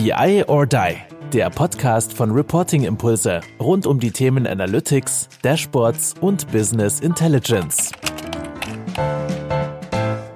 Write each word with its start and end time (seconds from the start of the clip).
BI 0.00 0.44
or 0.46 0.64
Die, 0.64 0.94
der 1.32 1.50
Podcast 1.50 2.12
von 2.12 2.30
Reporting 2.30 2.84
Impulse 2.84 3.40
rund 3.58 3.84
um 3.84 3.98
die 3.98 4.12
Themen 4.12 4.46
Analytics, 4.46 5.28
Dashboards 5.42 6.14
und 6.20 6.52
Business 6.52 7.00
Intelligence. 7.00 7.90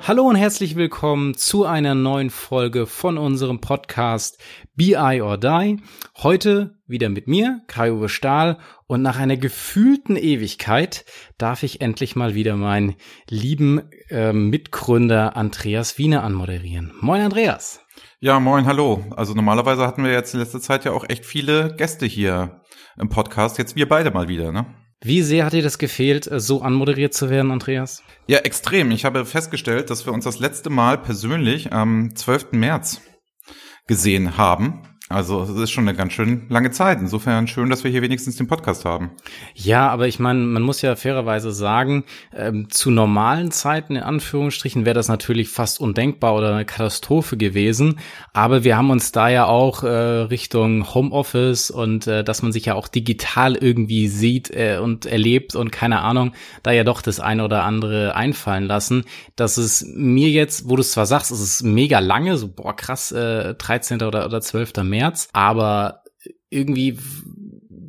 Hallo 0.01 0.25
und 0.25 0.35
herzlich 0.35 0.75
willkommen 0.75 1.35
zu 1.35 1.65
einer 1.65 1.95
neuen 1.95 2.31
Folge 2.31 2.87
von 2.87 3.17
unserem 3.17 3.61
Podcast 3.61 4.43
BI 4.75 5.23
or 5.23 5.39
Die. 5.39 5.77
Heute 6.19 6.77
wieder 6.89 7.09
mit 7.09 7.29
mir, 7.29 7.61
Kai-Uwe 7.69 8.09
Stahl, 8.09 8.59
und 8.89 9.03
nach 9.03 9.21
einer 9.21 9.37
gefühlten 9.37 10.17
Ewigkeit 10.17 11.05
darf 11.39 11.63
ich 11.63 11.81
endlich 11.81 12.17
mal 12.17 12.35
wieder 12.35 12.57
meinen 12.57 12.97
lieben 13.31 13.81
äh, 14.11 14.33
Mitgründer 14.33 15.37
Andreas 15.37 15.99
Wiener 15.99 16.25
anmoderieren. 16.25 16.93
Moin 17.01 17.21
Andreas. 17.21 17.82
Ja, 18.25 18.39
moin, 18.39 18.67
hallo. 18.67 19.05
Also 19.17 19.35
normalerweise 19.35 19.85
hatten 19.85 20.05
wir 20.05 20.13
jetzt 20.13 20.33
in 20.33 20.39
letzter 20.39 20.61
Zeit 20.61 20.85
ja 20.85 20.93
auch 20.93 21.05
echt 21.09 21.27
viele 21.27 21.75
Gäste 21.75 22.07
hier 22.07 22.63
im 22.97 23.09
Podcast. 23.09 23.59
Jetzt 23.59 23.75
wir 23.75 23.89
beide 23.89 24.13
mal 24.13 24.29
wieder, 24.29 24.53
ne? 24.53 24.65
Wie 25.01 25.23
sehr 25.23 25.45
hat 25.45 25.55
dir 25.55 25.63
das 25.63 25.77
gefehlt, 25.77 26.31
so 26.33 26.63
anmoderiert 26.63 27.15
zu 27.15 27.31
werden, 27.31 27.51
Andreas? 27.51 28.05
Ja, 28.29 28.39
extrem. 28.39 28.93
Ich 28.93 29.05
habe 29.05 29.25
festgestellt, 29.25 29.91
dass 29.91 30.07
wir 30.07 30.13
uns 30.13 30.23
das 30.23 30.39
letzte 30.39 30.71
Mal 30.71 30.99
persönlich 30.99 31.73
am 31.73 32.15
12. 32.15 32.53
März 32.53 33.01
gesehen 33.89 34.37
haben. 34.37 34.85
Also 35.13 35.43
es 35.43 35.51
ist 35.51 35.71
schon 35.71 35.87
eine 35.87 35.97
ganz 35.97 36.13
schön 36.15 36.47
lange 36.49 36.71
Zeit. 36.71 36.99
Insofern 37.01 37.47
schön, 37.47 37.69
dass 37.69 37.85
wir 37.85 37.91
hier 37.91 38.03
wenigstens 38.03 38.37
den 38.37 38.47
Podcast 38.47 38.85
haben. 38.85 39.11
Ja, 39.55 39.89
aber 39.91 40.09
ich 40.09 40.19
meine, 40.19 40.41
man 40.41 40.63
muss 40.63 40.83
ja 40.83 40.97
fairerweise 40.97 41.53
sagen, 41.53 42.05
ähm, 42.35 42.71
zu 42.71 42.91
normalen 42.91 43.51
Zeiten 43.51 43.97
in 43.97 44.03
Anführungsstrichen 44.03 44.85
wäre 44.85 44.95
das 44.95 45.09
natürlich 45.09 45.51
fast 45.51 45.81
undenkbar 45.81 46.35
oder 46.35 46.55
eine 46.55 46.65
Katastrophe 46.65 47.37
gewesen. 47.37 47.99
Aber 48.33 48.65
wir 48.65 48.77
haben 48.77 48.91
uns 48.91 49.13
da 49.13 49.29
ja 49.29 49.45
auch 49.47 49.83
äh, 49.83 49.89
Richtung 49.89 50.95
Homeoffice 50.95 51.71
und 51.71 52.07
äh, 52.07 52.25
dass 52.25 52.43
man 52.43 52.53
sich 52.53 52.65
ja 52.65 52.75
auch 52.75 52.89
digital 52.89 53.55
irgendwie 53.55 54.09
sieht 54.09 54.51
äh, 54.51 54.79
und 54.83 55.07
erlebt 55.07 55.55
und 55.55 55.71
keine 55.71 56.01
Ahnung, 56.01 56.33
da 56.63 56.73
ja 56.73 56.85
doch 56.85 57.03
das 57.03 57.21
eine 57.21 57.45
oder 57.45 57.65
andere 57.65 58.17
einfallen 58.17 58.65
lassen. 58.65 59.05
Dass 59.37 59.59
es 59.59 59.85
mir 59.95 60.31
jetzt, 60.31 60.69
wo 60.69 60.77
du 60.77 60.81
es 60.81 60.93
zwar 60.93 61.07
sagst, 61.07 61.31
es 61.31 61.41
ist 61.41 61.63
mega 61.63 61.99
lange, 61.99 62.39
so 62.39 62.49
boah 62.49 62.75
krass, 62.75 63.13
äh, 63.13 63.55
13. 63.55 64.03
oder, 64.03 64.25
oder 64.25 64.41
12. 64.41 64.83
März 64.83 65.02
März, 65.03 65.29
aber 65.33 66.03
irgendwie 66.51 66.99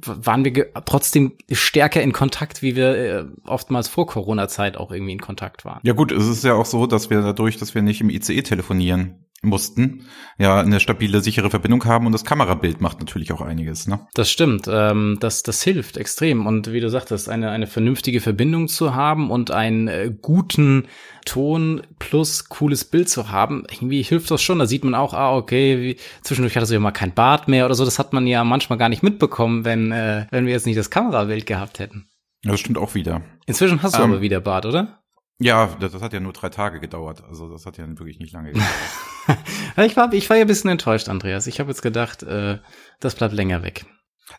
waren 0.05 0.43
wir 0.43 0.73
trotzdem 0.85 1.33
stärker 1.51 2.01
in 2.01 2.11
Kontakt, 2.11 2.61
wie 2.61 2.75
wir 2.75 2.95
äh, 2.95 3.25
oftmals 3.45 3.87
vor 3.87 4.05
Corona-Zeit 4.05 4.77
auch 4.77 4.91
irgendwie 4.91 5.13
in 5.13 5.21
Kontakt 5.21 5.63
waren. 5.63 5.79
Ja 5.83 5.93
gut, 5.93 6.11
es 6.11 6.27
ist 6.27 6.43
ja 6.43 6.55
auch 6.55 6.65
so, 6.65 6.87
dass 6.87 7.09
wir 7.09 7.21
dadurch, 7.21 7.57
dass 7.57 7.73
wir 7.73 7.81
nicht 7.81 8.01
im 8.01 8.09
ICE 8.09 8.41
telefonieren, 8.41 9.22
mussten, 9.43 10.05
ja 10.37 10.59
eine 10.59 10.79
stabile, 10.79 11.21
sichere 11.21 11.49
Verbindung 11.49 11.85
haben 11.85 12.05
und 12.05 12.11
das 12.11 12.25
Kamerabild 12.25 12.81
macht 12.81 12.99
natürlich 12.99 13.31
auch 13.31 13.41
einiges. 13.41 13.87
Ne? 13.87 14.07
Das 14.13 14.31
stimmt, 14.31 14.67
ähm, 14.71 15.17
das, 15.19 15.43
das 15.43 15.61
hilft 15.61 15.97
extrem 15.97 16.47
und 16.47 16.71
wie 16.71 16.79
du 16.79 16.89
sagtest, 16.89 17.29
eine, 17.29 17.51
eine 17.51 17.67
vernünftige 17.67 18.21
Verbindung 18.21 18.67
zu 18.67 18.95
haben 18.95 19.29
und 19.29 19.51
einen 19.51 19.87
äh, 19.87 20.11
guten 20.21 20.87
Ton 21.25 21.83
plus 21.99 22.49
cooles 22.49 22.85
Bild 22.85 23.09
zu 23.09 23.29
haben, 23.29 23.63
irgendwie 23.69 24.01
hilft 24.01 24.31
das 24.31 24.41
schon. 24.41 24.59
Da 24.59 24.65
sieht 24.65 24.83
man 24.83 24.95
auch, 24.95 25.13
ah, 25.13 25.35
okay, 25.35 25.81
wie, 25.81 25.97
zwischendurch 26.21 26.55
hatte 26.55 26.65
sie 26.65 26.73
ja 26.73 26.79
mal 26.79 26.91
kein 26.91 27.13
Bart 27.13 27.47
mehr 27.47 27.65
oder 27.65 27.75
so. 27.75 27.85
Das 27.85 27.99
hat 27.99 28.13
man 28.13 28.27
ja 28.27 28.43
manchmal 28.43 28.77
gar 28.77 28.89
nicht 28.89 29.03
mitbekommen, 29.03 29.65
wenn, 29.65 29.91
äh, 29.91 30.25
wenn 30.31 30.45
wir 30.45 30.53
jetzt 30.53 30.65
nicht 30.65 30.77
das 30.77 30.89
Kamerabild 30.89 31.45
gehabt 31.45 31.79
hätten. 31.79 32.07
Ja, 32.43 32.51
das 32.51 32.59
stimmt 32.59 32.77
auch 32.77 32.93
wieder. 32.93 33.21
Inzwischen 33.45 33.81
hast 33.83 33.97
du 33.97 34.03
ähm, 34.03 34.11
aber 34.11 34.21
wieder 34.21 34.41
Bart, 34.41 34.65
oder? 34.65 35.02
Ja, 35.39 35.75
das, 35.79 35.91
das, 35.91 36.01
hat 36.01 36.13
ja 36.13 36.19
nur 36.19 36.33
drei 36.33 36.49
Tage 36.49 36.79
gedauert. 36.79 37.23
Also 37.27 37.49
das 37.49 37.65
hat 37.65 37.77
ja 37.77 37.87
wirklich 37.87 38.19
nicht 38.19 38.33
lange 38.33 38.51
gedauert. 38.51 39.39
ich, 39.77 39.97
war, 39.97 40.13
ich 40.13 40.29
war 40.29 40.37
ja 40.37 40.43
ein 40.43 40.47
bisschen 40.47 40.69
enttäuscht, 40.69 41.09
Andreas. 41.09 41.47
Ich 41.47 41.59
habe 41.59 41.69
jetzt 41.69 41.81
gedacht, 41.81 42.23
äh, 42.23 42.59
das 42.99 43.15
bleibt 43.15 43.33
länger 43.33 43.63
weg. 43.63 43.85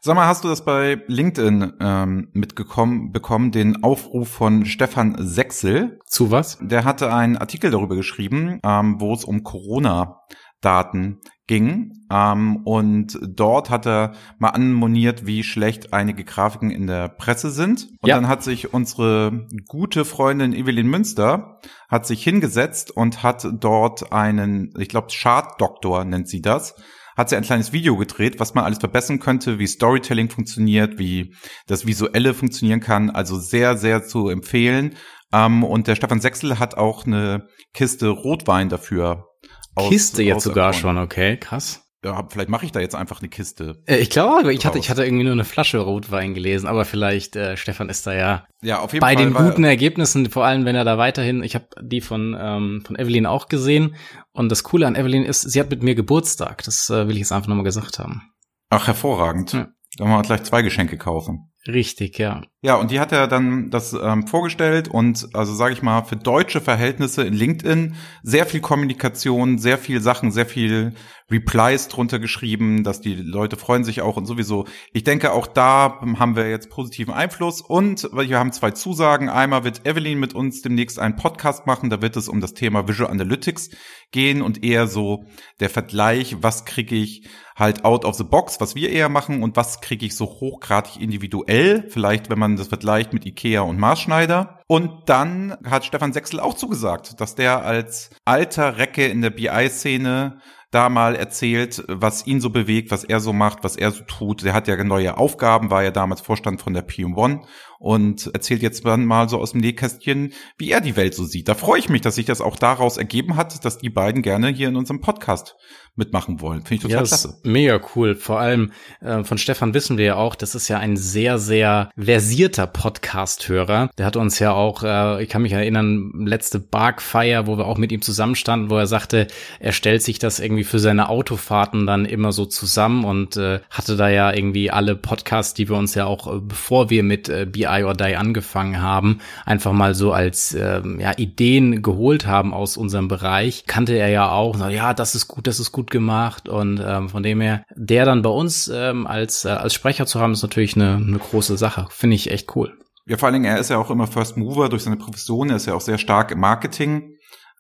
Sag 0.00 0.17
mal, 0.17 0.27
hast 0.27 0.45
du 0.45 0.48
das 0.48 0.65
bei 0.65 1.03
LinkedIn 1.06 1.75
ähm, 1.81 2.28
mitgekommen 2.33 3.12
bekommen, 3.12 3.53
den 3.53 3.83
Aufruf 3.83 4.28
von 4.28 4.65
Stefan 4.65 5.16
Sechsel? 5.19 5.99
Zu 6.06 6.31
was? 6.31 6.59
Der 6.60 6.84
hatte 6.84 7.12
einen 7.12 7.37
Artikel 7.37 7.71
darüber 7.71 7.97
geschrieben, 7.97 8.61
ähm, 8.65 8.97
wo 8.99 9.12
es 9.12 9.25
um 9.25 9.43
Corona 9.43 10.21
Daten 10.64 11.20
ging. 11.47 11.92
Ähm, 12.10 12.56
und 12.64 13.19
dort 13.22 13.70
hat 13.70 13.86
er 13.86 14.12
mal 14.38 14.50
anmoniert, 14.50 15.26
wie 15.26 15.42
schlecht 15.42 15.92
einige 15.92 16.25
Grafiken 16.25 16.70
in 16.70 16.86
der 16.86 17.08
Presse 17.08 17.50
sind. 17.50 17.88
Und 18.00 18.08
ja. 18.08 18.16
dann 18.16 18.28
hat 18.28 18.42
sich 18.42 18.72
unsere 18.72 19.47
gute 19.66 20.04
Freundin 20.04 20.54
Evelyn 20.54 20.88
Münster 20.88 21.60
hat 21.88 22.06
sich 22.06 22.25
hingesetzt 22.25 22.91
und 22.91 23.22
hat 23.22 23.47
dort 23.60 24.12
einen, 24.12 24.72
ich 24.78 24.88
glaube, 24.88 25.08
Chartdoktor 25.12 26.04
nennt 26.04 26.28
sie 26.28 26.41
das, 26.41 26.75
hat 27.16 27.28
sie 27.28 27.36
ein 27.36 27.44
kleines 27.44 27.72
Video 27.72 27.96
gedreht, 27.96 28.41
was 28.41 28.54
man 28.54 28.64
alles 28.64 28.78
verbessern 28.78 29.20
könnte, 29.20 29.58
wie 29.58 29.66
Storytelling 29.66 30.31
funktioniert, 30.31 30.98
wie 30.98 31.34
das 31.66 31.86
Visuelle 31.86 32.34
funktionieren 32.34 32.81
kann. 32.81 33.10
Also 33.10 33.38
sehr, 33.38 33.76
sehr 33.76 34.04
zu 34.04 34.28
empfehlen. 34.28 34.94
Ähm, 35.32 35.62
und 35.62 35.86
der 35.88 35.94
Stefan 35.94 36.20
Sechsel 36.20 36.58
hat 36.58 36.76
auch 36.76 37.06
eine 37.06 37.46
Kiste 37.75 38.08
Rotwein 38.08 38.69
dafür 38.69 39.26
aus, 39.75 39.89
Kiste 39.89 40.23
jetzt 40.23 40.45
sogar 40.45 40.73
schon, 40.73 40.99
okay, 40.99 41.37
krass. 41.37 41.85
Ja, 42.05 42.27
vielleicht 42.29 42.51
mache 42.51 42.67
ich 42.67 42.73
da 42.73 42.81
jetzt 42.81 42.95
einfach 42.95 43.21
eine 43.21 43.31
Kiste. 43.31 43.83
Äh, 43.87 43.97
ich 43.97 44.11
glaube, 44.11 44.53
ich 44.53 44.67
hatte, 44.67 44.79
ich 44.79 44.91
hatte 44.91 45.05
irgendwie 45.05 45.25
nur 45.25 45.33
eine 45.33 45.45
Flasche 45.45 45.79
Rotwein 45.79 46.35
gelesen, 46.35 46.67
aber 46.67 46.85
vielleicht 46.85 47.35
äh, 47.35 47.57
Stefan 47.57 47.89
ist 47.89 48.07
da 48.07 48.12
ja, 48.12 48.47
ja 48.62 48.81
auf 48.81 48.93
jeden 48.93 49.01
bei 49.01 49.15
Fall, 49.15 49.25
den 49.25 49.33
guten 49.33 49.65
Ergebnissen, 49.65 50.29
vor 50.29 50.45
allem 50.45 50.67
wenn 50.67 50.77
er 50.77 50.85
da 50.85 50.99
weiterhin, 50.99 51.43
ich 51.43 51.55
habe 51.55 51.67
die 51.81 52.03
von 52.03 52.37
ähm, 52.39 52.83
von 52.87 52.97
Evelyn 52.97 53.25
auch 53.25 53.49
gesehen 53.49 53.97
und 54.33 54.51
das 54.51 54.65
Coole 54.65 54.87
an 54.87 54.97
Evelyn 54.97 55.25
ist, 55.25 55.41
sie 55.41 55.59
hat 55.59 55.71
mit 55.71 55.83
mir 55.83 55.95
Geburtstag. 55.95 56.62
Das 56.65 56.91
äh, 56.91 57.09
will 57.09 57.15
ich 57.15 57.21
jetzt 57.21 57.33
einfach 57.33 57.49
nochmal 57.49 57.65
gesagt 57.65 57.99
haben. 57.99 58.23
Ach 58.69 58.87
hervorragend. 58.87 59.55
Ja. 59.55 59.69
Dann 59.97 60.09
machen 60.09 60.25
wir 60.25 60.27
gleich 60.27 60.43
zwei 60.43 60.61
Geschenke 60.61 60.99
kaufen. 60.99 61.53
Richtig, 61.67 62.19
ja. 62.19 62.43
Ja, 62.64 62.76
und 62.76 62.91
die 62.91 62.98
hat 62.98 63.12
er 63.12 63.26
dann 63.26 63.69
das 63.69 63.92
ähm, 63.92 64.26
vorgestellt 64.26 64.88
und 64.88 65.28
also 65.34 65.52
sage 65.52 65.75
ich 65.75 65.82
mal 65.82 66.02
für 66.04 66.16
deutsche 66.16 66.62
Verhältnisse 66.62 67.22
in 67.22 67.34
LinkedIn 67.34 67.94
sehr 68.22 68.47
viel 68.47 68.62
Kommunikation, 68.62 69.58
sehr 69.58 69.76
viel 69.76 70.00
Sachen, 70.00 70.32
sehr 70.32 70.47
viel 70.47 70.94
Replies 71.30 71.88
drunter 71.88 72.19
geschrieben, 72.19 72.82
dass 72.82 73.02
die 73.02 73.16
Leute 73.16 73.58
freuen 73.58 73.84
sich 73.84 74.00
auch 74.00 74.16
und 74.16 74.25
sowieso. 74.25 74.66
Ich 74.94 75.04
denke, 75.04 75.32
auch 75.32 75.47
da 75.47 76.00
haben 76.19 76.36
wir 76.36 76.48
jetzt 76.48 76.70
positiven 76.70 77.12
Einfluss 77.12 77.60
und 77.60 78.08
wir 78.12 78.38
haben 78.38 78.52
zwei 78.52 78.70
Zusagen. 78.70 79.28
Einmal 79.28 79.64
wird 79.64 79.86
Evelyn 79.86 80.19
mit 80.19 80.34
uns 80.34 80.62
demnächst 80.62 80.98
einen 80.98 81.16
Podcast 81.16 81.66
machen, 81.66 81.91
da 81.91 82.00
wird 82.00 82.16
es 82.16 82.28
um 82.28 82.41
das 82.41 82.54
Thema 82.54 82.88
Visual 82.88 83.10
Analytics 83.10 83.70
gehen 84.10 84.41
und 84.41 84.64
eher 84.64 84.86
so 84.86 85.26
der 85.60 85.69
Vergleich, 85.69 86.36
was 86.41 86.64
kriege 86.64 86.94
ich 86.94 87.28
halt 87.56 87.84
out 87.84 88.04
of 88.04 88.16
the 88.16 88.25
box, 88.25 88.60
was 88.60 88.75
wir 88.75 88.91
eher 88.91 89.08
machen 89.08 89.42
und 89.42 89.56
was 89.56 89.81
kriege 89.81 90.04
ich 90.06 90.16
so 90.16 90.26
hochgradig 90.26 91.00
individuell, 91.00 91.86
vielleicht 91.88 92.28
wenn 92.28 92.38
man 92.38 92.53
das 92.56 92.69
vergleicht 92.69 93.12
mit 93.12 93.26
Ikea 93.26 93.60
und 93.60 93.78
Maßschneider. 93.78 94.60
Und 94.66 94.91
dann 95.06 95.56
hat 95.65 95.84
Stefan 95.84 96.12
Sechsel 96.12 96.41
auch 96.41 96.54
zugesagt, 96.54 97.20
dass 97.20 97.34
der 97.34 97.65
als 97.65 98.10
alter 98.25 98.78
Recke 98.78 99.06
in 99.06 99.22
der 99.22 99.31
BI-Szene 99.31 100.41
da 100.75 100.88
mal 100.88 101.14
erzählt, 101.14 101.84
was 101.87 102.26
ihn 102.26 102.41
so 102.41 102.50
bewegt, 102.50 102.91
was 102.91 103.04
er 103.04 103.20
so 103.20 103.32
macht, 103.32 103.62
was 103.62 103.76
er 103.76 103.93
so 103.93 104.03
tut. 104.04 104.44
Er 104.44 104.54
hat 104.54 104.66
ja 104.66 104.82
neue 104.82 105.16
Aufgaben, 105.16 105.70
war 105.70 105.84
ja 105.84 105.93
damals 105.93 106.20
Vorstand 106.20 106.60
von 106.60 106.75
der 106.75 106.87
PM1 106.87 107.44
und 107.84 108.31
erzählt 108.33 108.62
jetzt 108.62 108.83
mal 108.83 109.28
so 109.28 109.39
aus 109.39 109.53
dem 109.53 109.61
Nähkästchen, 109.61 110.33
wie 110.56 110.71
er 110.71 110.81
die 110.81 110.97
Welt 110.97 111.15
so 111.15 111.25
sieht. 111.25 111.49
Da 111.49 111.55
freue 111.55 111.78
ich 111.78 111.91
mich, 111.91 112.00
dass 112.00 112.15
sich 112.15 112.25
das 112.25 112.41
auch 112.41 112.56
daraus 112.56 112.97
ergeben 112.97 113.37
hat, 113.37 113.62
dass 113.62 113.77
die 113.77 113.91
beiden 113.91 114.22
gerne 114.22 114.49
hier 114.49 114.69
in 114.69 114.77
unserem 114.77 115.03
Podcast 115.03 115.55
mitmachen 115.97 116.41
wollen. 116.41 116.62
Finde 116.62 116.75
ich 116.75 116.81
total 116.83 117.03
ja, 117.03 117.06
klasse. 117.06 117.41
Mega 117.44 117.81
cool. 117.94 118.17
Vor 118.17 118.41
allem 118.41 118.73
äh, 119.00 119.23
von 119.23 119.39
Stefan 119.39 119.75
wissen 119.75 119.97
wir 119.97 120.05
ja 120.05 120.17
auch, 120.17 120.34
das 120.34 120.55
ist 120.55 120.69
ja 120.69 120.78
ein 120.78 120.97
sehr, 120.97 121.39
sehr 121.39 121.91
versierter 121.97 122.67
Podcast-Hörer. 122.67 123.91
Der 123.97 124.06
hat 124.06 124.17
uns 124.17 124.39
ja 124.41 124.53
auch, 124.53 124.83
äh, 124.83 125.23
ich 125.23 125.28
kann 125.28 125.43
mich 125.43 125.53
erinnern, 125.53 126.11
letzte 126.27 126.59
Barkfeier, 126.59 127.47
wo 127.47 127.59
wir 127.59 127.67
auch 127.67 127.78
mit 127.78 127.93
ihm 127.93 128.03
zusammenstanden, 128.03 128.71
wo 128.71 128.77
er 128.77 128.89
sagte, 128.89 129.28
er 129.61 129.73
stellt 129.73 130.03
sich 130.03 130.19
das 130.19 130.41
irgendwie 130.41 130.65
für 130.65 130.81
seine 130.81 131.09
Autofahrten 131.09 131.87
dann 131.87 132.06
immer 132.06 132.33
so 132.33 132.44
zusammen 132.44 133.05
und 133.05 133.37
äh, 133.37 133.61
hatte 133.70 133.97
da 133.97 134.08
ja 134.08 134.32
irgendwie 134.32 134.70
alle 134.70 134.97
Podcasts, 134.97 135.55
die 135.55 135.69
wir 135.69 135.76
uns 135.76 135.94
ja 135.94 136.06
auch, 136.06 136.35
äh, 136.35 136.41
bevor 136.41 136.91
wir 136.91 137.05
mit 137.05 137.29
äh, 137.29 137.47
BI 137.75 137.85
or 137.85 137.94
Die 137.94 138.17
angefangen 138.17 138.82
haben, 138.82 139.21
einfach 139.47 139.73
mal 139.73 139.94
so 139.94 140.12
als 140.12 140.55
äh, 140.55 140.82
ja, 140.99 141.12
Ideen 141.17 141.82
geholt 141.82 142.26
haben 142.26 142.53
aus 142.53 142.76
unserem 142.76 143.06
Bereich. 143.06 143.65
Kannte 143.67 143.93
er 143.93 144.09
ja 144.09 144.31
auch, 144.31 144.56
so, 144.56 144.67
ja, 144.67 144.93
das 144.93 145.15
ist 145.15 145.29
gut, 145.29 145.47
das 145.47 145.61
ist 145.61 145.71
gut 145.71 145.85
gut 145.85 145.91
gemacht 145.91 146.49
und 146.49 146.82
ähm, 146.85 147.11
von 147.11 147.23
dem 147.23 147.43
her, 147.43 147.65
der 147.75 148.06
dann 148.06 148.23
bei 148.23 148.31
uns 148.31 148.69
ähm, 148.69 149.06
als, 149.06 149.44
äh, 149.44 149.49
als 149.49 149.75
Sprecher 149.75 150.06
zu 150.06 150.19
haben, 150.19 150.32
ist 150.32 150.43
natürlich 150.43 150.76
eine, 150.76 150.94
eine 150.94 151.19
große 151.19 151.59
Sache. 151.59 151.87
Finde 151.91 152.17
ich 152.17 152.31
echt 152.31 152.56
cool. 152.56 152.73
Ja, 153.06 153.19
vor 153.19 153.26
allen 153.26 153.35
Dingen, 153.35 153.44
er 153.44 153.59
ist 153.59 153.69
ja 153.69 153.77
auch 153.77 153.91
immer 153.91 154.06
First 154.06 154.38
Mover 154.38 154.70
durch 154.70 154.85
seine 154.85 154.97
Profession, 154.97 155.50
er 155.50 155.56
ist 155.56 155.67
ja 155.67 155.75
auch 155.75 155.82
sehr 155.82 155.99
stark 155.99 156.31
im 156.31 156.41
Marketing 156.41 157.13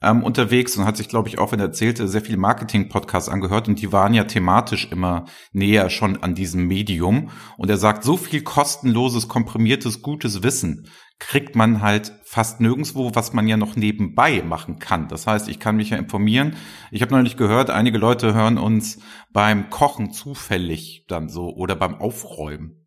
ähm, 0.04 0.22
unterwegs 0.22 0.76
und 0.76 0.84
hat 0.84 0.96
sich, 0.96 1.08
glaube 1.08 1.28
ich, 1.28 1.38
auch 1.38 1.52
wenn 1.52 1.60
er 1.60 1.66
erzählte, 1.66 2.06
sehr 2.08 2.20
viel 2.20 2.36
Marketing-Podcasts 2.36 3.28
angehört 3.28 3.68
und 3.68 3.80
die 3.80 3.92
waren 3.92 4.14
ja 4.14 4.24
thematisch 4.24 4.90
immer 4.90 5.24
näher 5.52 5.90
schon 5.90 6.22
an 6.22 6.34
diesem 6.34 6.66
Medium. 6.66 7.30
Und 7.56 7.70
er 7.70 7.76
sagt, 7.76 8.04
so 8.04 8.16
viel 8.16 8.42
kostenloses, 8.42 9.28
komprimiertes, 9.28 10.02
gutes 10.02 10.42
Wissen 10.42 10.88
kriegt 11.18 11.56
man 11.56 11.80
halt 11.80 12.12
fast 12.24 12.60
nirgendswo, 12.60 13.14
was 13.14 13.32
man 13.32 13.46
ja 13.46 13.56
noch 13.56 13.76
nebenbei 13.76 14.42
machen 14.42 14.78
kann. 14.78 15.08
Das 15.08 15.26
heißt, 15.26 15.48
ich 15.48 15.60
kann 15.60 15.76
mich 15.76 15.90
ja 15.90 15.96
informieren. 15.96 16.56
Ich 16.90 17.02
habe 17.02 17.14
neulich 17.14 17.36
gehört, 17.36 17.70
einige 17.70 17.98
Leute 17.98 18.34
hören 18.34 18.58
uns 18.58 18.98
beim 19.32 19.70
Kochen 19.70 20.12
zufällig 20.12 21.04
dann 21.08 21.28
so 21.28 21.54
oder 21.54 21.76
beim 21.76 21.94
Aufräumen. 21.94 22.83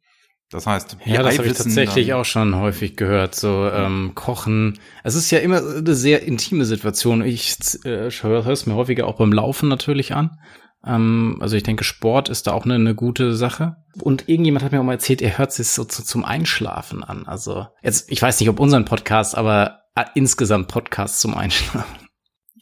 Das 0.50 0.66
heißt, 0.66 0.98
ja, 1.04 1.24
das 1.24 1.38
habe 1.38 1.50
ich 1.50 1.58
tatsächlich 1.58 2.14
auch 2.14 2.24
schon 2.24 2.56
häufig 2.56 2.96
gehört. 2.96 3.36
So 3.36 3.70
ähm, 3.70 4.14
Kochen. 4.16 4.80
Es 5.04 5.16
ist 5.16 5.30
ja 5.30 5.40
immer 5.40 5.58
eine 5.58 5.94
sehr 5.94 6.24
intime 6.24 6.64
Situation. 6.64 7.22
Ich 7.22 7.58
äh, 7.84 8.10
höre 8.10 8.48
es 8.48 8.66
mir 8.66 8.76
häufiger 8.76 9.08
auch 9.08 9.18
beim 9.18 9.34
Laufen 9.34 9.68
natürlich 9.68 10.14
an. 10.14 10.40
Ähm, 10.86 11.38
also 11.42 11.58
ich 11.58 11.64
denke, 11.64 11.84
Sport 11.84 12.30
ist 12.30 12.48
da 12.48 12.54
auch 12.54 12.64
eine, 12.64 12.76
eine 12.76 12.96
gute 12.96 13.36
Sache. 13.36 13.76
Und 14.02 14.30
irgendjemand 14.30 14.64
hat 14.64 14.72
mir 14.72 14.80
auch 14.80 14.86
mal 14.86 14.94
erzählt, 14.94 15.22
er 15.22 15.38
hört 15.38 15.52
sich 15.52 15.68
so 15.68 15.84
zu, 15.84 16.04
zum 16.04 16.24
Einschlafen 16.24 17.04
an. 17.04 17.28
Also 17.28 17.68
jetzt, 17.82 18.10
ich 18.10 18.22
weiß 18.22 18.40
nicht, 18.40 18.50
ob 18.50 18.62
unseren 18.62 18.86
Podcast, 18.86 19.38
aber 19.38 19.82
äh, 19.96 20.06
insgesamt 20.16 20.70
Podcast 20.70 21.20
zum 21.20 21.36
Einschlafen. 21.36 22.08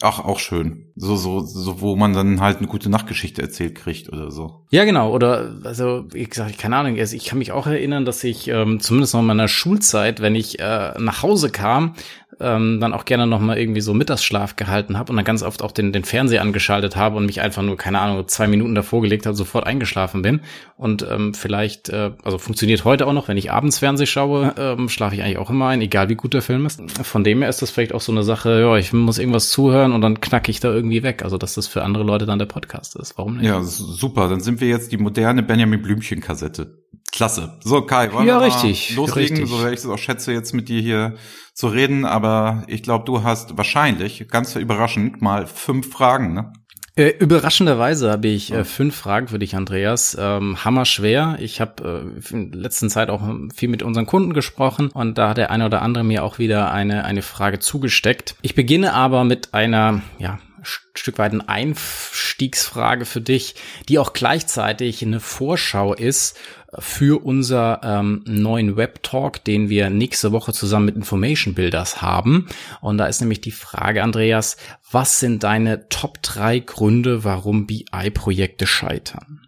Ach, 0.01 0.19
auch 0.19 0.39
schön. 0.39 0.91
So, 0.97 1.17
so, 1.17 1.41
so, 1.41 1.81
wo 1.81 1.97
man 1.97 2.13
dann 2.13 2.39
halt 2.39 2.59
eine 2.59 2.67
gute 2.67 2.89
Nachtgeschichte 2.89 3.41
erzählt 3.41 3.75
kriegt 3.75 4.07
oder 4.07 4.31
so. 4.31 4.65
Ja, 4.69 4.85
genau. 4.85 5.11
Oder, 5.11 5.55
also, 5.65 6.05
wie 6.11 6.23
gesagt, 6.23 6.57
keine 6.57 6.77
Ahnung. 6.77 6.97
Also 6.97 7.17
ich 7.17 7.25
kann 7.25 7.37
mich 7.37 7.51
auch 7.51 7.67
erinnern, 7.67 8.05
dass 8.05 8.23
ich 8.23 8.47
ähm, 8.47 8.79
zumindest 8.79 9.13
noch 9.13 9.19
in 9.19 9.27
meiner 9.27 9.49
Schulzeit, 9.49 10.21
wenn 10.21 10.35
ich 10.35 10.59
äh, 10.59 10.93
nach 10.97 11.21
Hause 11.21 11.49
kam, 11.49 11.95
ähm, 12.39 12.79
dann 12.79 12.93
auch 12.93 13.05
gerne 13.05 13.27
noch 13.27 13.39
mal 13.39 13.57
irgendwie 13.57 13.81
so 13.81 13.93
Mittagsschlaf 13.93 14.55
gehalten 14.55 14.97
habe 14.97 15.11
und 15.11 15.15
dann 15.17 15.25
ganz 15.25 15.43
oft 15.43 15.61
auch 15.61 15.71
den, 15.71 15.91
den 15.91 16.03
Fernseher 16.03 16.41
angeschaltet 16.41 16.95
habe 16.95 17.17
und 17.17 17.25
mich 17.25 17.41
einfach 17.41 17.61
nur, 17.61 17.77
keine 17.77 17.99
Ahnung, 17.99 18.27
zwei 18.27 18.47
Minuten 18.47 18.75
davor 18.75 19.01
gelegt 19.01 19.25
habe, 19.25 19.35
sofort 19.35 19.65
eingeschlafen 19.65 20.21
bin. 20.21 20.41
Und 20.77 21.05
ähm, 21.09 21.33
vielleicht, 21.33 21.89
äh, 21.89 22.11
also 22.23 22.37
funktioniert 22.37 22.83
heute 22.83 23.07
auch 23.07 23.13
noch, 23.13 23.27
wenn 23.27 23.37
ich 23.37 23.51
abends 23.51 23.79
Fernseh 23.79 24.05
schaue, 24.05 24.53
ähm, 24.57 24.89
schlafe 24.89 25.15
ich 25.15 25.23
eigentlich 25.23 25.37
auch 25.37 25.49
immer 25.49 25.67
ein, 25.67 25.81
egal 25.81 26.09
wie 26.09 26.15
gut 26.15 26.33
der 26.33 26.41
Film 26.41 26.65
ist. 26.65 26.81
Von 27.03 27.23
dem 27.23 27.41
her 27.41 27.49
ist 27.49 27.61
das 27.61 27.71
vielleicht 27.71 27.93
auch 27.93 28.01
so 28.01 28.11
eine 28.11 28.23
Sache, 28.23 28.59
ja, 28.59 28.75
ich 28.77 28.91
muss 28.93 29.17
irgendwas 29.17 29.49
zuhören 29.49 29.93
und 29.93 30.01
dann 30.01 30.21
knacke 30.21 30.51
ich 30.51 30.59
da 30.59 30.73
irgendwie 30.73 30.84
weg. 30.89 31.23
Also, 31.23 31.37
dass 31.37 31.55
das 31.55 31.67
für 31.67 31.83
andere 31.83 32.03
Leute 32.03 32.25
dann 32.25 32.39
der 32.39 32.45
Podcast 32.45 32.95
ist. 32.95 33.17
Warum 33.17 33.37
nicht? 33.37 33.45
Ja, 33.45 33.61
super. 33.61 34.29
Dann 34.29 34.41
sind 34.41 34.61
wir 34.61 34.67
jetzt 34.67 34.91
die 34.91 34.97
moderne 34.97 35.43
Benjamin 35.43 35.81
Blümchen-Kassette. 35.81 36.83
Klasse. 37.11 37.57
So, 37.63 37.81
Kai, 37.83 38.11
wollen 38.11 38.27
ja, 38.27 38.39
wir 38.39 38.47
richtig, 38.47 38.95
loslegen? 38.95 39.37
Richtig. 39.37 39.49
So 39.49 39.61
sehr 39.61 39.71
ich 39.71 39.79
es 39.79 39.85
auch 39.85 39.97
schätze, 39.97 40.33
jetzt 40.33 40.53
mit 40.53 40.67
dir 40.67 40.81
hier 40.81 41.15
zu 41.53 41.67
reden. 41.67 42.05
Aber 42.05 42.63
ich 42.67 42.83
glaube, 42.83 43.05
du 43.05 43.23
hast 43.23 43.57
wahrscheinlich, 43.57 44.27
ganz 44.29 44.55
überraschend, 44.55 45.21
mal 45.21 45.47
fünf 45.47 45.91
Fragen, 45.91 46.33
ne? 46.33 46.51
Äh, 46.97 47.09
überraschenderweise 47.19 48.09
habe 48.09 48.29
ich 48.29 48.53
äh, 48.53 48.63
fünf 48.63 48.95
Fragen 48.95 49.27
für 49.27 49.37
dich, 49.37 49.55
Andreas. 49.55 50.15
Ähm, 50.17 50.63
hammer 50.63 50.85
schwer. 50.85 51.35
Ich 51.39 51.59
habe 51.59 52.13
äh, 52.23 52.33
in 52.33 52.51
der 52.51 52.61
letzten 52.61 52.89
Zeit 52.89 53.09
auch 53.09 53.21
viel 53.53 53.67
mit 53.67 53.83
unseren 53.83 54.05
Kunden 54.05 54.33
gesprochen 54.33 54.91
und 54.93 55.17
da 55.17 55.29
hat 55.29 55.37
der 55.37 55.51
eine 55.51 55.65
oder 55.65 55.81
andere 55.81 56.05
mir 56.05 56.23
auch 56.23 56.39
wieder 56.39 56.71
eine, 56.71 57.03
eine 57.03 57.21
Frage 57.21 57.59
zugesteckt. 57.59 58.35
Ich 58.41 58.55
beginne 58.55 58.93
aber 58.93 59.25
mit 59.25 59.53
einer, 59.53 60.01
ja, 60.19 60.39
Stück 60.65 61.17
weit 61.17 61.31
eine 61.31 61.47
Einstiegsfrage 61.47 63.05
für 63.05 63.21
dich, 63.21 63.55
die 63.87 63.99
auch 63.99 64.13
gleichzeitig 64.13 65.03
eine 65.03 65.19
Vorschau 65.19 65.93
ist 65.93 66.37
für 66.79 67.23
unser 67.23 67.81
ähm, 67.83 68.23
neuen 68.25 68.75
Web-Talk, 68.75 69.43
den 69.43 69.69
wir 69.69 69.89
nächste 69.89 70.31
Woche 70.31 70.51
zusammen 70.53 70.87
mit 70.87 70.95
Information 70.95 71.53
Builders 71.53 72.01
haben. 72.01 72.47
Und 72.81 72.97
da 72.97 73.05
ist 73.05 73.21
nämlich 73.21 73.41
die 73.41 73.51
Frage, 73.51 74.03
Andreas, 74.03 74.57
was 74.91 75.19
sind 75.19 75.43
deine 75.43 75.87
Top 75.89 76.21
drei 76.21 76.59
Gründe, 76.59 77.23
warum 77.23 77.65
BI-Projekte 77.65 78.67
scheitern? 78.67 79.41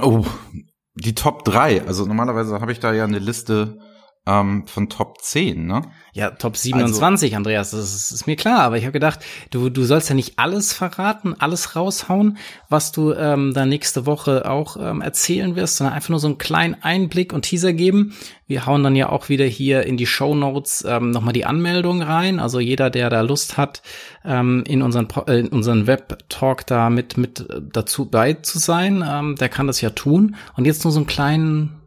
Oh, 0.00 0.24
die 0.94 1.14
Top 1.14 1.44
drei. 1.44 1.84
Also 1.86 2.06
normalerweise 2.06 2.60
habe 2.60 2.72
ich 2.72 2.80
da 2.80 2.92
ja 2.92 3.04
eine 3.04 3.18
Liste 3.18 3.78
ähm, 4.26 4.66
von 4.66 4.88
Top 4.88 5.20
10, 5.20 5.66
ne? 5.66 5.82
Ja, 6.12 6.30
Top 6.30 6.56
27, 6.56 7.30
also, 7.30 7.36
Andreas, 7.36 7.70
das 7.70 7.94
ist, 7.94 8.10
ist, 8.10 8.26
mir 8.26 8.36
klar, 8.36 8.60
aber 8.60 8.76
ich 8.76 8.84
habe 8.84 8.92
gedacht, 8.92 9.20
du, 9.50 9.68
du 9.68 9.84
sollst 9.84 10.08
ja 10.08 10.14
nicht 10.14 10.38
alles 10.38 10.72
verraten, 10.72 11.36
alles 11.38 11.76
raushauen, 11.76 12.38
was 12.68 12.90
du 12.90 13.12
ähm, 13.12 13.54
dann 13.54 13.68
nächste 13.68 14.06
Woche 14.06 14.50
auch 14.50 14.76
ähm, 14.76 15.02
erzählen 15.02 15.54
wirst, 15.54 15.76
sondern 15.76 15.94
einfach 15.94 16.08
nur 16.10 16.18
so 16.18 16.26
einen 16.26 16.38
kleinen 16.38 16.76
Einblick 16.82 17.32
und 17.32 17.42
Teaser 17.42 17.72
geben. 17.72 18.14
Wir 18.48 18.66
hauen 18.66 18.82
dann 18.82 18.96
ja 18.96 19.08
auch 19.08 19.28
wieder 19.28 19.44
hier 19.44 19.84
in 19.84 19.96
die 19.96 20.06
Show 20.06 20.34
Notes 20.34 20.84
ähm, 20.86 21.12
nochmal 21.12 21.32
die 21.32 21.44
Anmeldung 21.44 22.02
rein. 22.02 22.40
Also 22.40 22.58
jeder, 22.58 22.90
der 22.90 23.08
da 23.08 23.20
Lust 23.20 23.56
hat, 23.56 23.80
ähm, 24.24 24.64
in 24.66 24.82
unseren, 24.82 25.06
äh, 25.28 25.38
in 25.38 25.48
unseren 25.48 25.86
Web-Talk 25.86 26.66
da 26.66 26.90
mit, 26.90 27.16
mit 27.16 27.46
dazu 27.72 28.06
bei 28.06 28.34
zu 28.34 28.58
sein, 28.58 29.04
ähm, 29.08 29.36
der 29.36 29.48
kann 29.48 29.68
das 29.68 29.80
ja 29.80 29.90
tun. 29.90 30.34
Und 30.56 30.64
jetzt 30.64 30.82
nur 30.82 30.92
so 30.92 30.98
einen 30.98 31.06
kleinen 31.06 31.79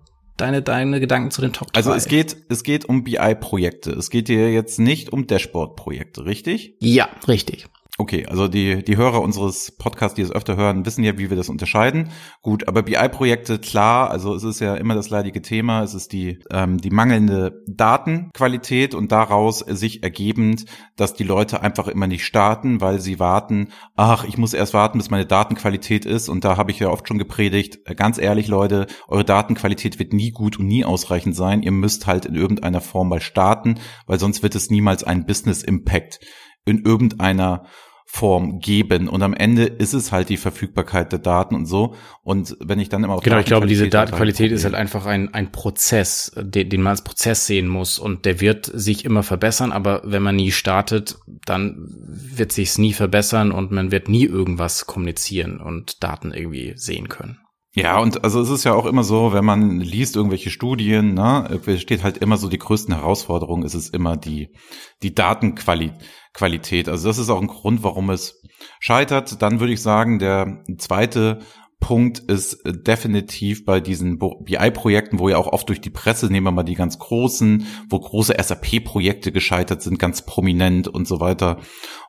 deine, 0.43 0.61
deine 0.61 0.99
Gedanken 0.99 1.31
zu 1.31 1.41
den 1.41 1.53
Top 1.53 1.71
3. 1.71 1.77
Also 1.77 1.93
es 1.93 2.07
geht, 2.07 2.35
es 2.49 2.63
geht 2.63 2.85
um 2.85 3.03
BI-Projekte. 3.03 3.91
Es 3.91 4.09
geht 4.09 4.27
dir 4.27 4.51
jetzt 4.51 4.79
nicht 4.79 5.11
um 5.11 5.25
Dashboard-Projekte, 5.25 6.25
richtig? 6.25 6.75
Ja, 6.79 7.09
richtig. 7.27 7.67
Okay, 7.99 8.25
also 8.25 8.47
die, 8.47 8.83
die 8.83 8.97
Hörer 8.97 9.21
unseres 9.21 9.77
Podcasts, 9.77 10.15
die 10.15 10.23
es 10.23 10.31
öfter 10.31 10.57
hören, 10.57 10.83
wissen 10.83 11.03
ja, 11.03 11.19
wie 11.19 11.29
wir 11.29 11.37
das 11.37 11.47
unterscheiden. 11.47 12.09
Gut, 12.41 12.67
aber 12.67 12.81
BI-Projekte, 12.81 13.59
klar, 13.59 14.09
also 14.09 14.33
es 14.33 14.43
ist 14.43 14.61
ja 14.61 14.73
immer 14.73 14.95
das 14.95 15.11
leidige 15.11 15.43
Thema, 15.43 15.83
es 15.83 15.93
ist 15.93 16.11
die, 16.11 16.39
ähm, 16.49 16.79
die 16.79 16.89
mangelnde 16.89 17.63
Datenqualität 17.67 18.95
und 18.95 19.11
daraus 19.11 19.59
sich 19.59 20.01
ergebend, 20.01 20.65
dass 20.95 21.13
die 21.13 21.23
Leute 21.23 21.61
einfach 21.61 21.87
immer 21.87 22.07
nicht 22.07 22.25
starten, 22.25 22.81
weil 22.81 22.99
sie 22.99 23.19
warten, 23.19 23.67
ach, 23.95 24.23
ich 24.23 24.39
muss 24.39 24.55
erst 24.55 24.73
warten, 24.73 24.97
bis 24.97 25.11
meine 25.11 25.27
Datenqualität 25.27 26.03
ist. 26.07 26.29
Und 26.29 26.43
da 26.43 26.57
habe 26.57 26.71
ich 26.71 26.79
ja 26.79 26.89
oft 26.89 27.07
schon 27.07 27.19
gepredigt, 27.19 27.81
äh, 27.85 27.93
ganz 27.93 28.17
ehrlich, 28.17 28.47
Leute, 28.47 28.87
eure 29.07 29.23
Datenqualität 29.23 29.99
wird 29.99 30.13
nie 30.13 30.31
gut 30.31 30.57
und 30.57 30.65
nie 30.65 30.83
ausreichend 30.83 31.35
sein. 31.35 31.61
Ihr 31.61 31.71
müsst 31.71 32.07
halt 32.07 32.25
in 32.25 32.33
irgendeiner 32.33 32.81
Form 32.81 33.09
mal 33.09 33.21
starten, 33.21 33.75
weil 34.07 34.19
sonst 34.19 34.41
wird 34.41 34.55
es 34.55 34.71
niemals 34.71 35.03
einen 35.03 35.27
Business 35.27 35.61
Impact 35.61 36.19
in 36.65 36.83
irgendeiner 36.83 37.65
Form 38.05 38.59
geben. 38.59 39.07
Und 39.07 39.23
am 39.23 39.33
Ende 39.33 39.63
ist 39.63 39.93
es 39.93 40.11
halt 40.11 40.29
die 40.29 40.37
Verfügbarkeit 40.37 41.11
der 41.11 41.17
Daten 41.17 41.55
und 41.55 41.65
so. 41.65 41.95
Und 42.21 42.55
wenn 42.59 42.77
ich 42.77 42.87
dann 42.87 43.03
immer 43.03 43.15
auf 43.15 43.23
Genau, 43.23 43.39
ich 43.39 43.47
glaube, 43.47 43.65
diese 43.65 43.89
Datenqualität 43.89 44.51
ist 44.51 44.65
halt 44.65 44.75
einfach 44.75 45.07
ein, 45.07 45.33
ein 45.33 45.51
Prozess, 45.51 46.31
den, 46.37 46.69
den 46.69 46.83
man 46.83 46.91
als 46.91 47.03
Prozess 47.03 47.47
sehen 47.47 47.67
muss. 47.67 47.97
Und 47.97 48.25
der 48.25 48.39
wird 48.39 48.69
sich 48.71 49.03
immer 49.03 49.23
verbessern, 49.23 49.71
aber 49.71 50.03
wenn 50.05 50.21
man 50.21 50.35
nie 50.35 50.51
startet, 50.51 51.17
dann 51.45 51.87
wird 51.87 52.51
sich's 52.51 52.77
nie 52.77 52.93
verbessern 52.93 53.51
und 53.51 53.71
man 53.71 53.91
wird 53.91 54.09
nie 54.09 54.25
irgendwas 54.25 54.85
kommunizieren 54.85 55.59
und 55.59 56.03
Daten 56.03 56.33
irgendwie 56.33 56.73
sehen 56.75 57.09
können. 57.09 57.39
Ja, 57.75 57.99
und 57.99 58.23
also 58.23 58.39
es 58.39 58.49
ist 58.49 58.65
ja 58.65 58.73
auch 58.73 58.85
immer 58.85 59.03
so, 59.03 59.33
wenn 59.33 59.45
man 59.45 59.79
liest 59.79 60.15
irgendwelche 60.15 60.51
Studien, 60.51 61.15
ne, 61.15 61.59
steht 61.77 62.03
halt 62.03 62.19
immer 62.19 62.37
so 62.37 62.47
die 62.47 62.59
größten 62.59 62.93
Herausforderungen, 62.93 63.63
ist 63.63 63.73
es 63.73 63.89
immer 63.89 64.15
die, 64.15 64.53
die 65.01 65.15
Datenqualität 65.15 65.99
Qualität. 66.33 66.89
Also 66.89 67.07
das 67.07 67.19
ist 67.19 67.29
auch 67.29 67.39
ein 67.39 67.47
Grund, 67.47 67.83
warum 67.83 68.09
es 68.09 68.41
scheitert. 68.79 69.41
Dann 69.41 69.59
würde 69.59 69.73
ich 69.73 69.81
sagen, 69.81 70.19
der 70.19 70.63
zweite 70.77 71.39
Punkt 71.83 72.19
ist 72.19 72.61
definitiv 72.65 73.65
bei 73.65 73.81
diesen 73.81 74.17
BI-Projekten, 74.17 75.19
wo 75.19 75.27
ja 75.27 75.35
auch 75.35 75.47
oft 75.47 75.67
durch 75.67 75.81
die 75.81 75.89
Presse, 75.89 76.27
nehmen 76.27 76.47
wir 76.47 76.51
mal 76.51 76.63
die 76.63 76.75
ganz 76.75 76.97
großen, 76.97 77.67
wo 77.89 77.99
große 77.99 78.35
SAP-Projekte 78.41 79.33
gescheitert 79.33 79.81
sind, 79.81 79.99
ganz 79.99 80.25
prominent 80.25 80.87
und 80.87 81.09
so 81.09 81.19
weiter 81.19 81.59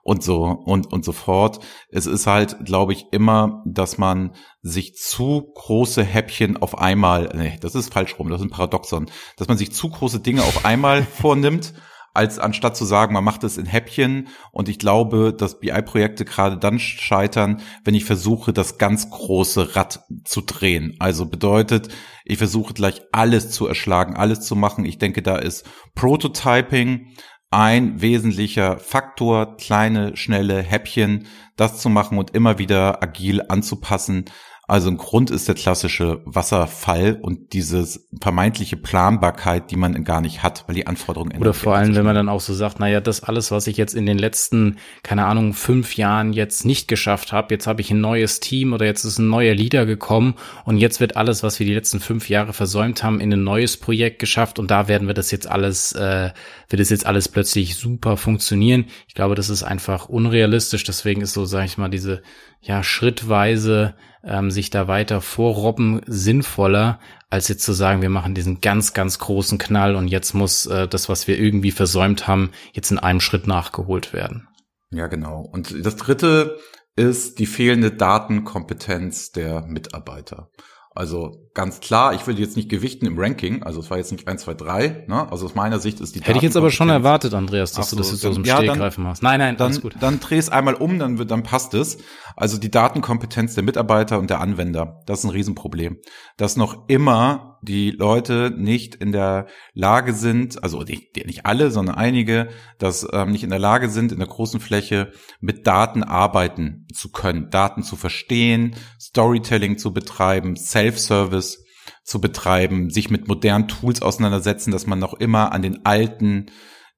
und 0.04 0.22
so 0.22 0.44
und, 0.44 0.92
und 0.92 1.04
so 1.04 1.10
fort. 1.10 1.58
Es 1.88 2.06
ist 2.06 2.28
halt, 2.28 2.64
glaube 2.64 2.92
ich, 2.92 3.06
immer, 3.10 3.64
dass 3.66 3.98
man 3.98 4.36
sich 4.62 4.94
zu 4.94 5.50
große 5.56 6.04
Häppchen 6.04 6.56
auf 6.56 6.78
einmal, 6.78 7.30
nee, 7.34 7.58
das 7.60 7.74
ist 7.74 7.92
falsch 7.92 8.16
rum, 8.16 8.30
das 8.30 8.42
ist 8.42 8.46
ein 8.46 8.50
Paradoxon, 8.50 9.10
dass 9.36 9.48
man 9.48 9.58
sich 9.58 9.72
zu 9.72 9.88
große 9.88 10.20
Dinge 10.20 10.44
auf 10.44 10.64
einmal 10.64 11.02
vornimmt 11.20 11.74
als 12.14 12.38
anstatt 12.38 12.76
zu 12.76 12.84
sagen, 12.84 13.12
man 13.12 13.24
macht 13.24 13.44
es 13.44 13.58
in 13.58 13.66
Häppchen. 13.66 14.28
Und 14.52 14.68
ich 14.68 14.78
glaube, 14.78 15.34
dass 15.36 15.58
BI-Projekte 15.58 16.24
gerade 16.24 16.56
dann 16.56 16.78
scheitern, 16.78 17.60
wenn 17.84 17.94
ich 17.94 18.04
versuche, 18.04 18.52
das 18.52 18.78
ganz 18.78 19.10
große 19.10 19.76
Rad 19.76 20.04
zu 20.24 20.40
drehen. 20.40 20.96
Also 21.00 21.26
bedeutet, 21.26 21.88
ich 22.24 22.38
versuche 22.38 22.72
gleich 22.72 23.02
alles 23.12 23.50
zu 23.50 23.66
erschlagen, 23.66 24.16
alles 24.16 24.40
zu 24.40 24.56
machen. 24.56 24.84
Ich 24.84 24.98
denke, 24.98 25.20
da 25.20 25.36
ist 25.36 25.66
Prototyping 25.94 27.08
ein 27.50 28.00
wesentlicher 28.00 28.78
Faktor, 28.78 29.56
kleine, 29.56 30.16
schnelle 30.16 30.60
Häppchen, 30.60 31.26
das 31.56 31.78
zu 31.78 31.88
machen 31.88 32.18
und 32.18 32.34
immer 32.34 32.58
wieder 32.58 33.02
agil 33.02 33.42
anzupassen 33.48 34.24
also 34.66 34.88
ein 34.88 34.96
Grund 34.96 35.30
ist 35.30 35.46
der 35.46 35.54
klassische 35.54 36.22
Wasserfall 36.24 37.18
und 37.20 37.52
dieses 37.52 38.08
vermeintliche 38.20 38.78
Planbarkeit, 38.78 39.70
die 39.70 39.76
man 39.76 40.04
gar 40.04 40.22
nicht 40.22 40.42
hat, 40.42 40.64
weil 40.66 40.74
die 40.74 40.86
Anforderungen 40.86 41.32
ändern. 41.32 41.48
Oder 41.48 41.54
vor 41.54 41.74
allem, 41.76 41.94
wenn 41.94 42.04
man 42.04 42.14
dann 42.14 42.30
auch 42.30 42.40
so 42.40 42.54
sagt, 42.54 42.80
naja, 42.80 43.00
das 43.00 43.22
alles, 43.22 43.50
was 43.50 43.66
ich 43.66 43.76
jetzt 43.76 43.94
in 43.94 44.06
den 44.06 44.16
letzten, 44.16 44.78
keine 45.02 45.26
Ahnung, 45.26 45.52
fünf 45.52 45.96
Jahren 45.96 46.32
jetzt 46.32 46.64
nicht 46.64 46.88
geschafft 46.88 47.32
habe, 47.32 47.52
jetzt 47.52 47.66
habe 47.66 47.82
ich 47.82 47.90
ein 47.90 48.00
neues 48.00 48.40
Team 48.40 48.72
oder 48.72 48.86
jetzt 48.86 49.04
ist 49.04 49.18
ein 49.18 49.28
neuer 49.28 49.54
Leader 49.54 49.84
gekommen 49.84 50.34
und 50.64 50.78
jetzt 50.78 50.98
wird 50.98 51.16
alles, 51.16 51.42
was 51.42 51.58
wir 51.58 51.66
die 51.66 51.74
letzten 51.74 52.00
fünf 52.00 52.30
Jahre 52.30 52.54
versäumt 52.54 53.02
haben, 53.02 53.20
in 53.20 53.32
ein 53.32 53.44
neues 53.44 53.76
Projekt 53.76 54.18
geschafft 54.18 54.58
und 54.58 54.70
da 54.70 54.88
werden 54.88 55.06
wir 55.06 55.14
das 55.14 55.30
jetzt 55.30 55.46
alles, 55.46 55.92
äh, 55.92 56.30
wird 56.70 56.80
es 56.80 56.88
jetzt 56.88 57.04
alles 57.04 57.28
plötzlich 57.28 57.76
super 57.76 58.16
funktionieren. 58.16 58.86
Ich 59.08 59.14
glaube, 59.14 59.34
das 59.34 59.50
ist 59.50 59.62
einfach 59.62 60.08
unrealistisch. 60.08 60.84
Deswegen 60.84 61.20
ist 61.20 61.34
so, 61.34 61.44
sage 61.44 61.66
ich 61.66 61.78
mal, 61.78 61.90
diese 61.90 62.22
ja 62.64 62.82
schrittweise 62.82 63.94
ähm, 64.24 64.50
sich 64.50 64.70
da 64.70 64.88
weiter 64.88 65.20
vorrobben 65.20 66.00
sinnvoller, 66.06 66.98
als 67.30 67.48
jetzt 67.48 67.64
zu 67.64 67.72
sagen, 67.72 68.02
wir 68.02 68.10
machen 68.10 68.34
diesen 68.34 68.60
ganz, 68.60 68.94
ganz 68.94 69.18
großen 69.18 69.58
Knall 69.58 69.96
und 69.96 70.08
jetzt 70.08 70.34
muss 70.34 70.66
äh, 70.66 70.88
das, 70.88 71.08
was 71.08 71.28
wir 71.28 71.38
irgendwie 71.38 71.72
versäumt 71.72 72.26
haben, 72.26 72.50
jetzt 72.72 72.90
in 72.90 72.98
einem 72.98 73.20
Schritt 73.20 73.46
nachgeholt 73.46 74.12
werden. 74.12 74.48
Ja, 74.90 75.08
genau. 75.08 75.40
Und 75.40 75.84
das 75.84 75.96
dritte 75.96 76.58
ist 76.96 77.38
die 77.38 77.46
fehlende 77.46 77.90
Datenkompetenz 77.90 79.32
der 79.32 79.62
Mitarbeiter. 79.62 80.48
Also 80.96 81.50
ganz 81.54 81.80
klar, 81.80 82.14
ich 82.14 82.24
will 82.28 82.38
jetzt 82.38 82.56
nicht 82.56 82.68
gewichten 82.68 83.04
im 83.06 83.18
Ranking, 83.18 83.64
also 83.64 83.80
es 83.80 83.90
war 83.90 83.98
jetzt 83.98 84.12
nicht 84.12 84.28
1, 84.28 84.42
2, 84.42 84.54
3, 84.54 85.04
ne? 85.08 85.26
Also 85.28 85.46
aus 85.46 85.56
meiner 85.56 85.80
Sicht 85.80 86.00
ist 86.00 86.14
die 86.14 86.20
Hätte 86.20 86.36
ich 86.36 86.44
jetzt 86.44 86.56
aber 86.56 86.70
schon 86.70 86.88
erwartet, 86.88 87.34
Andreas, 87.34 87.72
dass 87.72 87.90
so, 87.90 87.96
du 87.96 88.02
das 88.02 88.12
jetzt 88.12 88.24
aus 88.24 88.36
dem 88.36 88.44
ja, 88.44 88.58
Stegreifen 88.58 89.02
machst. 89.02 89.20
Nein, 89.20 89.40
nein, 89.40 89.56
dann, 89.56 89.76
gut. 89.80 89.96
Dann 89.98 90.20
dreh 90.20 90.38
es 90.38 90.50
einmal 90.50 90.74
um, 90.74 91.00
dann, 91.00 91.18
wird, 91.18 91.32
dann 91.32 91.42
passt 91.42 91.74
es. 91.74 91.98
Also 92.36 92.58
die 92.58 92.70
Datenkompetenz 92.70 93.54
der 93.54 93.64
Mitarbeiter 93.64 94.18
und 94.18 94.30
der 94.30 94.40
Anwender, 94.40 95.02
das 95.06 95.20
ist 95.20 95.24
ein 95.24 95.30
Riesenproblem. 95.30 95.98
Dass 96.36 96.56
noch 96.56 96.88
immer 96.88 97.58
die 97.62 97.90
Leute 97.90 98.52
nicht 98.56 98.94
in 98.94 99.12
der 99.12 99.46
Lage 99.72 100.12
sind, 100.12 100.62
also 100.62 100.82
nicht, 100.82 101.16
nicht 101.26 101.46
alle, 101.46 101.70
sondern 101.70 101.94
einige, 101.94 102.48
dass 102.78 103.06
ähm, 103.12 103.30
nicht 103.30 103.44
in 103.44 103.50
der 103.50 103.58
Lage 103.58 103.88
sind, 103.88 104.12
in 104.12 104.18
der 104.18 104.28
großen 104.28 104.60
Fläche 104.60 105.12
mit 105.40 105.66
Daten 105.66 106.02
arbeiten 106.02 106.86
zu 106.92 107.10
können, 107.10 107.50
Daten 107.50 107.82
zu 107.82 107.96
verstehen, 107.96 108.76
Storytelling 109.00 109.78
zu 109.78 109.92
betreiben, 109.92 110.56
Self-Service 110.56 111.64
zu 112.02 112.20
betreiben, 112.20 112.90
sich 112.90 113.10
mit 113.10 113.28
modernen 113.28 113.68
Tools 113.68 114.02
auseinandersetzen, 114.02 114.70
dass 114.70 114.86
man 114.86 114.98
noch 114.98 115.14
immer 115.14 115.52
an 115.52 115.62
den 115.62 115.86
alten 115.86 116.46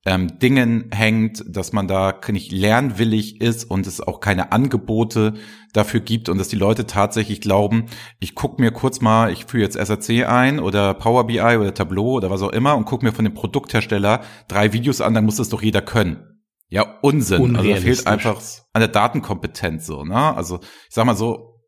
ähm, 0.06 0.38
Dingen 0.38 0.88
hängt, 0.92 1.44
dass 1.48 1.72
man 1.72 1.88
da 1.88 2.14
nicht 2.28 2.52
lernwillig 2.52 3.40
ist 3.40 3.64
und 3.64 3.88
es 3.88 4.00
auch 4.00 4.20
keine 4.20 4.52
Angebote 4.52 5.34
dafür 5.72 6.00
gibt 6.00 6.28
und 6.28 6.38
dass 6.38 6.46
die 6.46 6.56
Leute 6.56 6.86
tatsächlich 6.86 7.40
glauben, 7.40 7.86
ich 8.20 8.36
gucke 8.36 8.62
mir 8.62 8.70
kurz 8.70 9.00
mal, 9.00 9.32
ich 9.32 9.46
führe 9.46 9.64
jetzt 9.64 9.74
SAC 9.74 10.28
ein 10.28 10.60
oder 10.60 10.94
Power 10.94 11.26
BI 11.26 11.40
oder 11.40 11.74
Tableau 11.74 12.12
oder 12.12 12.30
was 12.30 12.42
auch 12.42 12.52
immer 12.52 12.76
und 12.76 12.84
gucke 12.84 13.04
mir 13.04 13.12
von 13.12 13.24
dem 13.24 13.34
Produkthersteller 13.34 14.22
drei 14.46 14.72
Videos 14.72 15.00
an, 15.00 15.12
dann 15.12 15.24
muss 15.24 15.36
das 15.36 15.48
doch 15.48 15.60
jeder 15.60 15.82
können. 15.82 16.40
Ja, 16.68 16.98
Unsinn. 17.02 17.56
Also 17.56 17.68
da 17.68 17.76
fehlt 17.76 18.06
einfach 18.06 18.40
an 18.72 18.80
der 18.80 18.88
Datenkompetenz 18.88 19.86
so, 19.86 20.04
ne? 20.04 20.36
Also 20.36 20.60
ich 20.60 20.94
sag 20.94 21.04
mal 21.04 21.16
so, 21.16 21.60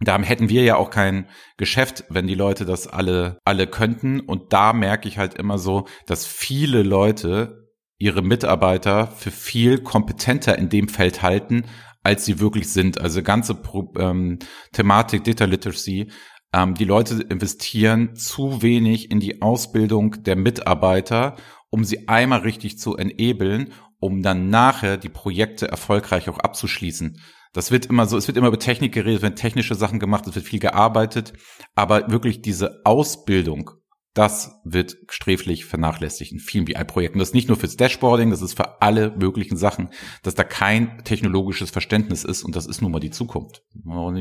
da 0.00 0.20
hätten 0.20 0.48
wir 0.48 0.64
ja 0.64 0.76
auch 0.76 0.90
kein 0.90 1.28
Geschäft, 1.56 2.04
wenn 2.08 2.26
die 2.26 2.34
Leute 2.34 2.64
das 2.64 2.88
alle, 2.88 3.38
alle 3.44 3.68
könnten. 3.68 4.20
Und 4.20 4.52
da 4.52 4.72
merke 4.72 5.08
ich 5.08 5.18
halt 5.18 5.34
immer 5.34 5.58
so, 5.58 5.86
dass 6.06 6.26
viele 6.26 6.82
Leute 6.82 7.63
ihre 7.98 8.22
Mitarbeiter 8.22 9.06
für 9.06 9.30
viel 9.30 9.78
kompetenter 9.78 10.58
in 10.58 10.68
dem 10.68 10.88
Feld 10.88 11.22
halten, 11.22 11.64
als 12.02 12.24
sie 12.24 12.40
wirklich 12.40 12.68
sind. 12.68 13.00
Also 13.00 13.22
ganze 13.22 13.60
ähm, 13.98 14.38
Thematik 14.72 15.24
Data 15.24 15.44
Literacy. 15.44 16.10
Ähm, 16.52 16.74
die 16.74 16.84
Leute 16.84 17.14
investieren 17.14 18.14
zu 18.14 18.62
wenig 18.62 19.10
in 19.10 19.20
die 19.20 19.42
Ausbildung 19.42 20.22
der 20.22 20.36
Mitarbeiter, 20.36 21.36
um 21.70 21.84
sie 21.84 22.08
einmal 22.08 22.40
richtig 22.40 22.78
zu 22.78 22.96
enablen, 22.96 23.72
um 23.98 24.22
dann 24.22 24.50
nachher 24.50 24.96
die 24.96 25.08
Projekte 25.08 25.66
erfolgreich 25.68 26.28
auch 26.28 26.38
abzuschließen. 26.38 27.18
Das 27.54 27.70
wird 27.70 27.86
immer 27.86 28.06
so, 28.06 28.16
es 28.16 28.26
wird 28.26 28.36
immer 28.36 28.48
über 28.48 28.58
Technik 28.58 28.92
geredet, 28.92 29.22
werden 29.22 29.36
technische 29.36 29.76
Sachen 29.76 30.00
gemacht, 30.00 30.26
es 30.26 30.34
wird 30.34 30.44
viel 30.44 30.58
gearbeitet, 30.58 31.32
aber 31.74 32.10
wirklich 32.10 32.42
diese 32.42 32.80
Ausbildung 32.84 33.70
das 34.14 34.60
wird 34.64 34.96
sträflich 35.08 35.64
vernachlässigt 35.64 36.32
in 36.32 36.38
vielen 36.38 36.64
BI-Projekten. 36.64 37.18
Das 37.18 37.28
ist 37.28 37.34
nicht 37.34 37.48
nur 37.48 37.56
fürs 37.56 37.76
Dashboarding, 37.76 38.30
das 38.30 38.42
ist 38.42 38.56
für 38.56 38.80
alle 38.80 39.10
möglichen 39.10 39.56
Sachen, 39.56 39.90
dass 40.22 40.36
da 40.36 40.44
kein 40.44 41.02
technologisches 41.04 41.70
Verständnis 41.70 42.24
ist 42.24 42.44
und 42.44 42.54
das 42.54 42.66
ist 42.66 42.80
nun 42.80 42.92
mal 42.92 43.00
die 43.00 43.10
Zukunft. 43.10 43.62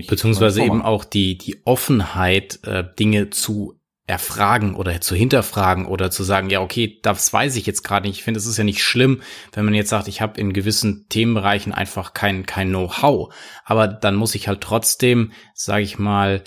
Beziehungsweise 0.08 0.64
eben 0.64 0.82
auch 0.82 1.06
die, 1.06 1.38
die 1.38 1.62
Offenheit, 1.66 2.60
äh, 2.64 2.84
Dinge 2.98 3.30
zu 3.30 3.80
erfragen 4.06 4.76
oder 4.76 5.00
zu 5.00 5.16
hinterfragen 5.16 5.86
oder 5.86 6.12
zu 6.12 6.24
sagen, 6.24 6.50
ja, 6.50 6.60
okay, 6.60 7.00
das 7.02 7.32
weiß 7.32 7.56
ich 7.56 7.66
jetzt 7.66 7.84
gerade 7.84 8.06
nicht. 8.06 8.18
Ich 8.18 8.24
finde, 8.24 8.38
es 8.38 8.46
ist 8.46 8.58
ja 8.58 8.66
nicht 8.66 8.84
schlimm, 8.84 9.22
wenn 9.54 9.64
man 9.64 9.74
jetzt 9.74 9.90
sagt, 9.90 10.10
ich 10.10 10.22
habe 10.22 10.40
in 10.42 10.52
gewissen 10.52 11.08
Themenbereichen 11.08 11.72
einfach 11.72 12.14
kein, 12.14 12.46
kein 12.46 12.70
Know-how. 12.70 13.34
Aber 13.64 13.88
dann 13.88 14.16
muss 14.16 14.36
ich 14.36 14.50
halt 14.50 14.60
trotzdem, 14.60 15.32
sage 15.54 15.84
ich 15.84 16.00
mal, 16.00 16.44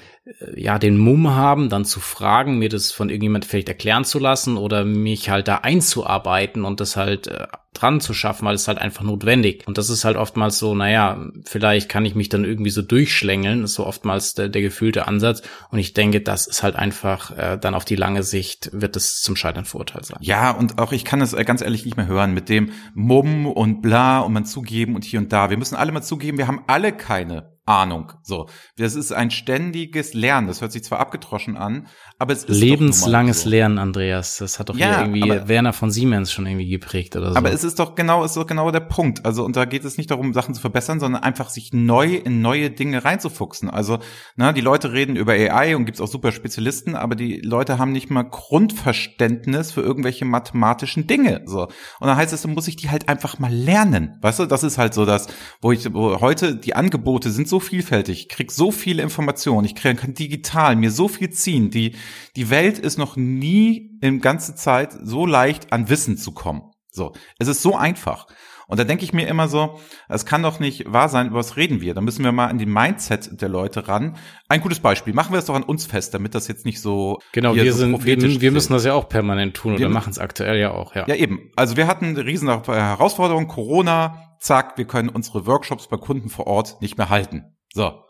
ja, 0.57 0.79
den 0.79 0.99
Mumm 0.99 1.31
haben, 1.31 1.69
dann 1.69 1.85
zu 1.85 2.01
fragen, 2.01 2.59
mir 2.59 2.69
das 2.69 2.91
von 2.91 3.11
irgendjemand 3.11 3.45
vielleicht 3.45 3.69
erklären 3.69 4.05
zu 4.05 4.19
lassen 4.19 4.57
oder 4.57 4.85
mich 4.85 5.31
halt 5.31 5.47
da 5.47 5.59
einzuarbeiten 5.59 6.65
und 6.65 6.81
das 6.81 6.97
halt 6.97 7.29
äh, 7.29 7.47
dran 7.73 8.01
zu 8.01 8.13
schaffen, 8.13 8.45
weil 8.47 8.57
es 8.57 8.67
halt 8.67 8.79
einfach 8.79 9.05
notwendig. 9.05 9.63
Und 9.67 9.79
das 9.79 9.89
ist 9.89 10.05
halt 10.05 10.17
oftmals 10.17 10.59
so, 10.59 10.75
naja, 10.75 11.25
vielleicht 11.45 11.89
kann 11.89 12.05
ich 12.05 12.17
mich 12.17 12.29
dann 12.29 12.45
irgendwie 12.45 12.71
so 12.71 12.83
durchschlängeln, 12.83 13.63
ist 13.63 13.75
so 13.75 13.87
oftmals 13.87 14.35
der, 14.35 14.49
der 14.49 14.63
gefühlte 14.63 15.07
Ansatz. 15.07 15.43
Und 15.71 15.79
ich 15.79 15.95
denke, 15.95 16.21
das 16.21 16.49
ist 16.49 16.65
halt 16.65 16.75
einfach, 16.75 17.37
äh, 17.37 17.57
dann 17.57 17.75
auf 17.75 17.85
die 17.85 17.97
lange 17.97 18.25
Sicht 18.25 18.71
wird 18.73 18.97
es 18.97 19.21
zum 19.21 19.37
Scheitern 19.37 19.65
Vorurteil 19.65 20.03
sein. 20.03 20.19
Ja, 20.23 20.51
und 20.51 20.79
auch 20.79 20.91
ich 20.91 21.05
kann 21.05 21.21
es 21.21 21.35
äh, 21.35 21.45
ganz 21.45 21.63
ehrlich 21.63 21.85
nicht 21.85 21.97
mehr 21.97 22.09
hören 22.09 22.35
mit 22.35 22.49
dem 22.49 22.73
Mumm 22.95 23.47
und 23.47 23.81
bla 23.81 24.21
und 24.21 24.33
man 24.33 24.45
zugeben 24.45 24.97
und 24.97 25.05
hier 25.05 25.21
und 25.21 25.33
da. 25.33 25.51
Wir 25.51 25.57
müssen 25.57 25.77
alle 25.77 25.93
mal 25.93 26.03
zugeben, 26.03 26.39
wir 26.39 26.49
haben 26.49 26.65
alle 26.67 26.93
keine 26.93 27.56
Ahnung. 27.67 28.13
So, 28.23 28.49
das 28.77 28.95
ist 28.95 29.13
ein 29.13 29.31
ständiges 29.31 30.15
Lernen. 30.15 30.47
Das 30.47 30.61
hört 30.61 30.73
sich 30.73 30.85
zwar 30.85 31.01
abgetroschen 31.01 31.57
an, 31.57 31.89
aber 32.19 32.33
es 32.33 32.45
ist 32.45 32.61
lebenslanges 32.61 33.43
so. 33.43 33.51
Lernen, 33.51 33.79
Andreas. 33.79 34.37
Das 34.39 34.61
hat 34.61 34.69
doch 34.69 34.77
ja, 34.77 35.01
irgendwie 35.01 35.31
aber, 35.31 35.49
Werner 35.49 35.73
von 35.73 35.91
Siemens 35.91 36.31
schon 36.31 36.47
irgendwie 36.47 36.69
geprägt 36.69 37.17
oder 37.17 37.33
so. 37.33 37.37
Aber 37.37 37.51
es 37.51 37.65
ist 37.65 37.81
doch 37.81 37.97
genau, 37.97 38.25
ist 38.25 38.37
doch 38.37 38.47
genau 38.47 38.71
der 38.71 38.81
Punkt. 38.81 39.27
Also 39.27 39.45
und 39.45 39.57
da 39.57 39.65
geht 39.65 39.85
es 39.85 39.99
nicht 39.99 40.11
darum, 40.11 40.33
Sachen 40.33 40.55
zu 40.55 40.61
verbessern, 40.61 41.01
sondern 41.01 41.23
einfach 41.23 41.49
sich 41.49 41.73
neu 41.73 42.15
in 42.15 42.41
neue 42.41 42.71
Dinge 42.71 43.05
reinzufuchsen. 43.05 43.69
Also, 43.69 43.99
na, 44.37 44.53
die 44.53 44.61
Leute 44.61 44.93
reden 44.93 45.17
über 45.17 45.33
AI 45.33 45.75
und 45.75 45.87
gibt's 45.87 46.01
auch 46.01 46.07
super 46.07 46.31
Spezialisten, 46.31 46.95
aber 46.95 47.17
die 47.17 47.41
Leute 47.41 47.79
haben 47.79 47.91
nicht 47.91 48.11
mal 48.11 48.23
Grundverständnis 48.23 49.73
für 49.73 49.81
irgendwelche 49.81 50.25
mathematischen 50.25 51.09
Dinge. 51.09 51.43
So 51.47 51.65
und 51.65 52.07
dann 52.07 52.17
heißt 52.17 52.33
es, 52.33 52.43
dann 52.43 52.55
muss 52.55 52.69
ich 52.69 52.77
die 52.77 52.91
halt 52.91 53.09
einfach 53.09 53.41
mal 53.41 53.53
lernen. 53.53 54.19
Weißt 54.23 54.39
du, 54.39 54.47
das 54.47 54.63
ist 54.63 54.79
halt 54.79 54.95
so 54.95 55.05
das, 55.05 55.27
wo 55.61 55.73
ich, 55.73 55.93
wo 55.93 56.21
heute 56.21 56.55
die 56.55 56.77
Angebote 56.77 57.31
sind 57.31 57.49
so 57.49 57.57
so 57.57 57.61
vielfältig, 57.61 58.21
ich 58.21 58.29
krieg 58.29 58.53
so 58.53 58.71
viele 58.71 59.03
Informationen, 59.03 59.65
ich 59.65 59.75
krieg, 59.75 59.97
kann 59.97 60.13
digital 60.13 60.77
mir 60.77 60.91
so 60.91 61.09
viel 61.09 61.31
ziehen. 61.31 61.71
Die, 61.71 61.95
die 62.37 62.51
Welt 62.51 62.79
ist 62.79 62.99
noch 62.99 63.17
nie 63.17 63.99
in 64.01 64.21
ganze 64.21 64.55
Zeit 64.55 64.97
so 65.03 65.27
leicht 65.27 65.73
an 65.73 65.89
Wissen 65.89 66.17
zu 66.17 66.33
kommen. 66.33 66.63
So, 66.91 67.13
es 67.39 67.49
ist 67.49 67.63
so 67.63 67.77
einfach. 67.77 68.27
Und 68.69 68.81
da 68.81 68.85
denke 68.85 69.05
ich 69.05 69.13
mir 69.13 69.29
immer 69.29 69.47
so, 69.47 69.79
es 70.09 70.27
kann 70.27 70.43
doch 70.43 70.59
nicht 70.59 70.93
wahr 70.93 71.09
sein, 71.09 71.29
über 71.29 71.39
was 71.39 71.57
reden 71.57 71.81
wir? 71.81 71.95
Da 71.95 72.01
müssen 72.01 72.25
wir 72.25 72.33
mal 72.33 72.49
an 72.49 72.59
die 72.59 72.67
Mindset 72.67 73.41
der 73.41 73.49
Leute 73.49 73.87
ran. 73.87 74.17
Ein 74.49 74.61
gutes 74.61 74.81
Beispiel, 74.81 75.15
machen 75.15 75.33
wir 75.33 75.39
es 75.39 75.45
doch 75.45 75.55
an 75.55 75.63
uns 75.63 75.87
fest, 75.87 76.15
damit 76.15 76.35
das 76.35 76.49
jetzt 76.49 76.65
nicht 76.65 76.81
so. 76.81 77.21
Genau, 77.33 77.55
wir 77.55 77.73
so 77.73 77.79
sind, 77.79 78.05
wir, 78.05 78.41
wir 78.41 78.51
müssen 78.51 78.73
das 78.73 78.85
ja 78.85 78.95
auch 78.95 79.09
permanent 79.09 79.55
tun 79.55 79.75
oder 79.75 79.89
machen 79.89 80.11
es 80.11 80.19
aktuell 80.19 80.59
ja 80.59 80.73
auch, 80.73 80.97
ja. 80.97 81.05
Ja, 81.07 81.15
eben. 81.15 81.53
Also 81.55 81.77
wir 81.77 81.87
hatten 81.87 82.07
eine 82.07 82.25
riesen 82.25 82.49
Herausforderung, 82.49 83.47
Corona, 83.47 84.37
zack, 84.41 84.77
wir 84.77 84.87
können 84.87 85.11
unsere 85.11 85.47
Workshops 85.47 85.87
bei 85.87 85.97
Kunden 85.97 86.29
vor 86.29 86.49
Ort 86.49 86.83
nicht 86.83 86.99
mehr 86.99 87.09
halten. 87.09 87.57
So. 87.73 88.03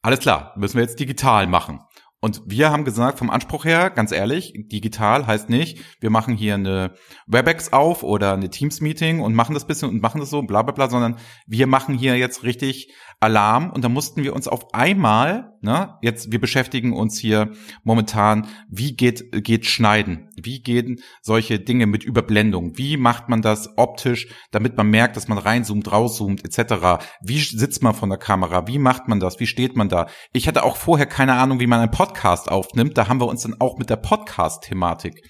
Alles 0.00 0.20
klar, 0.20 0.52
müssen 0.56 0.76
wir 0.76 0.82
jetzt 0.82 1.00
digital 1.00 1.48
machen. 1.48 1.80
Und 2.20 2.42
wir 2.46 2.70
haben 2.70 2.84
gesagt, 2.84 3.18
vom 3.18 3.30
Anspruch 3.30 3.64
her, 3.64 3.90
ganz 3.90 4.10
ehrlich, 4.10 4.52
digital 4.56 5.26
heißt 5.28 5.48
nicht, 5.48 5.78
wir 6.00 6.10
machen 6.10 6.36
hier 6.36 6.54
eine 6.54 6.94
Webex 7.28 7.72
auf 7.72 8.02
oder 8.02 8.32
eine 8.32 8.50
Teams-Meeting 8.50 9.20
und 9.20 9.34
machen 9.34 9.54
das 9.54 9.66
bisschen 9.66 9.88
und 9.88 10.02
machen 10.02 10.20
das 10.20 10.30
so, 10.30 10.42
bla 10.42 10.62
bla 10.62 10.72
bla, 10.72 10.90
sondern 10.90 11.16
wir 11.46 11.68
machen 11.68 11.96
hier 11.96 12.16
jetzt 12.16 12.42
richtig 12.42 12.92
Alarm 13.20 13.70
und 13.70 13.84
da 13.84 13.88
mussten 13.88 14.24
wir 14.24 14.34
uns 14.34 14.48
auf 14.48 14.74
einmal, 14.74 15.52
ne, 15.60 15.98
jetzt, 16.02 16.32
wir 16.32 16.40
beschäftigen 16.40 16.92
uns 16.92 17.18
hier 17.18 17.52
momentan, 17.82 18.46
wie 18.68 18.96
geht, 18.96 19.44
geht 19.44 19.66
Schneiden? 19.66 20.28
Wie 20.36 20.60
gehen 20.60 21.00
solche 21.22 21.58
Dinge 21.58 21.86
mit 21.86 22.04
Überblendung? 22.04 22.76
Wie 22.76 22.96
macht 22.96 23.28
man 23.28 23.42
das 23.42 23.76
optisch, 23.76 24.28
damit 24.50 24.76
man 24.76 24.88
merkt, 24.88 25.16
dass 25.16 25.28
man 25.28 25.38
reinzoomt, 25.38 25.90
rauszoomt, 25.90 26.44
etc.? 26.44 27.04
Wie 27.22 27.40
sitzt 27.40 27.82
man 27.82 27.94
von 27.94 28.08
der 28.08 28.18
Kamera? 28.18 28.66
Wie 28.66 28.78
macht 28.78 29.08
man 29.08 29.20
das? 29.20 29.40
Wie 29.40 29.46
steht 29.46 29.76
man 29.76 29.88
da? 29.88 30.08
Ich 30.32 30.48
hatte 30.48 30.64
auch 30.64 30.76
vorher 30.76 31.06
keine 31.06 31.34
Ahnung, 31.34 31.60
wie 31.60 31.66
man 31.66 31.80
einen 31.80 31.90
Podcast 31.90 32.50
aufnimmt. 32.50 32.98
Da 32.98 33.08
haben 33.08 33.20
wir 33.20 33.26
uns 33.26 33.42
dann 33.42 33.60
auch 33.60 33.78
mit 33.78 33.90
der 33.90 33.96
Podcast-Thematik 33.96 35.22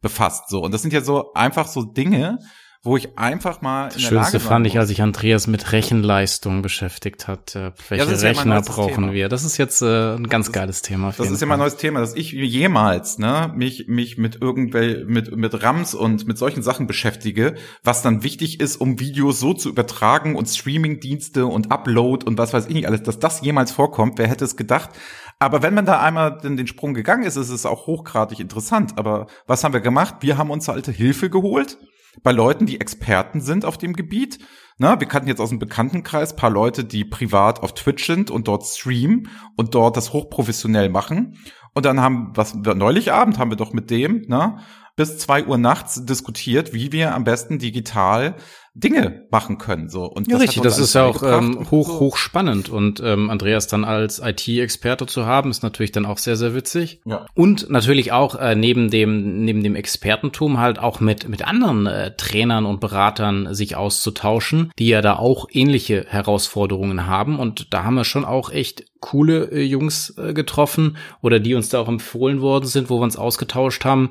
befasst. 0.00 0.48
So. 0.48 0.62
Und 0.62 0.72
das 0.72 0.82
sind 0.82 0.92
ja 0.92 1.00
so 1.00 1.32
einfach 1.34 1.66
so 1.66 1.82
Dinge, 1.82 2.38
wo 2.84 2.98
ich 2.98 3.18
einfach 3.18 3.62
mal 3.62 3.86
das 3.86 3.96
in 3.96 4.02
der 4.02 4.08
Schönste 4.08 4.36
Lage 4.36 4.40
fand 4.40 4.66
ich, 4.66 4.78
als 4.78 4.88
sich 4.88 5.00
Andreas 5.00 5.46
mit 5.46 5.72
Rechenleistung 5.72 6.60
beschäftigt 6.60 7.26
hat. 7.26 7.56
Äh, 7.56 7.72
welche 7.88 8.12
ja, 8.12 8.18
Rechner 8.18 8.56
ja 8.56 8.60
brauchen 8.60 8.94
Thema. 9.06 9.12
wir? 9.12 9.30
Das 9.30 9.42
ist 9.42 9.56
jetzt 9.56 9.80
äh, 9.80 10.14
ein 10.14 10.28
ganz 10.28 10.46
das, 10.46 10.52
geiles 10.52 10.82
Thema. 10.82 11.12
Das 11.16 11.30
ist 11.30 11.40
ja 11.40 11.46
mein 11.46 11.58
neues 11.58 11.78
Thema, 11.78 12.00
dass 12.00 12.14
ich 12.14 12.32
jemals 12.32 13.18
ne, 13.18 13.50
mich 13.56 13.88
mich 13.88 14.18
mit 14.18 14.42
irgendwel 14.42 15.06
mit 15.06 15.34
mit 15.34 15.62
RAMs 15.62 15.94
und 15.94 16.26
mit 16.26 16.36
solchen 16.36 16.62
Sachen 16.62 16.86
beschäftige, 16.86 17.54
was 17.82 18.02
dann 18.02 18.22
wichtig 18.22 18.60
ist, 18.60 18.76
um 18.76 19.00
Videos 19.00 19.40
so 19.40 19.54
zu 19.54 19.70
übertragen 19.70 20.36
und 20.36 20.46
Streamingdienste 20.46 21.46
und 21.46 21.72
Upload 21.72 22.26
und 22.26 22.36
was 22.36 22.52
weiß 22.52 22.66
ich 22.66 22.74
nicht 22.74 22.86
alles, 22.86 23.02
dass 23.02 23.18
das 23.18 23.40
jemals 23.40 23.72
vorkommt. 23.72 24.18
Wer 24.18 24.28
hätte 24.28 24.44
es 24.44 24.56
gedacht? 24.56 24.90
Aber 25.38 25.62
wenn 25.62 25.72
man 25.72 25.86
da 25.86 26.00
einmal 26.00 26.38
den 26.38 26.66
Sprung 26.66 26.92
gegangen 26.92 27.24
ist, 27.24 27.36
ist 27.36 27.48
es 27.48 27.64
auch 27.64 27.86
hochgradig 27.86 28.40
interessant. 28.40 28.92
Aber 28.96 29.26
was 29.46 29.64
haben 29.64 29.72
wir 29.72 29.80
gemacht? 29.80 30.16
Wir 30.20 30.36
haben 30.36 30.50
uns 30.50 30.68
alte 30.68 30.92
Hilfe 30.92 31.30
geholt 31.30 31.78
bei 32.22 32.32
Leuten, 32.32 32.66
die 32.66 32.80
Experten 32.80 33.40
sind 33.40 33.64
auf 33.64 33.78
dem 33.78 33.94
Gebiet. 33.94 34.38
Na, 34.78 34.98
wir 34.98 35.06
kannten 35.06 35.28
jetzt 35.28 35.40
aus 35.40 35.50
dem 35.50 35.58
Bekanntenkreis 35.58 36.36
paar 36.36 36.50
Leute, 36.50 36.84
die 36.84 37.04
privat 37.04 37.62
auf 37.62 37.74
Twitch 37.74 38.06
sind 38.06 38.30
und 38.30 38.48
dort 38.48 38.64
streamen 38.64 39.28
und 39.56 39.74
dort 39.74 39.96
das 39.96 40.12
hochprofessionell 40.12 40.88
machen. 40.88 41.38
Und 41.74 41.86
dann 41.86 42.00
haben, 42.00 42.32
was 42.34 42.54
neulich 42.54 43.12
Abend 43.12 43.38
haben 43.38 43.50
wir 43.50 43.56
doch 43.56 43.72
mit 43.72 43.90
dem, 43.90 44.24
na, 44.26 44.58
bis 44.96 45.18
zwei 45.18 45.44
Uhr 45.44 45.58
nachts 45.58 46.04
diskutiert, 46.04 46.72
wie 46.72 46.92
wir 46.92 47.14
am 47.14 47.24
besten 47.24 47.58
digital 47.58 48.36
Dinge 48.76 49.26
machen 49.30 49.58
können. 49.58 49.88
So. 49.88 50.04
Und 50.04 50.26
ja, 50.26 50.34
das 50.34 50.42
richtig, 50.42 50.62
das 50.62 50.78
ist 50.78 50.94
ja 50.94 51.04
auch 51.04 51.22
ähm, 51.22 51.70
hoch, 51.70 51.86
so. 51.86 52.00
hoch 52.00 52.16
spannend. 52.16 52.68
Und 52.68 53.00
ähm, 53.04 53.30
Andreas 53.30 53.68
dann 53.68 53.84
als 53.84 54.18
IT-Experte 54.18 55.06
zu 55.06 55.26
haben, 55.26 55.50
ist 55.50 55.62
natürlich 55.62 55.92
dann 55.92 56.06
auch 56.06 56.18
sehr, 56.18 56.34
sehr 56.34 56.56
witzig. 56.56 57.00
Ja. 57.04 57.24
Und 57.34 57.70
natürlich 57.70 58.10
auch 58.10 58.34
äh, 58.34 58.56
neben 58.56 58.90
dem, 58.90 59.44
neben 59.44 59.62
dem 59.62 59.76
Expertentum 59.76 60.58
halt 60.58 60.80
auch 60.80 60.98
mit, 60.98 61.28
mit 61.28 61.46
anderen 61.46 61.86
äh, 61.86 62.16
Trainern 62.16 62.66
und 62.66 62.80
Beratern 62.80 63.54
sich 63.54 63.76
auszutauschen, 63.76 64.72
die 64.80 64.88
ja 64.88 65.02
da 65.02 65.16
auch 65.16 65.46
ähnliche 65.52 66.06
Herausforderungen 66.08 67.06
haben. 67.06 67.38
Und 67.38 67.72
da 67.72 67.84
haben 67.84 67.94
wir 67.94 68.04
schon 68.04 68.24
auch 68.24 68.50
echt 68.50 68.86
coole 68.98 69.52
äh, 69.52 69.62
Jungs 69.62 70.18
äh, 70.18 70.34
getroffen 70.34 70.96
oder 71.22 71.38
die 71.38 71.54
uns 71.54 71.68
da 71.68 71.78
auch 71.78 71.88
empfohlen 71.88 72.40
worden 72.40 72.66
sind, 72.66 72.90
wo 72.90 72.98
wir 72.98 73.04
uns 73.04 73.16
ausgetauscht 73.16 73.84
haben. 73.84 74.10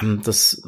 Ähm, 0.00 0.20
das 0.22 0.62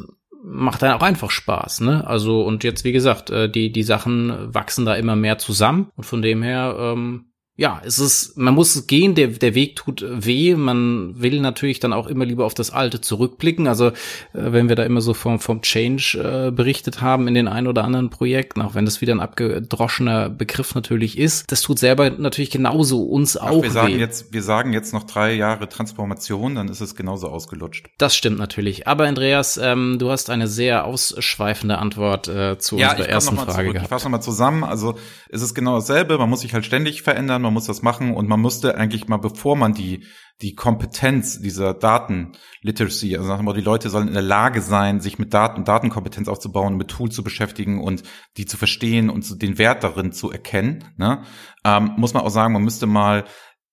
macht 0.48 0.82
dann 0.82 0.92
auch 0.92 1.02
einfach 1.02 1.30
Spaß, 1.30 1.80
ne? 1.80 2.06
Also 2.06 2.42
und 2.42 2.62
jetzt 2.62 2.84
wie 2.84 2.92
gesagt, 2.92 3.30
äh, 3.30 3.50
die 3.50 3.72
die 3.72 3.82
Sachen 3.82 4.54
wachsen 4.54 4.86
da 4.86 4.94
immer 4.94 5.16
mehr 5.16 5.38
zusammen 5.38 5.90
und 5.96 6.04
von 6.04 6.22
dem 6.22 6.42
her 6.42 6.76
ähm, 6.78 7.32
ja, 7.58 7.80
es 7.84 7.98
ist, 7.98 8.36
man 8.36 8.54
muss 8.54 8.86
gehen, 8.86 9.14
der, 9.14 9.28
der 9.28 9.54
Weg 9.54 9.76
tut 9.76 10.04
weh. 10.06 10.54
Man 10.54 11.14
will 11.22 11.40
natürlich 11.40 11.80
dann 11.80 11.94
auch 11.94 12.06
immer 12.06 12.26
lieber 12.26 12.44
auf 12.44 12.52
das 12.52 12.70
Alte 12.70 13.00
zurückblicken. 13.00 13.66
Also, 13.66 13.88
äh, 13.88 13.92
wenn 14.32 14.68
wir 14.68 14.76
da 14.76 14.82
immer 14.82 15.00
so 15.00 15.14
vom, 15.14 15.40
vom 15.40 15.62
Change 15.62 16.18
äh, 16.48 16.50
berichtet 16.50 17.00
haben 17.00 17.26
in 17.28 17.32
den 17.32 17.48
ein 17.48 17.66
oder 17.66 17.84
anderen 17.84 18.10
Projekten, 18.10 18.60
auch 18.60 18.74
wenn 18.74 18.84
das 18.84 19.00
wieder 19.00 19.14
ein 19.14 19.20
abgedroschener 19.20 20.28
Begriff 20.28 20.74
natürlich 20.74 21.16
ist, 21.16 21.50
das 21.50 21.62
tut 21.62 21.78
selber 21.78 22.10
natürlich 22.10 22.50
genauso 22.50 23.02
uns 23.02 23.38
Ach, 23.38 23.50
auch 23.50 23.62
wir 23.62 23.70
sagen 23.70 23.94
weh. 23.94 23.98
Jetzt, 24.00 24.34
wir 24.34 24.42
sagen 24.42 24.74
jetzt 24.74 24.92
noch 24.92 25.04
drei 25.04 25.32
Jahre 25.32 25.66
Transformation, 25.66 26.56
dann 26.56 26.68
ist 26.68 26.82
es 26.82 26.94
genauso 26.94 27.28
ausgelutscht. 27.28 27.86
Das 27.96 28.14
stimmt 28.14 28.38
natürlich. 28.38 28.86
Aber 28.86 29.06
Andreas, 29.06 29.56
ähm, 29.56 29.96
du 29.98 30.10
hast 30.10 30.28
eine 30.28 30.46
sehr 30.46 30.84
ausschweifende 30.84 31.78
Antwort 31.78 32.28
äh, 32.28 32.58
zu 32.58 32.76
ja, 32.76 32.90
unserer 32.90 33.08
ersten 33.08 33.36
Frage 33.36 33.52
zurück. 33.52 33.72
gehabt. 33.72 33.82
Ich 33.84 33.88
fasse 33.88 34.04
nochmal 34.04 34.22
zusammen. 34.22 34.62
Also, 34.62 34.98
es 35.30 35.40
ist 35.40 35.54
genau 35.54 35.76
dasselbe. 35.76 36.18
Man 36.18 36.28
muss 36.28 36.40
sich 36.40 36.52
halt 36.52 36.66
ständig 36.66 37.00
verändern 37.00 37.45
man 37.46 37.54
muss 37.54 37.66
das 37.66 37.82
machen 37.82 38.14
und 38.14 38.28
man 38.28 38.40
musste 38.40 38.76
eigentlich 38.76 39.08
mal, 39.08 39.16
bevor 39.16 39.56
man 39.56 39.72
die, 39.72 40.04
die 40.42 40.54
Kompetenz 40.54 41.40
dieser 41.40 41.72
Datenliteracy, 41.74 43.16
also 43.16 43.28
sagen 43.28 43.46
wir, 43.46 43.54
die 43.54 43.60
Leute 43.60 43.88
sollen 43.88 44.08
in 44.08 44.14
der 44.14 44.22
Lage 44.22 44.60
sein, 44.60 45.00
sich 45.00 45.18
mit 45.18 45.32
Daten, 45.32 45.64
Datenkompetenz 45.64 46.28
aufzubauen, 46.28 46.76
mit 46.76 46.88
Tools 46.88 47.14
zu 47.14 47.24
beschäftigen 47.24 47.80
und 47.82 48.02
die 48.36 48.46
zu 48.46 48.56
verstehen 48.56 49.08
und 49.08 49.40
den 49.40 49.58
Wert 49.58 49.84
darin 49.84 50.12
zu 50.12 50.30
erkennen, 50.30 50.84
ne? 50.96 51.22
ähm, 51.64 51.92
muss 51.96 52.12
man 52.12 52.22
auch 52.22 52.30
sagen, 52.30 52.52
man 52.52 52.64
müsste 52.64 52.86
mal 52.86 53.24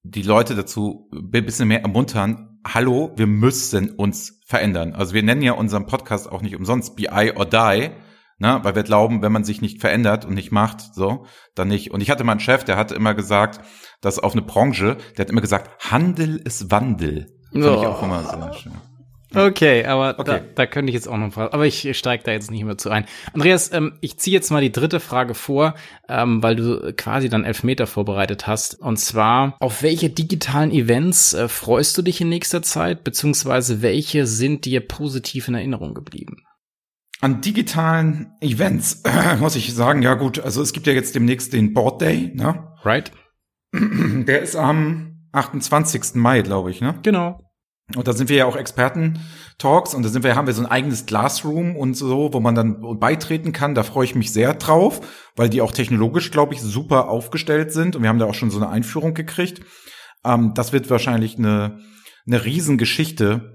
die 0.04 0.24
Leute 0.24 0.56
dazu 0.56 1.10
ein 1.14 1.32
bisschen 1.32 1.68
mehr 1.68 1.82
ermuntern, 1.82 2.60
hallo, 2.66 3.12
wir 3.16 3.28
müssen 3.28 3.90
uns 3.90 4.42
verändern. 4.46 4.94
Also 4.94 5.14
wir 5.14 5.24
nennen 5.24 5.42
ja 5.42 5.54
unseren 5.54 5.86
Podcast 5.86 6.32
auch 6.32 6.42
nicht 6.42 6.56
umsonst 6.56 6.96
BI 6.96 7.34
or 7.36 7.46
Die, 7.46 7.92
Ne? 8.40 8.60
Weil 8.64 8.76
wir 8.76 8.84
glauben, 8.84 9.22
wenn 9.22 9.32
man 9.32 9.44
sich 9.44 9.62
nicht 9.62 9.82
verändert 9.82 10.26
und 10.26 10.34
nicht 10.34 10.52
macht, 10.52 10.82
so, 10.94 11.26
dann 11.56 11.68
nicht. 11.68 11.92
Und 11.92 12.02
ich 12.02 12.10
hatte 12.10 12.24
mal 12.24 12.34
einen 12.34 12.40
Chef, 12.40 12.64
der 12.64 12.78
hat 12.78 12.92
immer 12.92 13.14
gesagt, 13.14 13.62
dass 14.02 14.20
auf 14.20 14.34
eine 14.34 14.42
Branche, 14.42 14.98
der 15.18 15.26
hat 15.26 15.30
immer 15.30 15.42
gesagt, 15.42 15.92
Handel 15.92 16.38
ist 16.38 16.72
Wandel. 16.72 17.28
Fand 17.52 17.66
oh. 17.66 17.82
ich 17.82 17.88
auch 17.88 18.04
immer 18.04 18.24
so 18.24 18.60
schön. 18.60 18.74
Okay, 19.36 19.86
aber 19.86 20.20
okay. 20.20 20.42
Da, 20.46 20.54
da 20.56 20.66
könnte 20.66 20.92
ich 20.92 20.94
jetzt 20.94 21.08
auch 21.08 21.18
noch 21.18 21.34
fragen. 21.34 21.54
Aber 21.54 21.66
ich 21.66 21.98
steige 21.98 22.24
da 22.24 22.32
jetzt 22.32 22.52
nicht 22.52 22.64
mehr 22.64 22.78
zu 22.78 22.90
ein. 22.90 23.06
Andreas, 23.34 23.72
ähm, 23.74 23.94
ich 24.00 24.18
ziehe 24.18 24.34
jetzt 24.34 24.52
mal 24.52 24.62
die 24.62 24.72
dritte 24.72 25.00
Frage 25.00 25.34
vor, 25.34 25.74
ähm, 26.08 26.44
weil 26.44 26.56
du 26.56 26.94
quasi 26.94 27.30
dann 27.30 27.44
Elfmeter 27.44 27.88
vorbereitet 27.88 28.46
hast. 28.46 28.80
Und 28.80 28.98
zwar, 28.98 29.56
auf 29.60 29.82
welche 29.82 30.10
digitalen 30.10 30.72
Events 30.72 31.34
äh, 31.34 31.48
freust 31.48 31.98
du 31.98 32.02
dich 32.04 32.22
in 32.22 32.30
nächster 32.30 32.62
Zeit, 32.62 33.04
beziehungsweise 33.04 33.82
welche 33.82 34.28
sind 34.28 34.66
dir 34.66 34.82
positiv 34.82 35.48
in 35.48 35.56
Erinnerung 35.56 35.94
geblieben? 35.94 36.44
An 37.24 37.40
digitalen 37.40 38.34
Events 38.42 39.02
muss 39.40 39.56
ich 39.56 39.74
sagen, 39.74 40.02
ja 40.02 40.16
gut, 40.16 40.42
also 40.42 40.62
es 40.62 40.74
gibt 40.74 40.88
ja 40.88 40.94
jetzt 40.94 41.16
demnächst 41.16 41.54
den 41.54 41.74
Board 41.74 42.02
Day, 42.02 42.34
ne? 42.36 42.68
Right. 42.84 43.14
Der 43.74 44.42
ist 44.42 44.58
am 44.58 45.30
28. 45.32 46.16
Mai, 46.16 46.42
glaube 46.42 46.70
ich, 46.70 46.82
ne? 46.82 47.00
Genau. 47.02 47.40
Und 47.96 48.10
da 48.10 48.12
sind 48.12 48.30
wir 48.30 48.36
ja 48.36 48.46
auch 48.46 48.58
Experten-Talks 48.58 49.94
und 49.94 50.04
da 50.04 50.10
sind 50.10 50.26
wir, 50.26 50.36
haben 50.36 50.48
wir 50.48 50.54
so 50.54 50.64
ein 50.64 50.70
eigenes 50.70 51.06
Classroom 51.06 51.78
und 51.78 51.94
so, 51.94 52.34
wo 52.34 52.42
man 52.42 52.56
dann 52.56 52.82
beitreten 53.00 53.54
kann. 53.54 53.74
Da 53.74 53.84
freue 53.84 54.04
ich 54.04 54.16
mich 54.16 54.34
sehr 54.34 54.54
drauf, 54.56 55.00
weil 55.38 55.48
die 55.48 55.62
auch 55.62 55.72
technologisch, 55.72 56.30
glaube 56.30 56.54
ich, 56.54 56.62
super 56.62 57.08
aufgestellt 57.08 57.72
sind 57.72 57.96
und 57.96 58.02
wir 58.02 58.10
haben 58.10 58.20
da 58.20 58.26
auch 58.26 58.34
schon 58.34 58.52
so 58.52 58.58
eine 58.58 58.68
Einführung 58.68 59.14
gekriegt. 59.14 59.62
Ähm, 60.26 60.52
das 60.56 60.74
wird 60.74 60.90
wahrscheinlich 60.90 61.38
eine, 61.38 61.80
eine 62.28 62.44
Riesengeschichte 62.44 63.53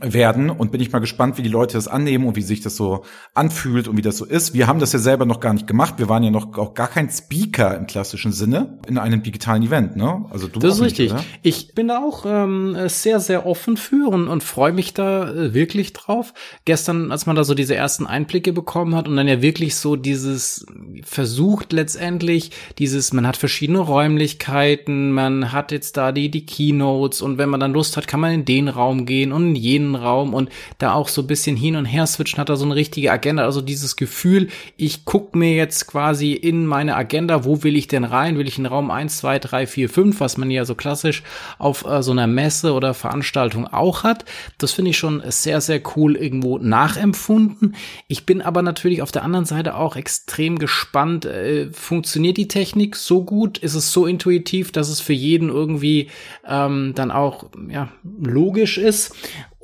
werden 0.00 0.50
und 0.50 0.70
bin 0.70 0.82
ich 0.82 0.92
mal 0.92 0.98
gespannt, 0.98 1.38
wie 1.38 1.42
die 1.42 1.48
Leute 1.48 1.72
das 1.72 1.88
annehmen 1.88 2.26
und 2.26 2.36
wie 2.36 2.42
sich 2.42 2.60
das 2.60 2.76
so 2.76 3.04
anfühlt 3.32 3.88
und 3.88 3.96
wie 3.96 4.02
das 4.02 4.18
so 4.18 4.26
ist. 4.26 4.52
Wir 4.52 4.66
haben 4.66 4.80
das 4.80 4.92
ja 4.92 4.98
selber 4.98 5.24
noch 5.24 5.40
gar 5.40 5.54
nicht 5.54 5.66
gemacht. 5.66 5.94
Wir 5.96 6.10
waren 6.10 6.22
ja 6.22 6.30
noch 6.30 6.56
auch 6.58 6.74
gar 6.74 6.88
kein 6.88 7.08
Speaker 7.08 7.74
im 7.74 7.86
klassischen 7.86 8.32
Sinne 8.32 8.78
in 8.86 8.98
einem 8.98 9.22
digitalen 9.22 9.62
Event, 9.62 9.96
ne? 9.96 10.26
Also 10.30 10.46
du 10.46 10.60
Das 10.60 10.74
ist 10.74 10.82
richtig. 10.82 11.12
Oder? 11.12 11.24
Ich 11.42 11.74
bin 11.74 11.88
da 11.88 11.98
auch 11.98 12.26
ähm, 12.26 12.76
sehr, 12.88 13.18
sehr 13.18 13.46
offen 13.46 13.78
für 13.78 14.08
und, 14.08 14.28
und 14.28 14.42
freue 14.42 14.72
mich 14.72 14.92
da 14.92 15.30
äh, 15.30 15.54
wirklich 15.54 15.94
drauf. 15.94 16.34
Gestern, 16.66 17.10
als 17.10 17.24
man 17.24 17.34
da 17.34 17.42
so 17.42 17.54
diese 17.54 17.74
ersten 17.74 18.06
Einblicke 18.06 18.52
bekommen 18.52 18.94
hat 18.94 19.08
und 19.08 19.16
dann 19.16 19.26
ja 19.26 19.40
wirklich 19.40 19.76
so 19.76 19.96
dieses 19.96 20.66
versucht 21.02 21.72
letztendlich, 21.72 22.50
dieses, 22.78 23.14
man 23.14 23.26
hat 23.26 23.38
verschiedene 23.38 23.78
Räumlichkeiten, 23.78 25.12
man 25.12 25.50
hat 25.50 25.72
jetzt 25.72 25.96
da 25.96 26.12
die, 26.12 26.30
die 26.30 26.44
Keynotes 26.44 27.22
und 27.22 27.38
wenn 27.38 27.48
man 27.48 27.58
dann 27.58 27.72
Lust 27.72 27.96
hat, 27.96 28.06
kann 28.06 28.20
man 28.20 28.32
in 28.32 28.44
den 28.44 28.68
Raum 28.68 29.06
gehen 29.06 29.32
und 29.32 29.48
in 29.48 29.56
jenen 29.56 29.77
Raum 29.94 30.34
und 30.34 30.50
da 30.78 30.92
auch 30.94 31.08
so 31.08 31.22
ein 31.22 31.26
bisschen 31.26 31.56
hin 31.56 31.76
und 31.76 31.84
her 31.84 32.06
switchen, 32.06 32.38
hat 32.38 32.48
er 32.48 32.56
so 32.56 32.64
eine 32.64 32.74
richtige 32.74 33.10
Agenda, 33.12 33.44
also 33.44 33.60
dieses 33.60 33.96
Gefühl, 33.96 34.48
ich 34.76 35.04
guck 35.04 35.34
mir 35.34 35.54
jetzt 35.54 35.86
quasi 35.86 36.32
in 36.32 36.66
meine 36.66 36.96
Agenda, 36.96 37.44
wo 37.44 37.62
will 37.62 37.76
ich 37.76 37.88
denn 37.88 38.04
rein? 38.04 38.38
Will 38.38 38.48
ich 38.48 38.58
in 38.58 38.66
Raum 38.66 38.90
1, 38.90 39.18
2, 39.18 39.38
3, 39.38 39.66
4, 39.66 39.88
5, 39.88 40.20
was 40.20 40.36
man 40.36 40.50
ja 40.50 40.64
so 40.64 40.74
klassisch 40.74 41.22
auf 41.58 41.84
äh, 41.84 42.02
so 42.02 42.12
einer 42.12 42.26
Messe 42.26 42.72
oder 42.72 42.94
Veranstaltung 42.94 43.66
auch 43.66 44.04
hat. 44.04 44.24
Das 44.58 44.72
finde 44.72 44.90
ich 44.90 44.98
schon 44.98 45.22
sehr, 45.26 45.60
sehr 45.60 45.80
cool 45.96 46.16
irgendwo 46.16 46.58
nachempfunden. 46.58 47.74
Ich 48.06 48.26
bin 48.26 48.42
aber 48.42 48.62
natürlich 48.62 49.02
auf 49.02 49.12
der 49.12 49.24
anderen 49.24 49.44
Seite 49.44 49.76
auch 49.76 49.96
extrem 49.96 50.58
gespannt, 50.58 51.24
äh, 51.24 51.70
funktioniert 51.72 52.36
die 52.36 52.48
Technik 52.48 52.96
so 52.96 53.24
gut? 53.24 53.58
Ist 53.58 53.74
es 53.74 53.92
so 53.92 54.06
intuitiv, 54.06 54.72
dass 54.72 54.88
es 54.88 55.00
für 55.00 55.12
jeden 55.12 55.48
irgendwie 55.48 56.08
ähm, 56.46 56.92
dann 56.94 57.10
auch 57.10 57.46
ja, 57.68 57.88
logisch 58.20 58.78
ist? 58.78 59.14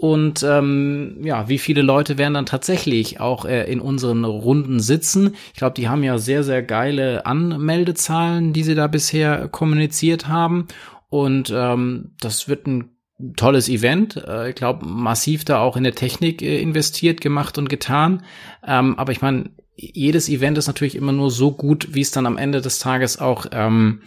Und 0.05 0.43
ähm, 0.43 1.21
ja, 1.23 1.49
wie 1.49 1.57
viele 1.57 1.81
Leute 1.81 2.19
werden 2.19 2.35
dann 2.35 2.45
tatsächlich 2.45 3.21
auch 3.21 3.47
äh, 3.47 3.65
in 3.73 3.81
unseren 3.81 4.27
Runden 4.27 4.79
sitzen. 4.79 5.35
Ich 5.55 5.59
glaube, 5.59 5.77
die 5.77 5.89
haben 5.89 6.03
ja 6.03 6.19
sehr, 6.19 6.45
sehr 6.45 6.63
geile 6.63 7.25
Anmeldezahlen, 7.25 8.53
die 8.53 8.65
sie 8.65 8.75
da 8.75 8.87
bisher 8.87 9.49
kommuniziert 9.49 10.29
haben. 10.29 10.67
Und 11.09 11.51
ähm, 11.57 12.13
das 12.21 12.51
wird 12.51 12.67
ein 12.67 12.91
tolles 13.39 13.71
Event. 13.71 14.17
Äh, 14.17 14.51
ich 14.51 14.57
glaube, 14.57 14.85
massiv 14.85 15.47
da 15.47 15.61
auch 15.61 15.75
in 15.75 15.85
der 15.85 15.95
Technik 15.95 16.43
äh, 16.43 16.61
investiert, 16.61 17.23
gemacht 17.23 17.57
und 17.57 17.71
getan. 17.71 18.25
Ähm, 18.63 18.99
aber 18.99 19.11
ich 19.11 19.23
meine, 19.23 19.53
jedes 19.75 20.29
Event 20.29 20.59
ist 20.59 20.67
natürlich 20.67 20.97
immer 20.97 21.13
nur 21.13 21.31
so 21.31 21.51
gut, 21.51 21.95
wie 21.95 22.03
es 22.03 22.11
dann 22.11 22.27
am 22.27 22.37
Ende 22.37 22.61
des 22.61 22.79
Tages 22.79 23.19
auch 23.19 23.47
ähm, 23.53 24.03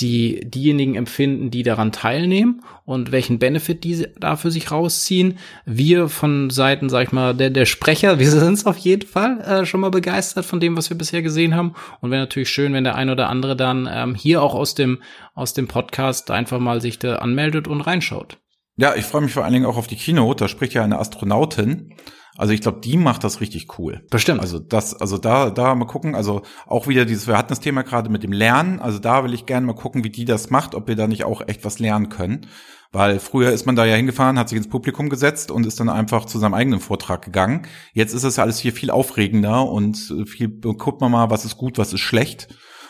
die 0.00 0.40
diejenigen 0.48 0.94
empfinden, 0.94 1.50
die 1.50 1.62
daran 1.62 1.92
teilnehmen 1.92 2.62
und 2.84 3.12
welchen 3.12 3.38
Benefit 3.38 3.84
die 3.84 4.06
da 4.18 4.36
für 4.36 4.50
sich 4.50 4.70
rausziehen. 4.70 5.38
Wir 5.64 6.08
von 6.08 6.50
Seiten, 6.50 6.88
sag 6.88 7.04
ich 7.04 7.12
mal, 7.12 7.34
der, 7.34 7.50
der 7.50 7.66
Sprecher, 7.66 8.18
wir 8.18 8.30
sind 8.30 8.66
auf 8.66 8.78
jeden 8.78 9.08
Fall 9.08 9.40
äh, 9.40 9.66
schon 9.66 9.80
mal 9.80 9.90
begeistert 9.90 10.44
von 10.44 10.60
dem, 10.60 10.76
was 10.76 10.90
wir 10.90 10.98
bisher 10.98 11.22
gesehen 11.22 11.54
haben. 11.54 11.74
Und 12.00 12.10
wäre 12.10 12.22
natürlich 12.22 12.50
schön, 12.50 12.72
wenn 12.72 12.84
der 12.84 12.94
ein 12.94 13.10
oder 13.10 13.28
andere 13.28 13.56
dann 13.56 13.88
ähm, 13.90 14.14
hier 14.14 14.42
auch 14.42 14.54
aus 14.54 14.74
dem, 14.74 15.02
aus 15.34 15.54
dem 15.54 15.68
Podcast 15.68 16.30
einfach 16.30 16.58
mal 16.58 16.80
sich 16.80 16.98
da 16.98 17.16
anmeldet 17.16 17.68
und 17.68 17.80
reinschaut. 17.80 18.38
Ja, 18.76 18.94
ich 18.94 19.04
freue 19.04 19.22
mich 19.22 19.32
vor 19.32 19.44
allen 19.44 19.52
Dingen 19.52 19.66
auch 19.66 19.76
auf 19.76 19.88
die 19.88 19.96
Keynote. 19.96 20.44
Da 20.44 20.48
spricht 20.48 20.72
ja 20.72 20.84
eine 20.84 20.98
Astronautin. 20.98 21.94
Also 22.38 22.52
ich 22.52 22.60
glaube, 22.60 22.80
die 22.80 22.96
macht 22.96 23.24
das 23.24 23.40
richtig 23.40 23.78
cool. 23.78 24.06
Bestimmt. 24.10 24.40
Also 24.40 24.60
das, 24.60 24.94
also 24.94 25.18
da, 25.18 25.50
da 25.50 25.74
mal 25.74 25.86
gucken. 25.86 26.14
Also 26.14 26.42
auch 26.66 26.86
wieder 26.86 27.04
dieses, 27.04 27.26
wir 27.26 27.36
hatten 27.36 27.48
das 27.48 27.58
Thema 27.58 27.82
gerade 27.82 28.08
mit 28.10 28.22
dem 28.22 28.30
Lernen. 28.30 28.78
Also 28.78 29.00
da 29.00 29.24
will 29.24 29.34
ich 29.34 29.44
gerne 29.44 29.66
mal 29.66 29.74
gucken, 29.74 30.04
wie 30.04 30.10
die 30.10 30.24
das 30.24 30.48
macht, 30.48 30.76
ob 30.76 30.86
wir 30.86 30.94
da 30.94 31.08
nicht 31.08 31.24
auch 31.24 31.42
echt 31.48 31.64
was 31.64 31.80
lernen 31.80 32.08
können. 32.08 32.46
Weil 32.92 33.18
früher 33.18 33.50
ist 33.50 33.66
man 33.66 33.74
da 33.74 33.84
ja 33.84 33.96
hingefahren, 33.96 34.38
hat 34.38 34.48
sich 34.48 34.56
ins 34.56 34.68
Publikum 34.68 35.10
gesetzt 35.10 35.50
und 35.50 35.66
ist 35.66 35.80
dann 35.80 35.88
einfach 35.88 36.26
zu 36.26 36.38
seinem 36.38 36.54
eigenen 36.54 36.78
Vortrag 36.78 37.22
gegangen. 37.22 37.66
Jetzt 37.92 38.14
ist 38.14 38.22
es 38.22 38.38
alles 38.38 38.58
hier 38.60 38.72
viel 38.72 38.90
aufregender 38.90 39.68
und 39.68 39.96
viel, 40.26 40.48
guckt 40.48 41.00
man 41.00 41.10
mal, 41.10 41.30
was 41.30 41.44
ist 41.44 41.56
gut, 41.58 41.76
was 41.76 41.92
ist 41.92 42.00
schlecht. 42.00 42.48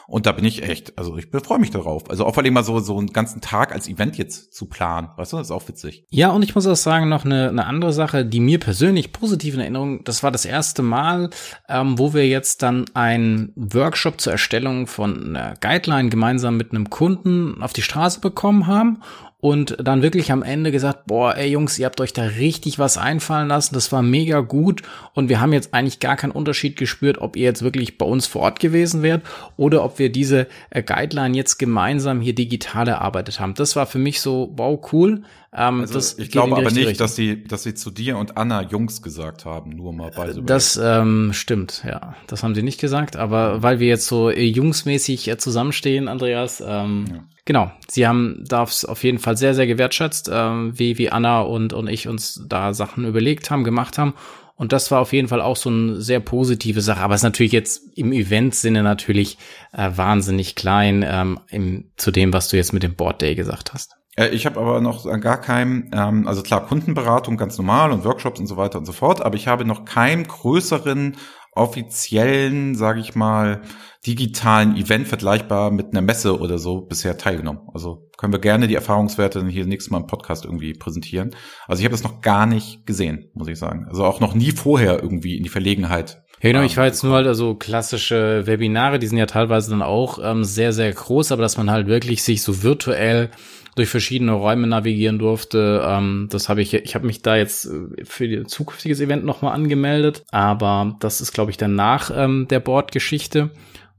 Und 0.08 0.24
da 0.24 0.32
bin 0.32 0.46
ich 0.46 0.62
echt, 0.62 0.96
also 0.96 1.18
ich 1.18 1.26
freue 1.26 1.58
mich 1.58 1.70
darauf. 1.70 2.08
Also 2.08 2.24
auch 2.24 2.32
vor 2.32 2.42
allem 2.42 2.54
mal 2.54 2.64
so, 2.64 2.80
so 2.80 2.96
einen 2.96 3.08
ganzen 3.08 3.42
Tag 3.42 3.72
als 3.72 3.88
Event 3.88 4.16
jetzt 4.16 4.54
zu 4.54 4.64
planen. 4.64 5.10
Weißt 5.18 5.34
du, 5.34 5.36
das 5.36 5.48
ist 5.48 5.50
auch 5.50 5.68
witzig. 5.68 6.06
Ja, 6.08 6.30
und 6.30 6.42
ich 6.42 6.54
muss 6.54 6.66
auch 6.66 6.76
sagen, 6.76 7.10
noch 7.10 7.26
eine, 7.26 7.50
eine 7.50 7.66
andere 7.66 7.92
Sache, 7.92 8.24
die 8.24 8.40
mir 8.40 8.58
persönlich 8.58 9.12
positiv 9.12 9.52
in 9.52 9.60
Erinnerung, 9.60 10.02
das 10.04 10.22
war 10.22 10.30
das 10.30 10.46
erste 10.46 10.80
Mal, 10.80 11.28
ähm, 11.68 11.98
wo 11.98 12.14
wir 12.14 12.26
jetzt 12.26 12.62
dann 12.62 12.86
einen 12.94 13.52
Workshop 13.54 14.18
zur 14.18 14.32
Erstellung 14.32 14.86
von 14.86 15.36
einer 15.36 15.56
Guideline 15.60 16.08
gemeinsam 16.08 16.56
mit 16.56 16.72
einem 16.72 16.88
Kunden 16.88 17.62
auf 17.62 17.74
die 17.74 17.82
Straße 17.82 18.20
bekommen 18.20 18.66
haben 18.66 19.02
und 19.40 19.76
dann 19.80 20.02
wirklich 20.02 20.32
am 20.32 20.42
Ende 20.42 20.72
gesagt, 20.72 21.06
boah, 21.06 21.36
ey 21.36 21.48
Jungs, 21.48 21.78
ihr 21.78 21.86
habt 21.86 22.00
euch 22.00 22.12
da 22.12 22.22
richtig 22.22 22.78
was 22.78 22.98
einfallen 22.98 23.48
lassen, 23.48 23.74
das 23.74 23.92
war 23.92 24.02
mega 24.02 24.40
gut 24.40 24.82
und 25.14 25.28
wir 25.28 25.40
haben 25.40 25.52
jetzt 25.52 25.72
eigentlich 25.72 26.00
gar 26.00 26.16
keinen 26.16 26.32
Unterschied 26.32 26.76
gespürt, 26.76 27.18
ob 27.18 27.36
ihr 27.36 27.44
jetzt 27.44 27.62
wirklich 27.62 27.98
bei 27.98 28.06
uns 28.06 28.26
vor 28.26 28.42
Ort 28.42 28.58
gewesen 28.58 29.02
wärt 29.02 29.22
oder 29.56 29.84
ob 29.84 30.00
wir 30.00 30.10
diese 30.10 30.48
äh, 30.70 30.82
Guideline 30.82 31.36
jetzt 31.36 31.58
gemeinsam 31.58 32.20
hier 32.20 32.34
digital 32.34 32.88
erarbeitet 32.88 33.38
haben. 33.38 33.54
Das 33.54 33.76
war 33.76 33.86
für 33.86 33.98
mich 33.98 34.20
so, 34.20 34.52
wow, 34.56 34.80
cool. 34.92 35.22
Ähm, 35.52 35.80
also 35.80 35.94
das 35.94 36.18
ich 36.18 36.30
glaube 36.30 36.56
aber 36.56 36.70
nicht, 36.70 36.86
Richtung. 36.86 36.98
dass 36.98 37.16
sie, 37.16 37.44
dass 37.44 37.62
sie 37.62 37.74
zu 37.74 37.90
dir 37.90 38.18
und 38.18 38.36
Anna 38.36 38.62
Jungs 38.62 39.00
gesagt 39.00 39.44
haben, 39.46 39.70
nur 39.70 39.92
mal 39.92 40.10
bei 40.10 40.32
so 40.32 40.42
Das 40.42 40.78
ähm, 40.82 41.30
stimmt, 41.32 41.84
ja. 41.86 42.14
Das 42.26 42.42
haben 42.42 42.54
sie 42.54 42.62
nicht 42.62 42.80
gesagt, 42.80 43.16
aber 43.16 43.62
weil 43.62 43.80
wir 43.80 43.88
jetzt 43.88 44.06
so 44.06 44.30
äh, 44.30 44.44
jungsmäßig 44.44 45.28
äh, 45.28 45.38
zusammenstehen, 45.38 46.08
Andreas, 46.08 46.62
ähm, 46.66 47.06
ja. 47.10 47.24
Genau, 47.46 47.72
sie 47.88 48.06
haben 48.06 48.44
das 48.46 48.84
auf 48.84 49.02
jeden 49.04 49.18
Fall 49.18 49.38
sehr, 49.38 49.54
sehr 49.54 49.66
gewertschätzt, 49.66 50.28
äh, 50.28 50.32
wie, 50.78 50.98
wie 50.98 51.08
Anna 51.08 51.40
und, 51.40 51.72
und 51.72 51.88
ich 51.88 52.06
uns 52.06 52.44
da 52.46 52.74
Sachen 52.74 53.06
überlegt 53.06 53.50
haben, 53.50 53.64
gemacht 53.64 53.96
haben. 53.96 54.12
Und 54.54 54.72
das 54.72 54.90
war 54.90 55.00
auf 55.00 55.14
jeden 55.14 55.28
Fall 55.28 55.40
auch 55.40 55.56
so 55.56 55.70
eine 55.70 56.00
sehr 56.00 56.20
positive 56.20 56.82
Sache. 56.82 57.00
Aber 57.00 57.14
es 57.14 57.20
ist 57.20 57.24
natürlich 57.24 57.52
jetzt 57.52 57.96
im 57.96 58.12
Event-Sinne 58.12 58.82
natürlich 58.82 59.38
äh, 59.72 59.90
wahnsinnig 59.94 60.56
klein 60.56 61.02
ähm, 61.08 61.40
im, 61.48 61.84
zu 61.96 62.10
dem, 62.10 62.34
was 62.34 62.48
du 62.48 62.56
jetzt 62.58 62.72
mit 62.74 62.82
dem 62.82 62.96
Board 62.96 63.22
Day 63.22 63.34
gesagt 63.34 63.72
hast. 63.72 63.97
Äh, 64.18 64.28
ich 64.30 64.46
habe 64.46 64.60
aber 64.60 64.80
noch 64.80 65.04
gar 65.20 65.40
keinem, 65.40 65.90
ähm, 65.92 66.26
also 66.26 66.42
klar, 66.42 66.66
Kundenberatung 66.66 67.36
ganz 67.36 67.56
normal 67.56 67.92
und 67.92 68.04
Workshops 68.04 68.40
und 68.40 68.46
so 68.46 68.56
weiter 68.56 68.78
und 68.78 68.84
so 68.84 68.92
fort, 68.92 69.22
aber 69.22 69.36
ich 69.36 69.46
habe 69.46 69.64
noch 69.64 69.84
keinen 69.84 70.24
größeren 70.26 71.16
offiziellen, 71.52 72.74
sage 72.74 73.00
ich 73.00 73.14
mal, 73.14 73.62
digitalen 74.06 74.76
Event 74.76 75.08
vergleichbar 75.08 75.70
mit 75.70 75.88
einer 75.90 76.02
Messe 76.02 76.38
oder 76.38 76.58
so 76.58 76.82
bisher 76.82 77.18
teilgenommen. 77.18 77.62
Also 77.74 78.08
können 78.16 78.32
wir 78.32 78.40
gerne 78.40 78.68
die 78.68 78.76
Erfahrungswerte 78.76 79.44
hier 79.48 79.66
nächstes 79.66 79.90
Mal 79.90 79.98
im 79.98 80.06
Podcast 80.06 80.44
irgendwie 80.44 80.72
präsentieren. 80.74 81.34
Also 81.66 81.80
ich 81.80 81.84
habe 81.84 81.92
das 81.92 82.04
noch 82.04 82.20
gar 82.20 82.46
nicht 82.46 82.86
gesehen, 82.86 83.30
muss 83.34 83.48
ich 83.48 83.58
sagen. 83.58 83.86
Also 83.88 84.04
auch 84.04 84.20
noch 84.20 84.34
nie 84.34 84.52
vorher 84.52 85.02
irgendwie 85.02 85.36
in 85.36 85.42
die 85.42 85.48
Verlegenheit. 85.48 86.22
Ja, 86.40 86.52
genau, 86.52 86.62
ich 86.62 86.76
war 86.76 86.86
jetzt 86.86 87.02
nur 87.02 87.14
halt 87.14 87.26
also 87.26 87.56
klassische 87.56 88.46
Webinare, 88.46 89.00
die 89.00 89.08
sind 89.08 89.18
ja 89.18 89.26
teilweise 89.26 89.70
dann 89.70 89.82
auch 89.82 90.20
ähm, 90.22 90.44
sehr, 90.44 90.72
sehr 90.72 90.92
groß, 90.92 91.32
aber 91.32 91.42
dass 91.42 91.56
man 91.56 91.68
halt 91.68 91.88
wirklich 91.88 92.22
sich 92.22 92.42
so 92.42 92.62
virtuell 92.62 93.30
durch 93.78 93.88
verschiedene 93.88 94.32
Räume 94.32 94.66
navigieren 94.66 95.18
durfte. 95.18 95.82
Ähm, 95.86 96.28
das 96.30 96.48
habe 96.48 96.60
ich, 96.62 96.74
ich 96.74 96.94
habe 96.94 97.06
mich 97.06 97.22
da 97.22 97.36
jetzt 97.36 97.66
äh, 97.66 98.04
für 98.04 98.24
ein 98.24 98.46
zukünftiges 98.46 99.00
Event 99.00 99.24
nochmal 99.24 99.54
angemeldet, 99.54 100.24
aber 100.30 100.96
das 101.00 101.20
ist, 101.20 101.32
glaube 101.32 101.50
ich, 101.50 101.56
danach 101.56 102.10
ähm, 102.14 102.46
der 102.50 102.60
Bordgeschichte. 102.60 103.50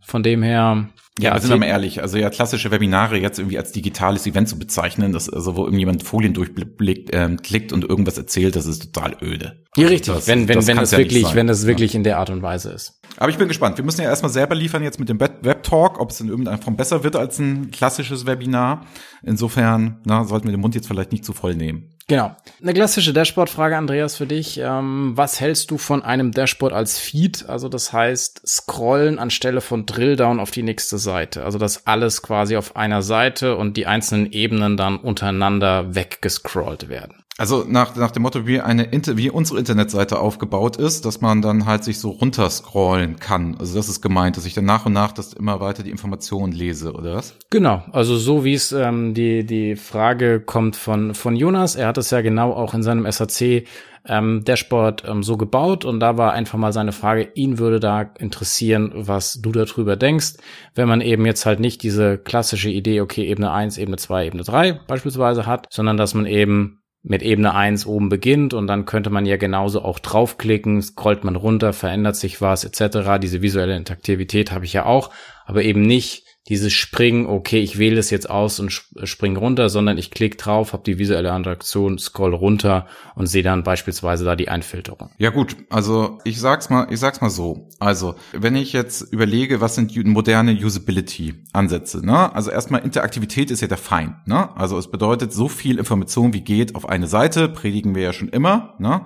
Von 0.01 0.23
dem 0.23 0.41
her, 0.41 0.89
ja, 1.19 1.33
ja 1.33 1.39
sind 1.39 1.51
wir 1.51 1.57
mal 1.57 1.65
ehrlich, 1.65 2.01
also 2.01 2.17
ja, 2.17 2.29
klassische 2.29 2.71
Webinare 2.71 3.17
jetzt 3.17 3.37
irgendwie 3.37 3.57
als 3.57 3.71
digitales 3.71 4.25
Event 4.25 4.49
zu 4.49 4.57
bezeichnen, 4.57 5.11
das, 5.11 5.29
also 5.29 5.55
wo 5.55 5.65
irgendjemand 5.65 6.03
Folien 6.03 6.33
durchblickt, 6.33 7.09
ähm, 7.13 7.41
klickt 7.41 7.73
und 7.73 7.83
irgendwas 7.83 8.17
erzählt, 8.17 8.55
das 8.55 8.65
ist 8.65 8.93
total 8.93 9.17
öde. 9.21 9.63
Ja, 9.75 9.87
richtig, 9.87 10.13
das, 10.13 10.27
wenn, 10.27 10.47
wenn, 10.47 10.55
das 10.55 10.67
wenn 10.67 10.77
das 10.77 10.91
ja 10.91 10.97
wirklich, 10.97 11.35
wenn 11.35 11.47
das 11.47 11.67
wirklich 11.67 11.93
ja. 11.93 11.97
in 11.97 12.03
der 12.03 12.17
Art 12.17 12.29
und 12.29 12.41
Weise 12.41 12.71
ist. 12.71 12.98
Aber 13.19 13.29
ich 13.29 13.37
bin 13.37 13.49
gespannt. 13.49 13.77
Wir 13.77 13.83
müssen 13.83 14.01
ja 14.01 14.07
erstmal 14.07 14.31
selber 14.31 14.55
liefern 14.55 14.81
jetzt 14.81 14.97
mit 14.97 15.09
dem 15.09 15.19
Web-Talk, 15.19 15.99
ob 15.99 16.11
es 16.11 16.21
in 16.21 16.29
irgendeiner 16.29 16.57
Form 16.57 16.77
besser 16.77 17.03
wird 17.03 17.17
als 17.17 17.37
ein 17.37 17.69
klassisches 17.69 18.25
Webinar. 18.25 18.85
Insofern, 19.23 19.99
na, 20.05 20.23
sollten 20.23 20.47
wir 20.47 20.53
den 20.53 20.61
Mund 20.61 20.73
jetzt 20.73 20.87
vielleicht 20.87 21.11
nicht 21.11 21.25
zu 21.25 21.33
voll 21.33 21.53
nehmen. 21.53 21.91
Genau. 22.07 22.35
Eine 22.61 22.73
klassische 22.73 23.11
Dashboard-Frage, 23.11 23.75
Andreas, 23.75 24.15
für 24.15 24.25
dich. 24.25 24.57
Ähm, 24.57 25.11
was 25.15 25.41
hältst 25.41 25.69
du 25.69 25.77
von 25.77 26.01
einem 26.01 26.31
Dashboard 26.31 26.71
als 26.71 26.97
Feed? 26.97 27.47
Also 27.49 27.67
das 27.67 27.91
heißt, 27.91 28.47
scrollen 28.47 29.19
anstelle 29.19 29.59
von 29.59 29.85
Drilldown 29.85 30.39
auf 30.39 30.51
die 30.51 30.63
nächste 30.63 30.97
Seite. 30.97 31.43
Also 31.43 31.59
dass 31.59 31.85
alles 31.87 32.21
quasi 32.21 32.55
auf 32.55 32.77
einer 32.77 33.01
Seite 33.01 33.57
und 33.57 33.75
die 33.75 33.85
einzelnen 33.85 34.31
Ebenen 34.31 34.77
dann 34.77 34.97
untereinander 34.97 35.93
weggescrollt 35.93 36.87
werden. 36.87 37.25
Also 37.39 37.63
nach, 37.65 37.95
nach 37.95 38.11
dem 38.11 38.23
Motto, 38.23 38.45
wie 38.45 38.59
eine 38.59 38.89
wie 38.91 39.29
unsere 39.29 39.59
Internetseite 39.59 40.19
aufgebaut 40.19 40.75
ist, 40.75 41.05
dass 41.05 41.21
man 41.21 41.41
dann 41.41 41.65
halt 41.65 41.85
sich 41.85 41.97
so 41.97 42.09
runterscrollen 42.09 43.17
kann. 43.17 43.55
Also 43.57 43.77
das 43.77 43.87
ist 43.87 44.01
gemeint, 44.01 44.35
dass 44.35 44.45
ich 44.45 44.53
dann 44.53 44.65
nach 44.65 44.85
und 44.85 44.91
nach 44.91 45.13
das 45.13 45.31
immer 45.31 45.61
weiter 45.61 45.81
die 45.81 45.89
Informationen 45.89 46.51
lese, 46.51 46.91
oder 46.91 47.15
was? 47.15 47.37
Genau, 47.49 47.81
also 47.93 48.17
so 48.17 48.43
wie 48.43 48.55
es 48.55 48.73
ähm, 48.73 49.13
die 49.13 49.45
die 49.45 49.77
Frage 49.77 50.41
kommt 50.41 50.75
von 50.75 51.15
von 51.15 51.37
Jonas. 51.37 51.77
Er 51.77 51.87
hat 51.87 51.97
es 51.97 52.09
ja 52.09 52.19
genau 52.19 52.51
auch 52.51 52.73
in 52.73 52.83
seinem 52.83 53.09
SAC 53.09 53.63
ähm, 54.05 54.43
Dashboard 54.43 55.03
ähm, 55.07 55.23
so 55.23 55.37
gebaut 55.37 55.85
und 55.85 56.01
da 56.01 56.17
war 56.17 56.33
einfach 56.33 56.57
mal 56.57 56.73
seine 56.73 56.91
Frage, 56.91 57.29
ihn 57.35 57.57
würde 57.57 57.79
da 57.79 58.01
interessieren, 58.01 58.91
was 58.95 59.39
du 59.41 59.51
darüber 59.51 59.95
denkst, 59.95 60.33
wenn 60.75 60.87
man 60.87 60.99
eben 60.99 61.25
jetzt 61.25 61.45
halt 61.45 61.59
nicht 61.59 61.83
diese 61.83 62.17
klassische 62.17 62.69
Idee, 62.69 63.01
okay, 63.01 63.25
Ebene 63.25 63.51
1, 63.51 63.77
Ebene 63.77 63.97
2, 63.97 64.27
Ebene 64.27 64.43
3 64.43 64.73
beispielsweise 64.87 65.45
hat, 65.45 65.67
sondern 65.69 65.95
dass 65.95 66.13
man 66.13 66.25
eben 66.25 66.78
mit 67.01 67.21
Ebene 67.21 67.55
1 67.55 67.85
oben 67.85 68.09
beginnt 68.09 68.53
und 68.53 68.67
dann 68.67 68.85
könnte 68.85 69.09
man 69.09 69.25
ja 69.25 69.37
genauso 69.37 69.83
auch 69.83 69.99
draufklicken, 69.99 70.81
scrollt 70.81 71.23
man 71.23 71.35
runter, 71.35 71.73
verändert 71.73 72.15
sich 72.15 72.41
was 72.41 72.65
etc. 72.65 73.19
Diese 73.21 73.41
visuelle 73.41 73.77
Interaktivität 73.77 74.51
habe 74.51 74.65
ich 74.65 74.73
ja 74.73 74.85
auch, 74.85 75.09
aber 75.45 75.63
eben 75.63 75.81
nicht 75.81 76.28
dieses 76.49 76.73
Springen, 76.73 77.27
okay, 77.27 77.59
ich 77.59 77.77
wähle 77.77 77.99
es 77.99 78.09
jetzt 78.09 78.29
aus 78.29 78.59
und 78.59 78.71
spring 78.71 79.37
runter, 79.37 79.69
sondern 79.69 79.97
ich 79.97 80.09
klicke 80.09 80.37
drauf, 80.37 80.73
habe 80.73 80.83
die 80.83 80.97
visuelle 80.97 81.33
Interaktion, 81.35 81.99
scroll 81.99 82.33
runter 82.33 82.87
und 83.15 83.27
sehe 83.27 83.43
dann 83.43 83.63
beispielsweise 83.63 84.25
da 84.25 84.35
die 84.35 84.49
Einfilterung. 84.49 85.11
Ja 85.17 85.29
gut, 85.29 85.55
also 85.69 86.17
ich 86.23 86.39
sag's 86.39 86.69
mal, 86.69 86.87
ich 86.89 86.99
sag's 86.99 87.21
mal 87.21 87.29
so. 87.29 87.69
Also 87.79 88.15
wenn 88.33 88.55
ich 88.55 88.73
jetzt 88.73 89.01
überlege, 89.13 89.61
was 89.61 89.75
sind 89.75 89.95
moderne 90.07 90.53
Usability-Ansätze, 90.53 92.05
ne? 92.05 92.33
Also 92.33 92.49
erstmal 92.49 92.81
Interaktivität 92.81 93.51
ist 93.51 93.61
ja 93.61 93.67
der 93.67 93.77
Feind, 93.77 94.27
ne? 94.27 94.55
Also 94.57 94.77
es 94.77 94.89
bedeutet 94.89 95.31
so 95.31 95.47
viel 95.47 95.77
Information 95.77 96.33
wie 96.33 96.41
geht 96.41 96.75
auf 96.75 96.89
eine 96.89 97.07
Seite, 97.07 97.47
predigen 97.47 97.93
wir 97.93 98.01
ja 98.01 98.13
schon 98.13 98.29
immer, 98.29 98.73
ne? 98.79 99.05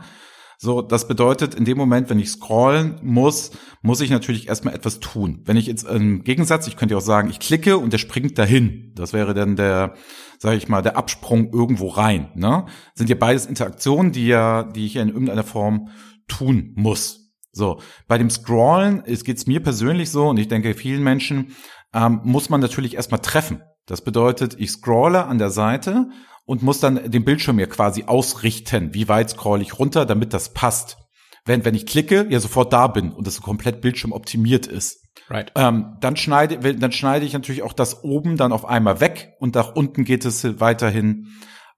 So, 0.63 0.82
das 0.82 1.10
bedeutet, 1.10 1.56
in 1.56 1.65
dem 1.65 1.78
Moment, 1.78 2.10
wenn 2.10 2.19
ich 2.19 2.30
scrollen 2.30 2.97
muss, 3.04 3.52
muss 3.82 3.99
ich 3.99 4.10
natürlich 4.10 4.47
erstmal 4.47 4.73
etwas 4.73 5.02
tun. 5.02 5.41
Wenn 5.43 5.58
ich 5.58 5.67
jetzt 5.67 5.86
im 5.86 6.23
Gegensatz, 6.23 6.67
ich 6.67 6.78
könnte 6.78 6.95
auch 6.95 7.02
sagen, 7.02 7.30
ich 7.30 7.41
klicke 7.41 7.78
und 7.78 7.91
der 7.91 7.97
springt 7.97 8.38
dahin. 8.38 8.93
Das 8.95 9.12
wäre 9.12 9.34
dann 9.34 9.58
der, 9.58 9.95
sage 10.39 10.56
ich 10.56 10.69
mal, 10.69 10.82
der 10.82 10.95
Absprung 10.95 11.52
irgendwo 11.52 11.89
rein. 11.89 12.32
Ne? 12.36 12.65
Sind 12.95 13.10
ja 13.10 13.17
beides 13.17 13.45
Interaktionen, 13.45 14.13
die 14.13 14.26
ja, 14.26 14.63
die 14.63 14.86
ich 14.86 14.93
ja 14.93 15.02
in 15.02 15.10
irgendeiner 15.10 15.43
Form 15.43 15.89
tun 16.30 16.71
muss. 16.78 17.34
So, 17.52 17.82
bei 18.08 18.17
dem 18.17 18.30
Scrollen, 18.30 19.04
es 19.06 19.26
geht's 19.26 19.45
mir 19.45 19.62
persönlich 19.62 20.12
so 20.12 20.30
und 20.30 20.39
ich 20.39 20.47
denke 20.47 20.76
vielen 20.76 21.04
Menschen, 21.04 21.58
ähm, 21.93 22.21
muss 22.23 22.49
man 22.49 22.62
natürlich 22.62 22.95
erstmal 22.95 23.19
treffen. 23.19 23.63
Das 23.86 24.02
bedeutet, 24.02 24.56
ich 24.58 24.71
scrolle 24.71 25.26
an 25.26 25.39
der 25.39 25.49
Seite 25.49 26.08
und 26.45 26.62
muss 26.62 26.79
dann 26.79 27.10
den 27.10 27.23
Bildschirm 27.23 27.60
ja 27.60 27.67
quasi 27.67 28.03
ausrichten, 28.06 28.93
wie 28.93 29.08
weit 29.08 29.29
scroll 29.29 29.62
ich 29.62 29.79
runter, 29.79 30.06
damit 30.06 30.34
das 30.34 30.53
passt. 30.53 30.97
Wenn, 31.45 31.65
wenn 31.65 31.75
ich 31.75 31.86
klicke, 31.86 32.25
ja 32.29 32.39
sofort 32.39 32.71
da 32.71 32.88
bin 32.88 33.12
und 33.12 33.27
das 33.27 33.36
so 33.36 33.41
komplett 33.41 33.82
Bildschirm 33.82 34.13
optimiert 34.13 34.65
ist. 34.65 35.03
Right. 35.29 35.51
Ähm, 35.56 35.97
dann 35.99 36.15
schneide, 36.15 36.75
dann 36.75 36.91
schneide 36.91 37.25
ich 37.25 37.34
natürlich 37.34 37.63
auch 37.63 37.73
das 37.73 38.03
oben 38.03 38.38
dann 38.38 38.51
auf 38.51 38.65
einmal 38.65 38.99
weg 38.99 39.34
und 39.39 39.56
nach 39.56 39.75
unten 39.75 40.06
geht 40.06 40.25
es 40.25 40.60
weiterhin 40.60 41.27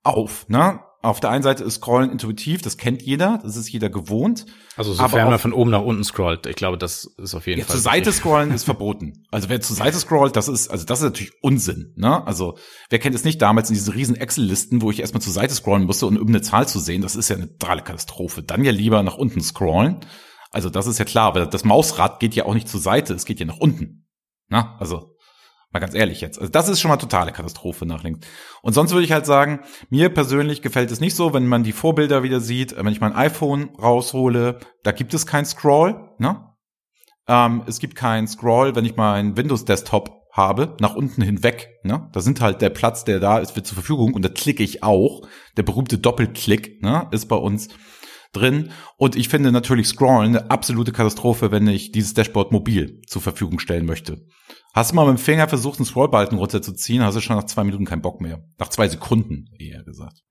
auf. 0.03 0.47
Ne? 0.49 0.79
Auf 1.05 1.19
der 1.19 1.29
einen 1.29 1.43
Seite 1.43 1.63
ist 1.63 1.75
Scrollen 1.75 2.11
intuitiv, 2.11 2.61
das 2.61 2.77
kennt 2.77 3.01
jeder, 3.01 3.39
das 3.43 3.55
ist 3.55 3.71
jeder 3.71 3.89
gewohnt. 3.89 4.45
Also 4.75 4.93
sofern 4.93 5.29
man 5.29 5.39
von 5.39 5.53
oben 5.53 5.71
nach 5.71 5.81
unten 5.81 6.03
scrollt, 6.03 6.45
ich 6.47 6.55
glaube, 6.55 6.77
das 6.77 7.05
ist 7.17 7.35
auf 7.35 7.47
jeden 7.47 7.59
ja, 7.59 7.65
Fall. 7.65 7.75
Zur 7.75 7.81
Seite 7.83 8.11
scrollen 8.11 8.51
ist 8.51 8.63
verboten. 8.63 9.25
Also 9.31 9.47
wer 9.49 9.61
zur 9.61 9.75
Seite 9.75 9.97
scrollt, 9.97 10.35
das 10.35 10.47
ist, 10.47 10.69
also 10.69 10.85
das 10.85 10.99
ist 10.99 11.05
natürlich 11.05 11.33
Unsinn, 11.41 11.93
ne? 11.95 12.25
Also 12.25 12.57
wer 12.89 12.99
kennt 12.99 13.15
es 13.15 13.23
nicht 13.23 13.41
damals 13.41 13.69
in 13.69 13.75
diesen 13.75 13.93
riesen 13.93 14.15
Excel-Listen, 14.15 14.81
wo 14.81 14.91
ich 14.91 14.99
erstmal 14.99 15.21
zur 15.21 15.33
Seite 15.33 15.53
scrollen 15.53 15.85
musste, 15.85 16.07
um 16.07 16.15
irgendeine 16.15 16.41
Zahl 16.41 16.67
zu 16.67 16.79
sehen, 16.79 17.01
das 17.01 17.15
ist 17.15 17.29
ja 17.29 17.35
eine 17.35 17.47
totale 17.47 17.81
Katastrophe. 17.81 18.43
Dann 18.43 18.63
ja 18.63 18.71
lieber 18.71 19.03
nach 19.03 19.17
unten 19.17 19.41
scrollen. 19.41 19.99
Also 20.51 20.69
das 20.69 20.87
ist 20.87 20.97
ja 20.97 21.05
klar, 21.05 21.35
weil 21.35 21.47
das 21.47 21.65
Mausrad 21.65 22.19
geht 22.19 22.33
ja 22.33 22.45
auch 22.45 22.53
nicht 22.53 22.67
zur 22.67 22.79
Seite, 22.79 23.13
es 23.13 23.25
geht 23.25 23.39
ja 23.39 23.45
nach 23.45 23.57
unten. 23.57 24.07
Na, 24.47 24.75
also 24.79 25.14
Mal 25.75 25.81
ganz 25.81 25.93
ehrlich 25.93 26.21
jetzt. 26.21 26.39
Also 26.39 26.49
das 26.49 26.69
ist 26.69 26.79
schon 26.79 26.87
mal 26.87 26.95
totale 26.95 27.33
Katastrophe 27.33 27.85
nach 27.85 28.01
links. 28.01 28.25
Und 28.61 28.71
sonst 28.71 28.93
würde 28.93 29.03
ich 29.03 29.11
halt 29.11 29.25
sagen, 29.25 29.59
mir 29.89 30.07
persönlich 30.07 30.61
gefällt 30.61 30.89
es 30.89 31.01
nicht 31.01 31.17
so, 31.17 31.33
wenn 31.33 31.47
man 31.47 31.63
die 31.63 31.73
Vorbilder 31.73 32.23
wieder 32.23 32.39
sieht, 32.39 32.77
wenn 32.77 32.87
ich 32.87 33.01
mein 33.01 33.13
iPhone 33.13 33.71
raushole, 33.77 34.59
da 34.83 34.93
gibt 34.93 35.13
es 35.13 35.25
kein 35.25 35.43
Scroll, 35.43 36.11
ne? 36.17 36.49
Ähm, 37.27 37.63
es 37.67 37.79
gibt 37.79 37.95
kein 37.95 38.25
Scroll, 38.25 38.73
wenn 38.77 38.85
ich 38.85 38.95
meinen 38.95 39.35
Windows-Desktop 39.35 40.21
habe, 40.31 40.77
nach 40.79 40.95
unten 40.95 41.21
hinweg. 41.21 41.67
Ne? 41.83 42.07
Da 42.13 42.21
sind 42.21 42.39
halt 42.39 42.61
der 42.61 42.69
Platz, 42.69 43.03
der 43.03 43.19
da 43.19 43.39
ist, 43.39 43.57
wird 43.57 43.67
zur 43.67 43.75
Verfügung 43.75 44.13
und 44.13 44.23
da 44.23 44.29
klicke 44.29 44.63
ich 44.63 44.81
auch. 44.81 45.27
Der 45.57 45.63
berühmte 45.63 45.97
Doppelklick 45.97 46.81
ne, 46.83 47.09
ist 47.11 47.27
bei 47.27 47.35
uns 47.35 47.67
drin. 48.35 48.71
Und 48.97 49.15
ich 49.15 49.29
finde 49.29 49.51
natürlich 49.51 49.87
Scrollen 49.87 50.35
eine 50.35 50.51
absolute 50.51 50.91
Katastrophe, 50.91 51.51
wenn 51.51 51.67
ich 51.67 51.91
dieses 51.91 52.13
Dashboard 52.13 52.51
mobil 52.51 53.01
zur 53.07 53.21
Verfügung 53.21 53.59
stellen 53.59 53.85
möchte. 53.85 54.25
Hast 54.73 54.91
du 54.91 54.95
mal 54.95 55.05
mit 55.07 55.17
dem 55.17 55.23
Finger 55.23 55.47
versucht, 55.47 55.79
einen 55.79 55.85
Scrollbalken 55.85 56.37
runterzuziehen, 56.37 57.03
hast 57.03 57.15
du 57.15 57.21
schon 57.21 57.37
nach 57.37 57.45
zwei 57.45 57.63
Minuten 57.63 57.85
keinen 57.85 58.01
Bock 58.01 58.21
mehr. 58.21 58.43
Nach 58.59 58.69
zwei 58.69 58.87
Sekunden, 58.87 59.45
eher 59.57 59.83
gesagt. 59.83 60.21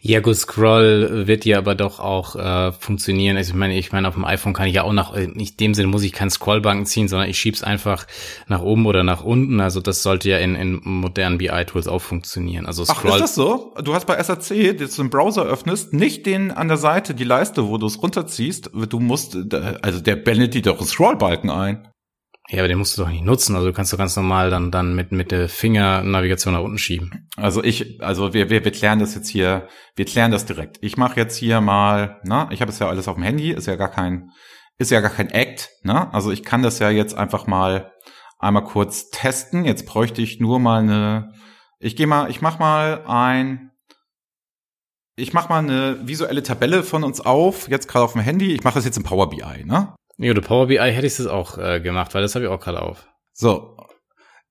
Ja, 0.00 0.20
gut, 0.20 0.36
Scroll 0.36 1.26
wird 1.26 1.44
ja 1.44 1.58
aber 1.58 1.74
doch 1.74 2.00
auch 2.00 2.36
äh, 2.36 2.72
funktionieren. 2.72 3.36
Also 3.36 3.50
ich 3.50 3.56
meine, 3.56 3.76
ich 3.78 3.92
meine, 3.92 4.08
auf 4.08 4.14
dem 4.14 4.24
iPhone 4.24 4.52
kann 4.52 4.66
ich 4.66 4.74
ja 4.74 4.82
auch 4.82 4.92
nach, 4.92 5.14
äh, 5.14 5.24
in 5.24 5.50
dem 5.60 5.74
Sinne 5.74 5.88
muss 5.88 6.02
ich 6.02 6.12
keinen 6.12 6.30
Scrollbanken 6.30 6.86
ziehen, 6.86 7.08
sondern 7.08 7.28
ich 7.28 7.38
schieb's 7.38 7.62
einfach 7.62 8.06
nach 8.46 8.60
oben 8.60 8.86
oder 8.86 9.02
nach 9.04 9.22
unten. 9.22 9.60
Also 9.60 9.80
das 9.80 10.02
sollte 10.02 10.30
ja 10.30 10.38
in, 10.38 10.54
in 10.54 10.80
modernen 10.82 11.38
BI-Tools 11.38 11.88
auch 11.88 12.00
funktionieren. 12.00 12.66
Also 12.66 12.84
Scroll 12.84 13.10
Ach, 13.10 13.14
ist 13.16 13.20
das 13.20 13.34
so? 13.34 13.74
Du 13.82 13.94
hast 13.94 14.06
bei 14.06 14.22
SAC, 14.22 14.76
dass 14.78 14.96
du 14.96 15.02
den 15.02 15.10
Browser 15.10 15.44
öffnest, 15.44 15.92
nicht 15.92 16.26
den 16.26 16.50
an 16.50 16.68
der 16.68 16.76
Seite, 16.76 17.14
die 17.14 17.24
Leiste, 17.24 17.68
wo 17.68 17.78
du 17.78 17.86
es 17.86 18.02
runterziehst. 18.02 18.70
Du 18.88 19.00
musst, 19.00 19.36
also 19.82 20.00
der 20.00 20.16
blendet 20.16 20.54
dir 20.54 20.62
doch 20.62 20.78
einen 20.78 20.86
Scrollbalken 20.86 21.50
ein. 21.50 21.88
Ja, 22.50 22.60
aber 22.60 22.68
den 22.68 22.78
musst 22.78 22.96
du 22.96 23.02
doch 23.02 23.10
nicht 23.10 23.24
nutzen. 23.24 23.54
Also 23.56 23.66
du 23.66 23.74
kannst 23.74 23.92
doch 23.92 23.98
ganz 23.98 24.16
normal 24.16 24.48
dann, 24.48 24.70
dann 24.70 24.94
mit, 24.94 25.12
mit 25.12 25.30
der 25.30 25.50
Fingernavigation 25.50 26.54
nach 26.54 26.62
unten 26.62 26.78
schieben. 26.78 27.28
Also 27.36 27.62
ich, 27.62 28.02
also 28.02 28.32
wir, 28.32 28.48
wir, 28.48 28.64
wir 28.64 28.72
klären 28.72 29.00
das 29.00 29.14
jetzt 29.14 29.28
hier, 29.28 29.68
wir 29.96 30.06
klären 30.06 30.30
das 30.30 30.46
direkt. 30.46 30.78
Ich 30.80 30.96
mache 30.96 31.20
jetzt 31.20 31.36
hier 31.36 31.60
mal, 31.60 32.20
na, 32.24 32.48
ich 32.50 32.62
habe 32.62 32.70
es 32.70 32.78
ja 32.78 32.88
alles 32.88 33.06
auf 33.06 33.16
dem 33.16 33.22
Handy, 33.22 33.50
ist 33.50 33.66
ja 33.66 33.76
gar 33.76 33.90
kein, 33.90 34.30
ist 34.78 34.90
ja 34.90 35.00
gar 35.00 35.10
kein 35.10 35.28
Act, 35.28 35.68
ne? 35.82 36.12
Also 36.14 36.30
ich 36.30 36.42
kann 36.42 36.62
das 36.62 36.78
ja 36.78 36.88
jetzt 36.88 37.14
einfach 37.14 37.46
mal 37.46 37.92
einmal 38.38 38.64
kurz 38.64 39.10
testen. 39.10 39.66
Jetzt 39.66 39.84
bräuchte 39.84 40.22
ich 40.22 40.40
nur 40.40 40.58
mal 40.58 40.82
eine, 40.82 41.34
ich 41.80 41.96
gehe 41.96 42.06
mal, 42.06 42.30
ich 42.30 42.40
mach 42.40 42.58
mal 42.58 43.04
ein, 43.06 43.72
ich 45.16 45.34
mach 45.34 45.50
mal 45.50 45.58
eine 45.58 45.98
visuelle 46.08 46.42
Tabelle 46.42 46.82
von 46.82 47.04
uns 47.04 47.20
auf, 47.20 47.68
jetzt 47.68 47.88
gerade 47.88 48.04
auf 48.04 48.12
dem 48.12 48.22
Handy. 48.22 48.54
Ich 48.54 48.64
mache 48.64 48.76
das 48.76 48.86
jetzt 48.86 48.96
in 48.96 49.02
Power 49.02 49.28
BI, 49.28 49.64
ne? 49.64 49.94
Ja, 50.18 50.34
du 50.34 50.42
Power 50.42 50.66
BI 50.66 50.78
hätte 50.78 51.06
ich 51.06 51.16
das 51.16 51.26
auch 51.26 51.58
äh, 51.58 51.80
gemacht, 51.80 52.14
weil 52.14 52.22
das 52.22 52.34
habe 52.34 52.44
ich 52.44 52.50
auch 52.50 52.60
gerade 52.60 52.82
auf. 52.82 53.08
So. 53.32 53.76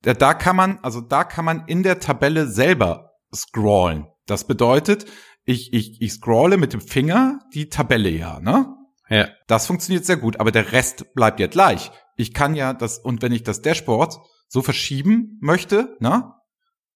Da, 0.01 0.13
da 0.13 0.33
kann 0.33 0.55
man, 0.55 0.79
also 0.81 1.01
da 1.01 1.23
kann 1.23 1.43
man 1.43 1.65
in 1.67 1.83
der 1.83 1.99
Tabelle 1.99 2.47
selber 2.47 3.11
scrollen. 3.35 4.07
Das 4.25 4.47
bedeutet, 4.47 5.05
ich, 5.43 5.73
ich, 5.73 6.01
ich 6.01 6.13
scrolle 6.13 6.57
mit 6.57 6.73
dem 6.73 6.81
Finger 6.81 7.39
die 7.53 7.69
Tabelle 7.69 8.09
ja, 8.09 8.39
ne? 8.39 8.73
Ja. 9.09 9.29
Das 9.47 9.67
funktioniert 9.67 10.05
sehr 10.05 10.17
gut, 10.17 10.39
aber 10.39 10.51
der 10.51 10.71
Rest 10.71 11.13
bleibt 11.13 11.39
ja 11.39 11.47
gleich. 11.47 11.91
Ich 12.15 12.33
kann 12.33 12.55
ja 12.55 12.73
das, 12.73 12.99
und 12.99 13.21
wenn 13.21 13.31
ich 13.31 13.43
das 13.43 13.61
Dashboard 13.61 14.19
so 14.47 14.61
verschieben 14.61 15.37
möchte, 15.41 15.95
ne, 15.99 16.33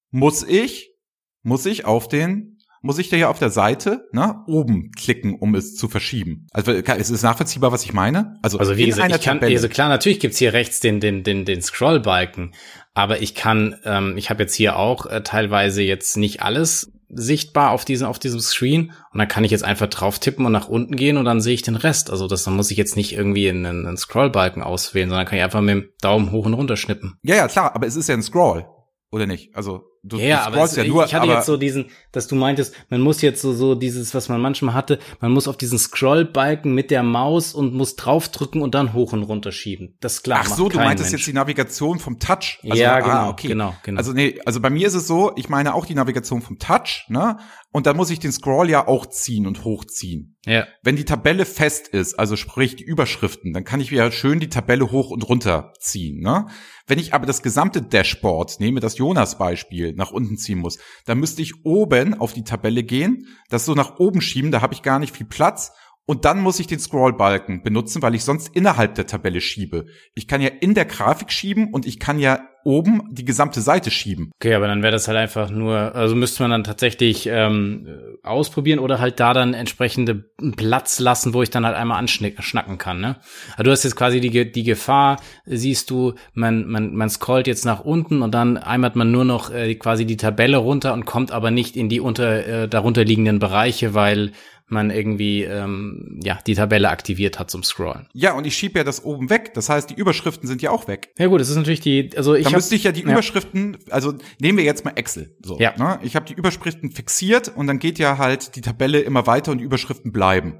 muss 0.09 0.43
ich, 0.43 0.93
muss 1.41 1.65
ich 1.65 1.85
auf 1.85 2.07
den 2.07 2.57
muss 2.81 2.97
ich 2.97 3.09
da 3.09 3.17
hier 3.17 3.29
auf 3.29 3.39
der 3.39 3.51
Seite 3.51 4.07
ne, 4.11 4.43
oben 4.47 4.91
klicken, 4.91 5.35
um 5.35 5.55
es 5.55 5.75
zu 5.75 5.87
verschieben. 5.87 6.47
Also 6.51 6.71
ist 6.71 7.09
es 7.09 7.23
nachvollziehbar, 7.23 7.71
was 7.71 7.83
ich 7.83 7.93
meine? 7.93 8.37
Also, 8.41 8.57
also 8.57 8.75
wie 8.75 8.87
gesagt, 8.87 9.15
ich 9.15 9.21
kann, 9.21 9.37
Tabelle. 9.37 9.55
also 9.55 9.69
klar, 9.69 9.89
natürlich 9.89 10.19
gibt's 10.19 10.37
hier 10.37 10.53
rechts 10.53 10.79
den, 10.79 10.99
den, 10.99 11.23
den, 11.23 11.45
den 11.45 11.61
Scrollbalken, 11.61 12.53
aber 12.93 13.21
ich 13.21 13.35
kann, 13.35 13.75
ähm, 13.85 14.17
ich 14.17 14.29
habe 14.29 14.43
jetzt 14.43 14.55
hier 14.55 14.77
auch 14.77 15.05
äh, 15.05 15.21
teilweise 15.21 15.83
jetzt 15.83 16.17
nicht 16.17 16.41
alles 16.41 16.91
sichtbar 17.13 17.71
auf 17.71 17.83
diesem 17.83 18.07
auf 18.07 18.19
diesem 18.19 18.39
Screen 18.39 18.93
und 19.11 19.19
dann 19.19 19.27
kann 19.27 19.43
ich 19.43 19.51
jetzt 19.51 19.65
einfach 19.65 19.87
drauf 19.87 20.19
tippen 20.19 20.45
und 20.45 20.53
nach 20.53 20.69
unten 20.69 20.95
gehen 20.95 21.17
und 21.17 21.25
dann 21.25 21.41
sehe 21.41 21.53
ich 21.53 21.61
den 21.61 21.75
Rest. 21.75 22.09
Also 22.09 22.27
das 22.27 22.43
dann 22.43 22.55
muss 22.55 22.71
ich 22.71 22.77
jetzt 22.77 22.95
nicht 22.95 23.13
irgendwie 23.13 23.49
einen, 23.49 23.65
einen 23.65 23.97
Scrollbalken 23.97 24.63
auswählen, 24.63 25.09
sondern 25.09 25.25
kann 25.25 25.37
ich 25.37 25.43
einfach 25.43 25.61
mit 25.61 25.75
dem 25.75 25.89
Daumen 26.01 26.31
hoch 26.31 26.45
und 26.45 26.53
runter 26.53 26.77
schnippen. 26.77 27.17
Ja, 27.21 27.35
ja, 27.35 27.47
klar, 27.47 27.75
aber 27.75 27.85
es 27.85 27.95
ist 27.95 28.07
ja 28.07 28.15
ein 28.15 28.23
Scroll 28.23 28.65
oder 29.11 29.27
nicht? 29.27 29.55
Also 29.55 29.90
Du, 30.03 30.17
ja, 30.17 30.49
du 30.49 30.55
aber 30.55 30.63
es, 30.63 30.75
ja 30.75 30.83
nur, 30.83 31.05
ich 31.05 31.13
hatte 31.13 31.27
jetzt 31.27 31.45
so 31.45 31.57
diesen, 31.57 31.85
dass 32.11 32.27
du 32.27 32.35
meintest, 32.35 32.73
man 32.89 33.01
muss 33.01 33.21
jetzt 33.21 33.39
so, 33.39 33.53
so 33.53 33.75
dieses, 33.75 34.15
was 34.15 34.29
man 34.29 34.41
manchmal 34.41 34.73
hatte, 34.73 34.97
man 35.19 35.31
muss 35.31 35.47
auf 35.47 35.57
diesen 35.57 35.77
Scrollbalken 35.77 36.73
mit 36.73 36.89
der 36.89 37.03
Maus 37.03 37.53
und 37.53 37.75
muss 37.75 37.95
draufdrücken 37.97 38.63
und 38.63 38.73
dann 38.73 38.93
hoch 38.93 39.13
und 39.13 39.21
runter 39.21 39.51
schieben. 39.51 39.93
Das 39.99 40.13
ist 40.13 40.23
klar. 40.23 40.41
Ach 40.41 40.47
so, 40.47 40.69
du 40.69 40.77
meintest 40.77 41.11
Mensch. 41.11 41.21
jetzt 41.21 41.27
die 41.27 41.33
Navigation 41.33 41.99
vom 41.99 42.17
Touch. 42.17 42.59
Also, 42.63 42.81
ja, 42.81 42.95
ah, 42.95 42.99
genau, 42.99 43.13
ah, 43.13 43.29
okay. 43.29 43.47
genau, 43.49 43.75
genau. 43.83 43.97
Also 43.99 44.13
nee, 44.13 44.39
also 44.43 44.59
bei 44.59 44.71
mir 44.71 44.87
ist 44.87 44.95
es 44.95 45.05
so, 45.05 45.33
ich 45.35 45.49
meine 45.49 45.75
auch 45.75 45.85
die 45.85 45.93
Navigation 45.93 46.41
vom 46.41 46.57
Touch, 46.57 47.05
ne? 47.07 47.37
Und 47.73 47.85
dann 47.85 47.95
muss 47.95 48.09
ich 48.09 48.19
den 48.19 48.33
Scroll 48.33 48.69
ja 48.69 48.87
auch 48.87 49.05
ziehen 49.05 49.47
und 49.47 49.63
hochziehen. 49.63 50.37
Ja. 50.45 50.67
Wenn 50.83 50.97
die 50.97 51.05
Tabelle 51.05 51.45
fest 51.45 51.87
ist, 51.87 52.19
also 52.19 52.35
sprich 52.35 52.75
die 52.75 52.83
Überschriften, 52.83 53.53
dann 53.53 53.63
kann 53.63 53.79
ich 53.79 53.91
wieder 53.91 54.11
schön 54.11 54.41
die 54.41 54.49
Tabelle 54.49 54.91
hoch 54.91 55.09
und 55.09 55.27
runter 55.27 55.71
ziehen, 55.79 56.19
ne? 56.21 56.47
Wenn 56.85 56.99
ich 56.99 57.13
aber 57.13 57.25
das 57.25 57.41
gesamte 57.41 57.81
Dashboard, 57.81 58.59
nehme 58.59 58.81
das 58.81 58.97
Jonas-Beispiel, 58.97 59.93
nach 59.93 60.11
unten 60.11 60.37
ziehen 60.37 60.59
muss, 60.59 60.79
dann 61.05 61.19
müsste 61.19 61.41
ich 61.41 61.65
oben 61.65 62.13
auf 62.13 62.33
die 62.33 62.43
Tabelle 62.43 62.83
gehen, 62.83 63.27
das 63.49 63.63
so 63.65 63.73
nach 63.73 63.99
oben 63.99 64.19
schieben, 64.19 64.51
da 64.51 64.61
habe 64.61 64.73
ich 64.73 64.81
gar 64.81 64.99
nicht 64.99 65.15
viel 65.15 65.27
Platz 65.27 65.71
und 66.05 66.25
dann 66.25 66.41
muss 66.41 66.59
ich 66.59 66.67
den 66.67 66.79
Scrollbalken 66.79 67.63
benutzen, 67.63 68.01
weil 68.01 68.15
ich 68.15 68.25
sonst 68.25 68.53
innerhalb 68.53 68.95
der 68.95 69.07
Tabelle 69.07 69.39
schiebe. 69.39 69.85
Ich 70.13 70.27
kann 70.27 70.41
ja 70.41 70.49
in 70.49 70.73
der 70.73 70.83
Grafik 70.83 71.31
schieben 71.31 71.69
und 71.71 71.85
ich 71.85 71.99
kann 71.99 72.19
ja 72.19 72.41
oben 72.63 73.03
die 73.11 73.25
gesamte 73.25 73.61
Seite 73.61 73.91
schieben. 73.91 74.31
Okay, 74.35 74.53
aber 74.53 74.67
dann 74.67 74.83
wäre 74.83 74.91
das 74.91 75.07
halt 75.07 75.17
einfach 75.17 75.49
nur, 75.49 75.95
also 75.95 76.15
müsste 76.15 76.43
man 76.43 76.51
dann 76.51 76.63
tatsächlich 76.63 77.27
ähm, 77.27 77.87
ausprobieren 78.23 78.79
oder 78.79 78.99
halt 78.99 79.19
da 79.19 79.33
dann 79.33 79.53
entsprechende 79.53 80.25
Platz 80.55 80.99
lassen, 80.99 81.33
wo 81.33 81.41
ich 81.41 81.49
dann 81.49 81.65
halt 81.65 81.75
einmal 81.75 81.97
anschnacken 81.97 82.77
kann. 82.77 83.01
Ne? 83.01 83.15
Also 83.51 83.63
du 83.63 83.71
hast 83.71 83.83
jetzt 83.83 83.95
quasi 83.95 84.19
die, 84.19 84.51
die 84.51 84.63
Gefahr, 84.63 85.17
siehst 85.45 85.89
du, 85.89 86.13
man, 86.33 86.67
man, 86.67 86.93
man 86.95 87.09
scrollt 87.09 87.47
jetzt 87.47 87.65
nach 87.65 87.79
unten 87.81 88.21
und 88.21 88.33
dann 88.33 88.57
einmal 88.57 88.91
man 88.95 89.11
nur 89.11 89.25
noch 89.25 89.51
äh, 89.51 89.75
quasi 89.75 90.05
die 90.05 90.17
Tabelle 90.17 90.57
runter 90.57 90.93
und 90.93 91.05
kommt 91.05 91.31
aber 91.31 91.51
nicht 91.51 91.77
in 91.77 91.87
die 91.87 91.99
unter 91.99 92.45
äh, 92.45 92.67
darunter 92.67 93.03
liegenden 93.03 93.39
Bereiche, 93.39 93.93
weil 93.93 94.31
man 94.71 94.89
irgendwie 94.89 95.43
ähm, 95.43 96.19
ja 96.23 96.39
die 96.45 96.55
Tabelle 96.55 96.89
aktiviert 96.89 97.39
hat 97.39 97.51
zum 97.51 97.63
Scrollen. 97.63 98.07
Ja, 98.13 98.33
und 98.33 98.45
ich 98.47 98.55
schiebe 98.55 98.79
ja 98.79 98.83
das 98.83 99.03
oben 99.03 99.29
weg. 99.29 99.53
Das 99.53 99.69
heißt, 99.69 99.89
die 99.89 99.95
Überschriften 99.95 100.47
sind 100.47 100.61
ja 100.61 100.71
auch 100.71 100.87
weg. 100.87 101.13
Ja 101.17 101.27
gut, 101.27 101.41
das 101.41 101.49
ist 101.49 101.55
natürlich 101.55 101.81
die, 101.81 102.11
also 102.15 102.35
ich. 102.35 102.45
Da 102.45 102.51
müsste 102.51 102.75
ich 102.75 102.83
ja 102.83 102.91
die 102.91 103.01
ja. 103.01 103.11
Überschriften, 103.11 103.77
also 103.89 104.13
nehmen 104.39 104.57
wir 104.57 104.65
jetzt 104.65 104.85
mal 104.85 104.93
Excel. 104.95 105.35
So, 105.43 105.59
ja. 105.59 105.73
Ne? 105.77 105.99
Ich 106.03 106.15
habe 106.15 106.25
die 106.25 106.33
Überschriften 106.33 106.91
fixiert 106.91 107.51
und 107.55 107.67
dann 107.67 107.79
geht 107.79 107.99
ja 107.99 108.17
halt 108.17 108.55
die 108.55 108.61
Tabelle 108.61 108.99
immer 108.99 109.27
weiter 109.27 109.51
und 109.51 109.59
die 109.59 109.63
Überschriften 109.63 110.11
bleiben. 110.11 110.59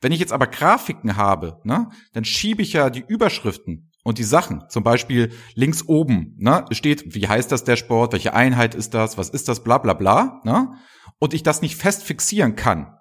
Wenn 0.00 0.12
ich 0.12 0.20
jetzt 0.20 0.32
aber 0.32 0.46
Grafiken 0.46 1.16
habe, 1.16 1.60
ne, 1.64 1.88
dann 2.12 2.24
schiebe 2.24 2.62
ich 2.62 2.72
ja 2.74 2.90
die 2.90 3.04
Überschriften 3.06 3.90
und 4.02 4.18
die 4.18 4.24
Sachen. 4.24 4.64
Zum 4.68 4.84
Beispiel 4.84 5.32
links 5.54 5.88
oben 5.88 6.36
ne, 6.38 6.64
steht, 6.72 7.14
wie 7.14 7.26
heißt 7.26 7.50
das 7.50 7.64
Dashboard, 7.64 8.12
welche 8.12 8.34
Einheit 8.34 8.74
ist 8.74 8.94
das, 8.94 9.18
was 9.18 9.30
ist 9.30 9.48
das, 9.48 9.64
bla 9.64 9.78
bla 9.78 9.94
bla. 9.94 10.40
Ne? 10.44 10.74
Und 11.18 11.34
ich 11.34 11.42
das 11.42 11.62
nicht 11.62 11.76
fest 11.76 12.02
fixieren 12.02 12.54
kann, 12.54 12.98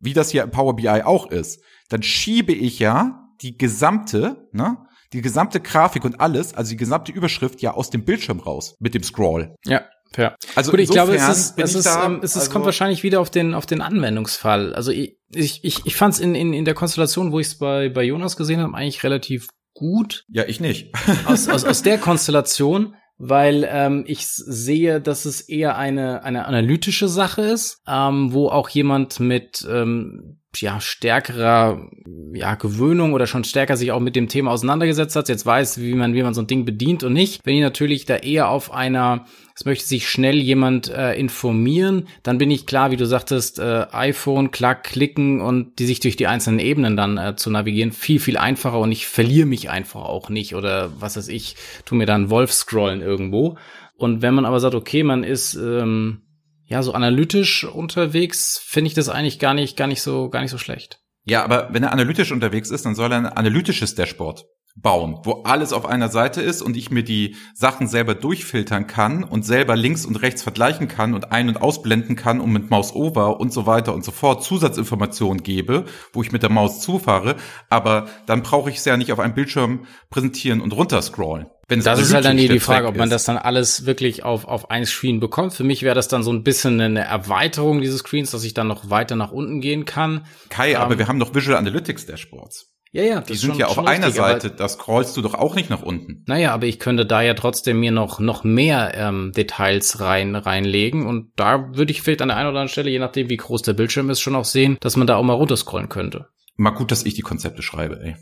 wie 0.00 0.12
das 0.12 0.30
hier 0.30 0.42
im 0.42 0.50
Power 0.50 0.76
BI 0.76 1.02
auch 1.02 1.30
ist, 1.30 1.60
dann 1.88 2.02
schiebe 2.02 2.52
ich 2.52 2.78
ja 2.78 3.28
die 3.40 3.56
gesamte, 3.56 4.48
ne, 4.52 4.78
die 5.12 5.20
gesamte 5.20 5.60
Grafik 5.60 6.04
und 6.04 6.20
alles, 6.20 6.54
also 6.54 6.70
die 6.70 6.76
gesamte 6.76 7.12
Überschrift 7.12 7.62
ja 7.62 7.74
aus 7.74 7.90
dem 7.90 8.04
Bildschirm 8.04 8.40
raus 8.40 8.76
mit 8.80 8.94
dem 8.94 9.02
Scroll. 9.02 9.54
Ja. 9.64 9.82
Ja. 10.16 10.36
Also 10.54 10.70
Gut, 10.70 10.80
ich 10.80 10.90
glaube, 10.90 11.16
es 11.16 11.28
ist, 11.28 11.58
es 11.58 11.74
ist, 11.74 11.86
da, 11.86 12.06
ähm, 12.06 12.20
es 12.22 12.32
ist, 12.32 12.42
also 12.42 12.52
kommt 12.52 12.64
wahrscheinlich 12.66 13.02
wieder 13.02 13.20
auf 13.20 13.30
den, 13.30 13.52
auf 13.52 13.66
den 13.66 13.80
Anwendungsfall. 13.80 14.72
Also 14.72 14.92
ich, 14.92 15.18
ich, 15.34 15.64
ich, 15.64 15.86
ich 15.86 15.96
fand 15.96 16.14
es 16.14 16.20
in, 16.20 16.36
in, 16.36 16.52
in 16.52 16.64
der 16.64 16.74
Konstellation, 16.74 17.32
wo 17.32 17.40
ich 17.40 17.48
es 17.48 17.58
bei, 17.58 17.88
bei 17.88 18.04
Jonas 18.04 18.36
gesehen 18.36 18.60
habe, 18.60 18.74
eigentlich 18.74 19.02
relativ 19.02 19.48
gut. 19.72 20.24
Ja, 20.28 20.44
ich 20.46 20.60
nicht. 20.60 20.92
aus, 21.26 21.48
aus, 21.48 21.64
aus 21.64 21.82
der 21.82 21.98
Konstellation 21.98 22.94
weil 23.18 23.68
ähm, 23.70 24.04
ich 24.06 24.26
sehe, 24.26 25.00
dass 25.00 25.24
es 25.24 25.40
eher 25.40 25.76
eine, 25.76 26.22
eine 26.24 26.46
analytische 26.46 27.08
Sache 27.08 27.42
ist, 27.42 27.82
ähm, 27.86 28.32
wo 28.32 28.48
auch 28.48 28.68
jemand 28.68 29.20
mit 29.20 29.66
ähm, 29.70 30.40
ja, 30.60 30.80
stärkerer 30.80 31.88
ja, 32.32 32.54
Gewöhnung 32.54 33.12
oder 33.12 33.26
schon 33.26 33.44
stärker 33.44 33.76
sich 33.76 33.92
auch 33.92 34.00
mit 34.00 34.16
dem 34.16 34.28
Thema 34.28 34.50
auseinandergesetzt 34.50 35.16
hat, 35.16 35.28
jetzt 35.28 35.46
weiß, 35.46 35.80
wie 35.80 35.94
man, 35.94 36.14
wie 36.14 36.22
man 36.22 36.34
so 36.34 36.42
ein 36.42 36.46
Ding 36.46 36.64
bedient 36.64 37.04
und 37.04 37.12
nicht. 37.12 37.40
Wenn 37.44 37.54
ich 37.54 37.62
natürlich 37.62 38.06
da 38.06 38.16
eher 38.16 38.48
auf 38.48 38.72
einer, 38.72 39.26
es 39.54 39.64
möchte 39.64 39.86
sich 39.86 40.08
schnell 40.08 40.36
jemand 40.36 40.88
äh, 40.88 41.14
informieren, 41.14 42.08
dann 42.22 42.38
bin 42.38 42.50
ich 42.50 42.66
klar, 42.66 42.90
wie 42.90 42.96
du 42.96 43.06
sagtest, 43.06 43.58
äh, 43.58 43.86
iPhone, 43.92 44.50
klar 44.50 44.74
klicken 44.74 45.40
und 45.40 45.78
die 45.78 45.86
sich 45.86 46.00
durch 46.00 46.16
die 46.16 46.26
einzelnen 46.26 46.58
Ebenen 46.58 46.96
dann 46.96 47.18
äh, 47.18 47.36
zu 47.36 47.50
navigieren, 47.50 47.92
viel, 47.92 48.20
viel 48.20 48.36
einfacher 48.36 48.78
und 48.78 48.92
ich 48.92 49.06
verliere 49.06 49.46
mich 49.46 49.70
einfach 49.70 50.02
auch 50.02 50.28
nicht 50.28 50.54
oder 50.54 50.92
was 50.98 51.16
weiß 51.16 51.28
ich, 51.28 51.56
tu 51.84 51.94
mir 51.94 52.06
dann 52.06 52.30
Wolf 52.30 52.52
scrollen 52.52 53.00
irgendwo. 53.00 53.56
Und 53.96 54.22
wenn 54.22 54.34
man 54.34 54.44
aber 54.44 54.60
sagt, 54.60 54.74
okay, 54.74 55.02
man 55.04 55.22
ist 55.22 55.54
ähm, 55.54 56.22
ja, 56.66 56.82
so 56.82 56.92
analytisch 56.92 57.64
unterwegs, 57.64 58.60
finde 58.64 58.88
ich 58.88 58.94
das 58.94 59.08
eigentlich 59.08 59.38
gar 59.38 59.54
nicht, 59.54 59.76
gar 59.76 59.86
nicht 59.86 60.02
so, 60.02 60.30
gar 60.30 60.40
nicht 60.40 60.50
so 60.50 60.58
schlecht. 60.58 61.00
Ja, 61.24 61.44
aber 61.44 61.68
wenn 61.72 61.82
er 61.82 61.92
analytisch 61.92 62.32
unterwegs 62.32 62.70
ist, 62.70 62.84
dann 62.84 62.94
soll 62.94 63.12
er 63.12 63.18
ein 63.18 63.26
analytisches 63.26 63.94
Dashboard 63.94 64.44
bauen, 64.76 65.20
wo 65.22 65.42
alles 65.44 65.72
auf 65.72 65.86
einer 65.86 66.08
Seite 66.08 66.42
ist 66.42 66.60
und 66.60 66.76
ich 66.76 66.90
mir 66.90 67.04
die 67.04 67.36
Sachen 67.54 67.86
selber 67.86 68.14
durchfiltern 68.14 68.86
kann 68.86 69.22
und 69.22 69.44
selber 69.44 69.76
links 69.76 70.04
und 70.04 70.16
rechts 70.16 70.42
vergleichen 70.42 70.88
kann 70.88 71.14
und 71.14 71.30
ein- 71.30 71.48
und 71.48 71.62
ausblenden 71.62 72.16
kann 72.16 72.40
und 72.40 72.50
mit 72.50 72.70
Maus 72.70 72.92
over 72.92 73.38
und 73.38 73.52
so 73.52 73.66
weiter 73.66 73.94
und 73.94 74.04
so 74.04 74.10
fort 74.10 74.42
Zusatzinformationen 74.42 75.42
gebe, 75.42 75.84
wo 76.12 76.22
ich 76.22 76.32
mit 76.32 76.42
der 76.42 76.50
Maus 76.50 76.80
zufahre, 76.80 77.36
aber 77.70 78.08
dann 78.26 78.42
brauche 78.42 78.68
ich 78.68 78.76
es 78.76 78.84
ja 78.84 78.96
nicht 78.96 79.12
auf 79.12 79.20
einem 79.20 79.34
Bildschirm 79.34 79.86
präsentieren 80.10 80.60
und 80.60 80.72
runterscrollen. 80.72 81.46
Wenn 81.68 81.82
das 81.82 82.00
ist 82.00 82.12
halt 82.12 82.24
dann 82.24 82.36
die, 82.36 82.48
die 82.48 82.60
Frage, 82.60 82.86
ob 82.86 82.96
man 82.96 83.10
das 83.10 83.24
dann 83.24 83.36
alles 83.36 83.86
wirklich 83.86 84.22
auf, 84.24 84.46
auf 84.46 84.70
ein 84.70 84.84
Screen 84.84 85.20
bekommt. 85.20 85.54
Für 85.54 85.64
mich 85.64 85.82
wäre 85.82 85.94
das 85.94 86.08
dann 86.08 86.22
so 86.22 86.32
ein 86.32 86.42
bisschen 86.42 86.80
eine 86.80 87.04
Erweiterung 87.04 87.80
dieses 87.80 88.00
Screens, 88.00 88.30
dass 88.30 88.44
ich 88.44 88.54
dann 88.54 88.68
noch 88.68 88.90
weiter 88.90 89.16
nach 89.16 89.32
unten 89.32 89.60
gehen 89.60 89.84
kann. 89.84 90.26
Kai, 90.50 90.72
ähm, 90.72 90.76
aber 90.76 90.98
wir 90.98 91.08
haben 91.08 91.18
doch 91.18 91.34
Visual 91.34 91.56
Analytics 91.56 92.06
Dashboards. 92.06 92.74
Ja, 92.94 93.02
ja. 93.02 93.20
Die 93.22 93.34
sind 93.34 93.50
schon, 93.50 93.58
ja 93.58 93.66
auf 93.66 93.78
einer 93.78 94.06
richtig, 94.06 94.14
Seite, 94.14 94.50
das 94.52 94.74
scrollst 94.74 95.16
du 95.16 95.22
doch 95.22 95.34
auch 95.34 95.56
nicht 95.56 95.68
nach 95.68 95.82
unten. 95.82 96.22
Naja, 96.26 96.54
aber 96.54 96.66
ich 96.66 96.78
könnte 96.78 97.04
da 97.04 97.22
ja 97.22 97.34
trotzdem 97.34 97.80
mir 97.80 97.90
noch, 97.90 98.20
noch 98.20 98.44
mehr 98.44 98.92
ähm, 98.94 99.32
Details 99.36 99.98
rein, 99.98 100.36
reinlegen 100.36 101.04
und 101.04 101.32
da 101.34 101.74
würde 101.74 101.90
ich 101.90 102.02
vielleicht 102.02 102.22
an 102.22 102.28
der 102.28 102.36
einen 102.36 102.50
oder 102.50 102.60
anderen 102.60 102.68
Stelle, 102.68 102.90
je 102.90 103.00
nachdem 103.00 103.28
wie 103.28 103.36
groß 103.36 103.62
der 103.62 103.72
Bildschirm 103.72 104.10
ist, 104.10 104.20
schon 104.20 104.36
auch 104.36 104.44
sehen, 104.44 104.76
dass 104.78 104.96
man 104.96 105.08
da 105.08 105.16
auch 105.16 105.24
mal 105.24 105.32
runterscrollen 105.32 105.88
könnte. 105.88 106.28
Mal 106.54 106.70
gut, 106.70 106.92
dass 106.92 107.04
ich 107.04 107.14
die 107.14 107.22
Konzepte 107.22 107.62
schreibe, 107.62 108.00
ey. 108.00 108.16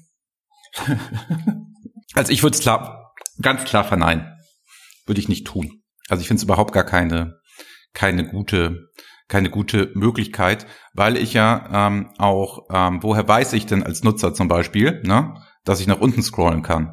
also 2.14 2.33
ich 2.33 2.42
würde 2.42 2.57
es 2.57 2.62
klar, 2.62 3.02
ganz 3.42 3.64
klar 3.64 3.85
verneinen. 3.85 4.26
Würde 5.07 5.20
ich 5.20 5.28
nicht 5.28 5.46
tun. 5.46 5.83
Also 6.09 6.20
ich 6.20 6.28
finde 6.28 6.38
es 6.38 6.44
überhaupt 6.44 6.72
gar 6.72 6.85
keine, 6.85 7.38
keine 7.92 8.26
gute 8.28 8.90
keine 9.33 9.48
gute 9.48 9.90
Möglichkeit, 9.94 10.66
weil 10.92 11.16
ich 11.16 11.33
ja 11.33 11.87
ähm, 11.88 12.11
auch, 12.18 12.66
ähm, 12.70 13.02
woher 13.02 13.26
weiß 13.26 13.55
ich 13.55 13.64
denn 13.64 13.83
als 13.83 14.05
Nutzer 14.05 14.35
zum 14.35 14.46
Beispiel, 14.46 15.00
ne, 15.05 15.35
dass 15.64 15.81
ich 15.81 15.87
nach 15.87 16.02
unten 16.02 16.22
scrollen 16.22 16.61
kann, 16.62 16.92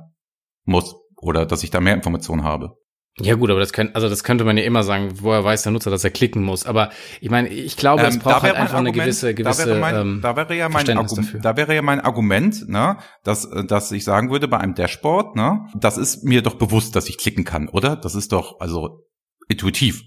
muss 0.64 0.96
oder 1.18 1.46
dass 1.46 1.64
ich 1.64 1.70
da 1.70 1.82
mehr 1.82 1.96
Informationen 1.96 2.46
habe. 2.46 2.78
Ja 3.22 3.36
gut, 3.36 3.50
aber 3.50 3.60
das 3.60 3.74
kann, 3.74 3.92
also 3.94 4.10
das 4.10 4.24
könnte 4.24 4.44
man 4.44 4.58
ja 4.58 4.64
immer 4.64 4.84
sagen, 4.84 5.10
woher 5.22 5.44
weiß 5.44 5.64
der 5.64 5.72
Nutzer, 5.72 5.92
dass 5.92 6.04
er 6.04 6.10
klicken 6.10 6.44
muss. 6.44 6.66
Aber 6.66 6.90
ich 7.22 7.30
meine, 7.30 7.50
ich 7.50 7.78
glaube, 7.78 8.04
es 8.04 8.16
ähm, 8.16 8.22
braucht 8.22 8.44
halt 8.44 8.56
einfach 8.56 8.76
Argument, 8.76 8.96
eine 8.96 9.06
gewisse, 9.06 9.34
gewisse. 9.34 9.64
Da 9.64 9.68
wäre, 9.68 9.80
mein, 9.80 9.96
ähm, 9.96 10.20
da 10.22 10.36
wäre 10.36 10.56
ja 10.56 10.70
mein 10.70 10.90
Argument, 10.90 11.38
da 11.42 11.58
wäre 11.58 11.76
ja 11.76 11.82
mein 11.82 12.02
Argument, 12.02 12.70
ne, 12.70 12.98
dass, 13.24 13.50
dass 13.68 13.92
ich 13.92 14.04
sagen 14.04 14.32
würde 14.32 14.48
bei 14.48 14.58
einem 14.58 14.76
Dashboard, 14.76 15.36
ne, 15.36 15.66
das 15.76 15.98
ist 15.98 16.24
mir 16.24 16.42
doch 16.42 16.56
bewusst, 16.56 16.96
dass 16.96 17.10
ich 17.10 17.18
klicken 17.18 17.44
kann, 17.44 17.68
oder? 17.68 17.96
Das 17.96 18.16
ist 18.16 18.32
doch 18.32 18.60
also 18.60 19.06
intuitiv. 19.48 20.04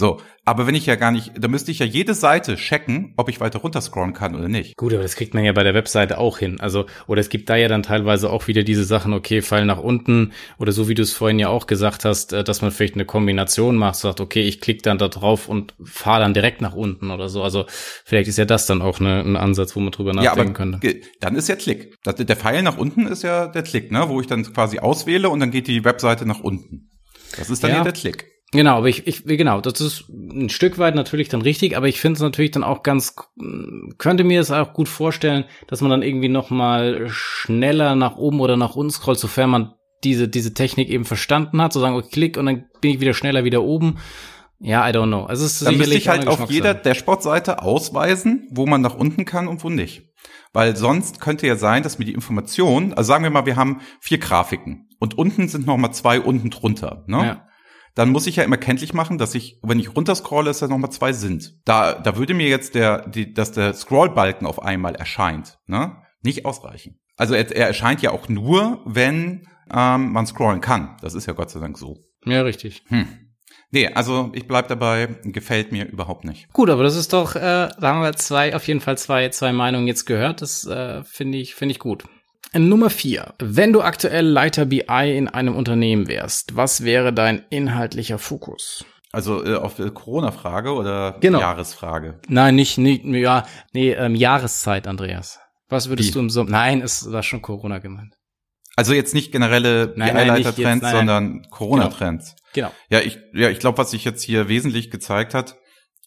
So, 0.00 0.20
aber 0.44 0.68
wenn 0.68 0.76
ich 0.76 0.86
ja 0.86 0.94
gar 0.94 1.10
nicht, 1.10 1.32
da 1.36 1.48
müsste 1.48 1.72
ich 1.72 1.80
ja 1.80 1.84
jede 1.84 2.14
Seite 2.14 2.54
checken, 2.54 3.14
ob 3.16 3.28
ich 3.28 3.40
weiter 3.40 3.58
runterscrollen 3.58 4.14
kann 4.14 4.36
oder 4.36 4.48
nicht. 4.48 4.76
Gut, 4.76 4.92
aber 4.92 5.02
das 5.02 5.16
kriegt 5.16 5.34
man 5.34 5.42
ja 5.42 5.50
bei 5.50 5.64
der 5.64 5.74
Webseite 5.74 6.18
auch 6.18 6.38
hin. 6.38 6.60
Also, 6.60 6.86
oder 7.08 7.20
es 7.20 7.30
gibt 7.30 7.50
da 7.50 7.56
ja 7.56 7.66
dann 7.66 7.82
teilweise 7.82 8.30
auch 8.30 8.46
wieder 8.46 8.62
diese 8.62 8.84
Sachen, 8.84 9.12
okay, 9.12 9.42
Fall 9.42 9.64
nach 9.64 9.80
unten 9.80 10.34
oder 10.56 10.70
so 10.70 10.88
wie 10.88 10.94
du 10.94 11.02
es 11.02 11.12
vorhin 11.12 11.40
ja 11.40 11.48
auch 11.48 11.66
gesagt 11.66 12.04
hast, 12.04 12.32
äh, 12.32 12.44
dass 12.44 12.62
man 12.62 12.70
vielleicht 12.70 12.94
eine 12.94 13.06
Kombination 13.06 13.74
macht, 13.74 13.96
sagt, 13.96 14.20
okay, 14.20 14.42
ich 14.42 14.60
klicke 14.60 14.82
dann 14.82 14.98
da 14.98 15.08
drauf 15.08 15.48
und 15.48 15.74
fahre 15.82 16.20
dann 16.20 16.32
direkt 16.32 16.60
nach 16.60 16.74
unten 16.74 17.10
oder 17.10 17.28
so. 17.28 17.42
Also 17.42 17.66
vielleicht 18.04 18.28
ist 18.28 18.38
ja 18.38 18.44
das 18.44 18.66
dann 18.66 18.82
auch 18.82 19.00
eine, 19.00 19.18
ein 19.18 19.36
Ansatz, 19.36 19.74
wo 19.74 19.80
man 19.80 19.90
drüber 19.90 20.12
nachdenken 20.12 20.38
ja, 20.38 20.44
aber 20.44 20.78
könnte. 20.78 21.00
Dann 21.18 21.34
ist 21.34 21.48
ja 21.48 21.56
Klick. 21.56 21.96
Der 22.06 22.36
Pfeil 22.36 22.62
nach 22.62 22.78
unten 22.78 23.08
ist 23.08 23.24
ja 23.24 23.48
der 23.48 23.64
Klick, 23.64 23.90
ne, 23.90 24.08
wo 24.08 24.20
ich 24.20 24.28
dann 24.28 24.44
quasi 24.44 24.78
auswähle 24.78 25.28
und 25.28 25.40
dann 25.40 25.50
geht 25.50 25.66
die 25.66 25.84
Webseite 25.84 26.24
nach 26.24 26.38
unten. 26.38 26.88
Das 27.36 27.50
ist 27.50 27.64
dann 27.64 27.72
ja 27.72 27.82
der 27.82 27.92
Klick. 27.92 28.37
Genau, 28.52 28.78
aber 28.78 28.88
ich, 28.88 29.06
ich, 29.06 29.24
genau, 29.24 29.60
das 29.60 29.80
ist 29.80 30.08
ein 30.08 30.48
Stück 30.48 30.78
weit 30.78 30.94
natürlich 30.94 31.28
dann 31.28 31.42
richtig, 31.42 31.76
aber 31.76 31.86
ich 31.86 32.00
finde 32.00 32.16
es 32.16 32.22
natürlich 32.22 32.50
dann 32.50 32.64
auch 32.64 32.82
ganz, 32.82 33.14
könnte 33.98 34.24
mir 34.24 34.40
es 34.40 34.50
auch 34.50 34.72
gut 34.72 34.88
vorstellen, 34.88 35.44
dass 35.66 35.82
man 35.82 35.90
dann 35.90 36.02
irgendwie 36.02 36.30
noch 36.30 36.48
mal 36.48 37.08
schneller 37.10 37.94
nach 37.94 38.16
oben 38.16 38.40
oder 38.40 38.56
nach 38.56 38.74
unten 38.74 38.90
scrollt, 38.90 39.18
sofern 39.18 39.50
man 39.50 39.74
diese, 40.02 40.28
diese 40.28 40.54
Technik 40.54 40.88
eben 40.88 41.04
verstanden 41.04 41.60
hat, 41.60 41.74
so 41.74 41.80
sagen, 41.80 41.96
okay, 41.96 42.08
klick 42.10 42.36
und 42.38 42.46
dann 42.46 42.64
bin 42.80 42.92
ich 42.92 43.00
wieder 43.00 43.12
schneller 43.12 43.44
wieder 43.44 43.62
oben. 43.62 43.98
Ja, 44.60 44.88
I 44.88 44.92
don't 44.92 45.08
know. 45.08 45.24
Also 45.24 45.44
es 45.44 45.60
ist 45.60 45.66
dann 45.66 45.76
müsste 45.76 45.96
ich 45.96 46.08
halt 46.08 46.26
auf 46.26 46.50
jeder 46.50 46.72
Dashboard-Seite 46.72 47.62
ausweisen, 47.62 48.48
wo 48.50 48.66
man 48.66 48.80
nach 48.80 48.96
unten 48.96 49.24
kann 49.24 49.46
und 49.46 49.62
wo 49.62 49.68
nicht. 49.68 50.08
Weil 50.52 50.74
sonst 50.74 51.20
könnte 51.20 51.46
ja 51.46 51.56
sein, 51.56 51.82
dass 51.82 51.98
mir 51.98 52.06
die 52.06 52.14
Information, 52.14 52.94
also 52.94 53.08
sagen 53.08 53.24
wir 53.24 53.30
mal, 53.30 53.46
wir 53.46 53.56
haben 53.56 53.82
vier 54.00 54.18
Grafiken 54.18 54.88
und 54.98 55.18
unten 55.18 55.48
sind 55.48 55.66
noch 55.66 55.76
mal 55.76 55.92
zwei 55.92 56.18
unten 56.18 56.48
drunter. 56.50 57.04
Ne? 57.06 57.18
Ja 57.18 57.47
dann 57.98 58.10
muss 58.10 58.28
ich 58.28 58.36
ja 58.36 58.44
immer 58.44 58.58
kenntlich 58.58 58.94
machen, 58.94 59.18
dass 59.18 59.34
ich, 59.34 59.58
wenn 59.60 59.80
ich 59.80 59.96
runterscrolle, 59.96 60.50
dass 60.50 60.60
da 60.60 60.68
nochmal 60.68 60.92
zwei 60.92 61.12
sind. 61.12 61.56
Da, 61.64 61.94
da 61.94 62.16
würde 62.16 62.32
mir 62.32 62.46
jetzt 62.46 62.76
der, 62.76 63.08
die, 63.08 63.34
dass 63.34 63.50
der 63.50 63.74
Scrollbalken 63.74 64.46
auf 64.46 64.62
einmal 64.62 64.94
erscheint, 64.94 65.58
ne, 65.66 65.96
nicht 66.22 66.44
ausreichen. 66.44 67.00
Also 67.16 67.34
er, 67.34 67.50
er 67.50 67.66
erscheint 67.66 68.00
ja 68.00 68.12
auch 68.12 68.28
nur, 68.28 68.82
wenn 68.84 69.48
ähm, 69.74 70.12
man 70.12 70.26
scrollen 70.28 70.60
kann. 70.60 70.96
Das 71.00 71.14
ist 71.14 71.26
ja 71.26 71.32
Gott 71.32 71.50
sei 71.50 71.58
Dank 71.58 71.76
so. 71.76 71.96
Ja, 72.24 72.42
richtig. 72.42 72.84
Hm. 72.86 73.08
Nee, 73.72 73.88
also 73.88 74.30
ich 74.32 74.46
bleib 74.46 74.68
dabei, 74.68 75.08
gefällt 75.24 75.72
mir 75.72 75.86
überhaupt 75.88 76.24
nicht. 76.24 76.52
Gut, 76.52 76.70
aber 76.70 76.84
das 76.84 76.94
ist 76.94 77.12
doch, 77.12 77.34
äh, 77.34 77.40
da 77.40 77.80
haben 77.80 78.00
wir 78.00 78.12
zwei, 78.12 78.54
auf 78.54 78.68
jeden 78.68 78.80
Fall 78.80 78.96
zwei, 78.96 79.28
zwei 79.30 79.52
Meinungen 79.52 79.88
jetzt 79.88 80.04
gehört. 80.04 80.40
Das 80.40 80.64
äh, 80.64 81.02
finde 81.02 81.38
ich, 81.38 81.56
finde 81.56 81.72
ich 81.72 81.80
gut. 81.80 82.04
Nummer 82.58 82.90
vier. 82.90 83.34
Wenn 83.38 83.72
du 83.72 83.82
aktuell 83.82 84.26
Leiter 84.26 84.66
BI 84.66 85.16
in 85.16 85.28
einem 85.28 85.54
Unternehmen 85.54 86.08
wärst, 86.08 86.56
was 86.56 86.84
wäre 86.84 87.12
dein 87.12 87.44
inhaltlicher 87.50 88.18
Fokus? 88.18 88.84
Also 89.12 89.44
äh, 89.44 89.54
auf 89.54 89.76
Corona-Frage 89.94 90.72
oder 90.72 91.16
genau. 91.20 91.40
Jahresfrage? 91.40 92.20
Nein, 92.28 92.56
nicht, 92.56 92.78
nicht 92.78 93.04
ja, 93.04 93.46
nee, 93.72 93.92
ähm, 93.92 94.14
Jahreszeit, 94.14 94.86
Andreas. 94.86 95.38
Was 95.68 95.88
würdest 95.88 96.10
Wie? 96.10 96.12
du 96.14 96.18
im 96.20 96.30
Sommer? 96.30 96.50
Nein, 96.50 96.82
es 96.82 97.10
war 97.10 97.22
schon 97.22 97.42
Corona 97.42 97.78
gemeint. 97.78 98.14
Also 98.76 98.94
jetzt 98.94 99.12
nicht 99.12 99.32
generelle 99.32 99.88
BI-Leiter-Trends, 99.88 100.90
sondern 100.90 101.42
Corona-Trends. 101.50 102.36
Genau. 102.54 102.68
genau. 102.68 102.72
Ja, 102.90 103.00
ich, 103.06 103.18
ja, 103.34 103.50
ich 103.50 103.58
glaube, 103.58 103.78
was 103.78 103.90
sich 103.90 104.04
jetzt 104.04 104.22
hier 104.22 104.48
wesentlich 104.48 104.90
gezeigt 104.90 105.34
hat, 105.34 105.56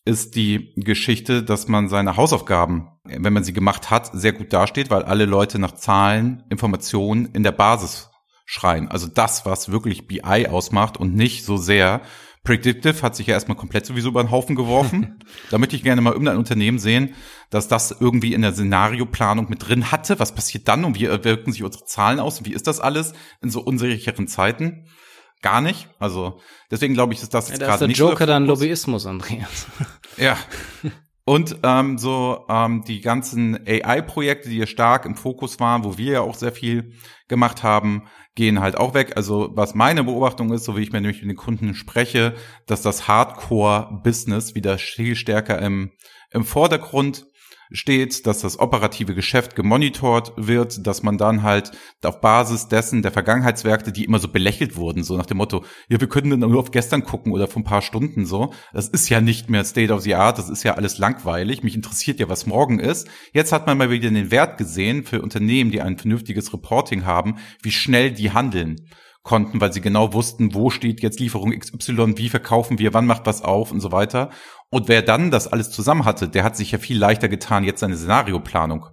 ist 0.03 0.35
die 0.35 0.73
Geschichte, 0.77 1.43
dass 1.43 1.67
man 1.67 1.87
seine 1.87 2.17
Hausaufgaben, 2.17 2.89
wenn 3.03 3.33
man 3.33 3.43
sie 3.43 3.53
gemacht 3.53 3.91
hat, 3.91 4.09
sehr 4.13 4.33
gut 4.33 4.51
dasteht, 4.51 4.89
weil 4.89 5.03
alle 5.03 5.25
Leute 5.25 5.59
nach 5.59 5.73
Zahlen, 5.73 6.43
Informationen 6.49 7.27
in 7.33 7.43
der 7.43 7.51
Basis 7.51 8.09
schreien. 8.45 8.89
Also 8.89 9.07
das, 9.07 9.45
was 9.45 9.71
wirklich 9.71 10.07
BI 10.07 10.47
ausmacht 10.47 10.97
und 10.97 11.15
nicht 11.15 11.45
so 11.45 11.57
sehr. 11.57 12.01
Predictive 12.43 13.03
hat 13.03 13.15
sich 13.15 13.27
ja 13.27 13.35
erstmal 13.35 13.55
komplett 13.55 13.85
sowieso 13.85 14.09
über 14.09 14.23
den 14.23 14.31
Haufen 14.31 14.55
geworfen. 14.55 15.19
da 15.51 15.59
möchte 15.59 15.75
ich 15.75 15.83
gerne 15.83 16.01
mal 16.01 16.13
irgendein 16.13 16.37
Unternehmen 16.37 16.79
sehen, 16.79 17.13
dass 17.51 17.67
das 17.67 17.95
irgendwie 17.97 18.33
in 18.33 18.41
der 18.41 18.53
Szenarioplanung 18.53 19.47
mit 19.49 19.67
drin 19.67 19.91
hatte. 19.91 20.19
Was 20.19 20.33
passiert 20.33 20.67
dann 20.67 20.83
und 20.83 20.95
wie 20.95 21.07
wirken 21.07 21.51
sich 21.51 21.63
unsere 21.63 21.85
Zahlen 21.85 22.19
aus 22.19 22.39
und 22.39 22.47
wie 22.47 22.53
ist 22.53 22.65
das 22.65 22.79
alles 22.79 23.13
in 23.41 23.51
so 23.51 23.61
unsicheren 23.61 24.27
Zeiten? 24.27 24.87
Gar 25.41 25.61
nicht. 25.61 25.89
Also 25.99 26.39
deswegen 26.69 26.93
glaube 26.93 27.13
ich, 27.13 27.21
ist 27.21 27.33
das 27.33 27.49
jetzt 27.49 27.61
ja, 27.61 27.67
gerade 27.67 27.87
nicht 27.87 27.99
der 27.99 28.07
Joker 28.07 28.25
so 28.25 28.25
dann 28.25 28.45
Lobbyismus, 28.45 29.05
Andreas. 29.05 29.67
Ja. 30.17 30.37
Und 31.23 31.57
ähm, 31.63 31.97
so 31.97 32.45
ähm, 32.49 32.83
die 32.85 32.99
ganzen 32.99 33.55
AI-Projekte, 33.65 34.49
die 34.49 34.57
ja 34.57 34.67
stark 34.67 35.05
im 35.05 35.15
Fokus 35.15 35.59
waren, 35.59 35.85
wo 35.85 35.97
wir 35.97 36.13
ja 36.13 36.21
auch 36.21 36.35
sehr 36.35 36.51
viel 36.51 36.95
gemacht 37.29 37.63
haben, 37.63 38.07
gehen 38.35 38.59
halt 38.59 38.75
auch 38.75 38.93
weg. 38.93 39.13
Also 39.15 39.49
was 39.53 39.75
meine 39.75 40.03
Beobachtung 40.03 40.51
ist, 40.51 40.65
so 40.65 40.75
wie 40.75 40.81
ich 40.81 40.91
mir 40.91 40.99
nämlich 40.99 41.21
mit 41.21 41.29
den 41.29 41.37
Kunden 41.37 41.75
spreche, 41.75 42.35
dass 42.65 42.81
das 42.81 43.07
Hardcore-Business 43.07 44.55
wieder 44.55 44.77
viel 44.77 45.15
stärker 45.15 45.59
im, 45.59 45.91
im 46.31 46.43
Vordergrund 46.43 47.25
steht, 47.71 48.25
dass 48.27 48.39
das 48.39 48.59
operative 48.59 49.15
Geschäft 49.15 49.55
gemonitort 49.55 50.33
wird, 50.35 50.85
dass 50.85 51.03
man 51.03 51.17
dann 51.17 51.43
halt 51.43 51.71
auf 52.03 52.21
Basis 52.21 52.67
dessen 52.67 53.01
der 53.01 53.11
Vergangenheitswerke, 53.11 53.91
die 53.91 54.05
immer 54.05 54.19
so 54.19 54.27
belächelt 54.27 54.75
wurden, 54.75 55.03
so 55.03 55.17
nach 55.17 55.25
dem 55.25 55.37
Motto, 55.37 55.63
ja, 55.87 55.99
wir 55.99 56.09
können 56.09 56.29
dann 56.29 56.51
nur 56.51 56.59
auf 56.59 56.71
gestern 56.71 57.03
gucken 57.03 57.31
oder 57.31 57.47
vor 57.47 57.61
ein 57.61 57.65
paar 57.65 57.81
Stunden 57.81 58.25
so. 58.25 58.53
Das 58.73 58.89
ist 58.89 59.09
ja 59.09 59.21
nicht 59.21 59.49
mehr 59.49 59.63
State 59.63 59.93
of 59.93 60.01
the 60.01 60.15
Art, 60.15 60.37
das 60.37 60.49
ist 60.49 60.63
ja 60.63 60.75
alles 60.75 60.97
langweilig. 60.97 61.63
Mich 61.63 61.75
interessiert 61.75 62.19
ja, 62.19 62.29
was 62.29 62.45
morgen 62.45 62.79
ist. 62.79 63.07
Jetzt 63.33 63.51
hat 63.51 63.67
man 63.67 63.77
mal 63.77 63.89
wieder 63.89 64.09
den 64.09 64.31
Wert 64.31 64.57
gesehen 64.57 65.03
für 65.03 65.21
Unternehmen, 65.21 65.71
die 65.71 65.81
ein 65.81 65.97
vernünftiges 65.97 66.53
Reporting 66.53 67.05
haben, 67.05 67.37
wie 67.61 67.71
schnell 67.71 68.11
die 68.11 68.31
handeln 68.31 68.75
konnten, 69.23 69.61
weil 69.61 69.71
sie 69.71 69.81
genau 69.81 70.13
wussten, 70.13 70.53
wo 70.53 70.69
steht 70.69 71.01
jetzt 71.01 71.19
Lieferung 71.19 71.51
XY, 71.57 72.17
wie 72.17 72.29
verkaufen 72.29 72.79
wir, 72.79 72.93
wann 72.93 73.05
macht 73.05 73.25
was 73.25 73.43
auf 73.43 73.71
und 73.71 73.79
so 73.79 73.91
weiter. 73.91 74.29
Und 74.69 74.87
wer 74.87 75.01
dann 75.01 75.31
das 75.31 75.47
alles 75.47 75.69
zusammen 75.69 76.05
hatte, 76.05 76.27
der 76.27 76.43
hat 76.43 76.55
sich 76.55 76.71
ja 76.71 76.79
viel 76.79 76.97
leichter 76.97 77.29
getan, 77.29 77.63
jetzt 77.63 77.81
seine 77.81 77.97
Szenarioplanung 77.97 78.87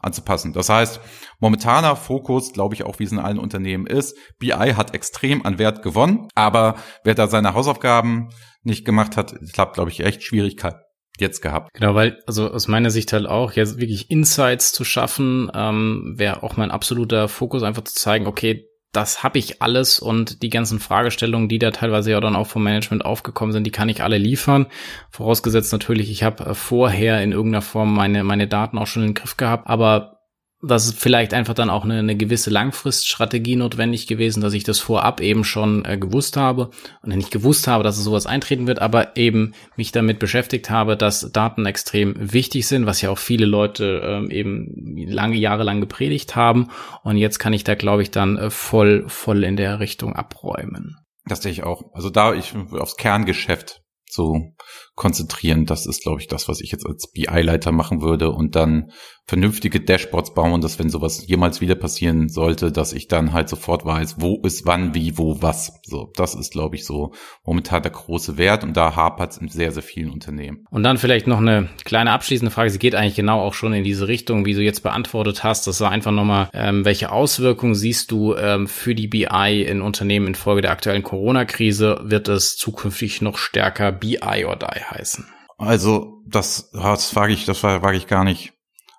anzupassen. 0.00 0.52
Das 0.52 0.68
heißt, 0.68 1.00
momentaner 1.40 1.96
Fokus, 1.96 2.52
glaube 2.52 2.74
ich 2.74 2.84
auch, 2.84 2.98
wie 2.98 3.04
es 3.04 3.12
in 3.12 3.18
allen 3.18 3.38
Unternehmen 3.38 3.86
ist, 3.86 4.16
BI 4.38 4.50
hat 4.50 4.94
extrem 4.94 5.46
an 5.46 5.58
Wert 5.58 5.82
gewonnen, 5.82 6.28
aber 6.34 6.76
wer 7.04 7.14
da 7.14 7.28
seine 7.28 7.54
Hausaufgaben 7.54 8.28
nicht 8.62 8.84
gemacht 8.84 9.16
hat, 9.16 9.34
hat, 9.56 9.74
glaube 9.74 9.90
ich, 9.90 10.00
echt 10.00 10.22
Schwierigkeiten 10.22 10.80
jetzt 11.18 11.40
gehabt. 11.40 11.70
Genau, 11.74 11.94
weil, 11.94 12.18
also 12.26 12.50
aus 12.50 12.68
meiner 12.68 12.90
Sicht 12.90 13.12
halt 13.12 13.26
auch, 13.26 13.52
jetzt 13.52 13.78
wirklich 13.78 14.10
Insights 14.10 14.72
zu 14.72 14.84
schaffen, 14.84 15.50
ähm, 15.54 16.14
wäre 16.16 16.42
auch 16.42 16.56
mein 16.56 16.70
absoluter 16.70 17.28
Fokus, 17.28 17.62
einfach 17.62 17.84
zu 17.84 17.94
zeigen, 17.94 18.26
okay, 18.26 18.66
das 18.92 19.22
habe 19.22 19.38
ich 19.38 19.62
alles 19.62 19.98
und 19.98 20.42
die 20.42 20.50
ganzen 20.50 20.78
Fragestellungen, 20.78 21.48
die 21.48 21.58
da 21.58 21.70
teilweise 21.70 22.10
ja 22.10 22.20
dann 22.20 22.36
auch 22.36 22.46
vom 22.46 22.62
Management 22.62 23.04
aufgekommen 23.04 23.52
sind, 23.52 23.64
die 23.64 23.70
kann 23.70 23.88
ich 23.88 24.02
alle 24.02 24.18
liefern. 24.18 24.66
Vorausgesetzt 25.10 25.72
natürlich, 25.72 26.10
ich 26.10 26.22
habe 26.22 26.54
vorher 26.54 27.22
in 27.22 27.32
irgendeiner 27.32 27.62
Form 27.62 27.94
meine, 27.94 28.22
meine 28.22 28.48
Daten 28.48 28.76
auch 28.76 28.86
schon 28.86 29.02
in 29.02 29.08
den 29.10 29.14
Griff 29.14 29.38
gehabt, 29.38 29.66
aber 29.66 30.21
das 30.64 30.86
ist 30.86 31.00
vielleicht 31.00 31.34
einfach 31.34 31.54
dann 31.54 31.70
auch 31.70 31.84
eine, 31.84 31.98
eine 31.98 32.16
gewisse 32.16 32.48
Langfriststrategie 32.48 33.56
notwendig 33.56 34.06
gewesen, 34.06 34.40
dass 34.40 34.52
ich 34.52 34.62
das 34.62 34.78
vorab 34.78 35.20
eben 35.20 35.42
schon 35.42 35.84
äh, 35.84 35.98
gewusst 35.98 36.36
habe 36.36 36.70
und 37.02 37.14
nicht 37.14 37.32
gewusst 37.32 37.66
habe, 37.66 37.82
dass 37.82 37.98
es 37.98 38.04
sowas 38.04 38.26
eintreten 38.26 38.68
wird, 38.68 38.78
aber 38.78 39.16
eben 39.16 39.54
mich 39.76 39.90
damit 39.90 40.20
beschäftigt 40.20 40.70
habe, 40.70 40.96
dass 40.96 41.32
Daten 41.32 41.66
extrem 41.66 42.14
wichtig 42.16 42.68
sind, 42.68 42.86
was 42.86 43.02
ja 43.02 43.10
auch 43.10 43.18
viele 43.18 43.44
Leute 43.44 44.02
ähm, 44.04 44.30
eben 44.30 45.06
lange 45.08 45.36
Jahre 45.36 45.64
lang 45.64 45.80
gepredigt 45.80 46.36
haben. 46.36 46.68
Und 47.02 47.16
jetzt 47.16 47.40
kann 47.40 47.52
ich 47.52 47.64
da, 47.64 47.74
glaube 47.74 48.02
ich, 48.02 48.12
dann 48.12 48.38
äh, 48.38 48.50
voll, 48.50 49.04
voll 49.08 49.42
in 49.42 49.56
der 49.56 49.80
Richtung 49.80 50.14
abräumen. 50.14 50.96
Das 51.26 51.42
sehe 51.42 51.52
ich 51.52 51.64
auch. 51.64 51.92
Also 51.92 52.08
da 52.08 52.34
ich 52.34 52.54
aufs 52.72 52.96
Kerngeschäft 52.96 53.82
zu 54.06 54.54
konzentrieren. 54.94 55.64
Das 55.64 55.86
ist, 55.86 56.02
glaube 56.02 56.20
ich, 56.20 56.28
das, 56.28 56.48
was 56.48 56.60
ich 56.60 56.70
jetzt 56.70 56.86
als 56.86 57.10
BI-Leiter 57.10 57.72
machen 57.72 58.02
würde 58.02 58.30
und 58.30 58.54
dann 58.56 58.90
vernünftige 59.24 59.80
Dashboards 59.80 60.34
bauen, 60.34 60.60
dass 60.60 60.78
wenn 60.78 60.90
sowas 60.90 61.26
jemals 61.26 61.60
wieder 61.60 61.76
passieren 61.76 62.28
sollte, 62.28 62.72
dass 62.72 62.92
ich 62.92 63.06
dann 63.06 63.32
halt 63.32 63.48
sofort 63.48 63.84
weiß, 63.84 64.16
wo 64.18 64.40
ist 64.42 64.66
wann, 64.66 64.94
wie, 64.94 65.16
wo, 65.16 65.40
was. 65.40 65.80
So, 65.84 66.10
das 66.16 66.34
ist, 66.34 66.52
glaube 66.52 66.76
ich, 66.76 66.84
so 66.84 67.12
momentan 67.44 67.82
der 67.82 67.92
große 67.92 68.36
Wert 68.36 68.64
und 68.64 68.76
da 68.76 68.96
hapert 68.96 69.32
es 69.32 69.38
in 69.38 69.48
sehr, 69.48 69.72
sehr 69.72 69.82
vielen 69.82 70.10
Unternehmen. 70.10 70.66
Und 70.70 70.82
dann 70.82 70.98
vielleicht 70.98 71.26
noch 71.26 71.38
eine 71.38 71.68
kleine 71.84 72.10
abschließende 72.10 72.50
Frage. 72.50 72.70
Sie 72.70 72.78
geht 72.78 72.94
eigentlich 72.94 73.14
genau 73.14 73.40
auch 73.40 73.54
schon 73.54 73.72
in 73.72 73.84
diese 73.84 74.08
Richtung, 74.08 74.44
wie 74.44 74.54
du 74.54 74.60
jetzt 74.60 74.82
beantwortet 74.82 75.44
hast. 75.44 75.66
Das 75.66 75.80
war 75.80 75.90
einfach 75.90 76.12
nochmal, 76.12 76.50
ähm, 76.52 76.84
welche 76.84 77.12
Auswirkungen 77.12 77.74
siehst 77.74 78.10
du 78.10 78.34
ähm, 78.34 78.66
für 78.66 78.94
die 78.94 79.08
BI 79.08 79.62
in 79.62 79.82
Unternehmen 79.82 80.26
infolge 80.26 80.62
der 80.62 80.72
aktuellen 80.72 81.04
Corona-Krise? 81.04 82.00
Wird 82.02 82.28
es 82.28 82.56
zukünftig 82.56 83.22
noch 83.22 83.38
stärker 83.38 83.92
BI 83.92 84.44
or 84.44 84.56
die 84.56 84.81
heißen? 84.82 85.26
Also, 85.58 86.22
das, 86.26 86.70
das 86.72 87.14
wage 87.14 87.32
ich, 87.32 87.44
das 87.44 87.62
wage 87.62 87.96
ich 87.96 88.06
gar 88.06 88.24
nicht 88.24 88.52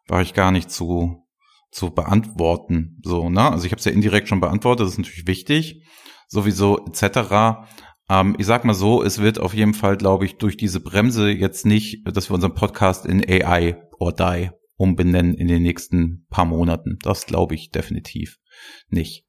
war 0.08 0.22
ich 0.22 0.34
gar 0.34 0.52
nicht 0.52 0.72
zu, 0.72 1.24
zu 1.72 1.92
beantworten. 1.92 3.00
So, 3.04 3.30
ne? 3.30 3.52
Also 3.52 3.66
ich 3.66 3.72
habe 3.72 3.80
es 3.80 3.86
ja 3.86 3.92
indirekt 3.92 4.28
schon 4.28 4.42
beantwortet, 4.42 4.86
das 4.86 4.94
ist 4.94 5.00
natürlich 5.00 5.28
wichtig, 5.28 5.84
sowieso 6.28 6.86
etc. 6.86 7.68
Ähm, 8.10 8.36
ich 8.38 8.46
sag 8.46 8.66
mal 8.66 8.74
so, 8.74 9.04
es 9.04 9.20
wird 9.20 9.40
auf 9.40 9.54
jeden 9.54 9.74
Fall, 9.74 9.98
glaube 9.98 10.26
ich, 10.26 10.38
durch 10.38 10.58
diese 10.58 10.80
Bremse 10.80 11.30
jetzt 11.32 11.66
nicht, 11.66 12.06
dass 12.06 12.30
wir 12.30 12.36
unseren 12.36 12.54
Podcast 12.54 13.06
in 13.06 13.24
AI 13.28 13.78
or 14.00 14.14
Die 14.14 14.50
umbenennen 14.76 15.36
in 15.36 15.48
den 15.48 15.62
nächsten 15.62 16.26
paar 16.30 16.46
Monaten. 16.46 16.98
Das 17.04 17.26
glaube 17.26 17.56
ich 17.56 17.70
definitiv 17.70 18.38
nicht. 18.90 19.23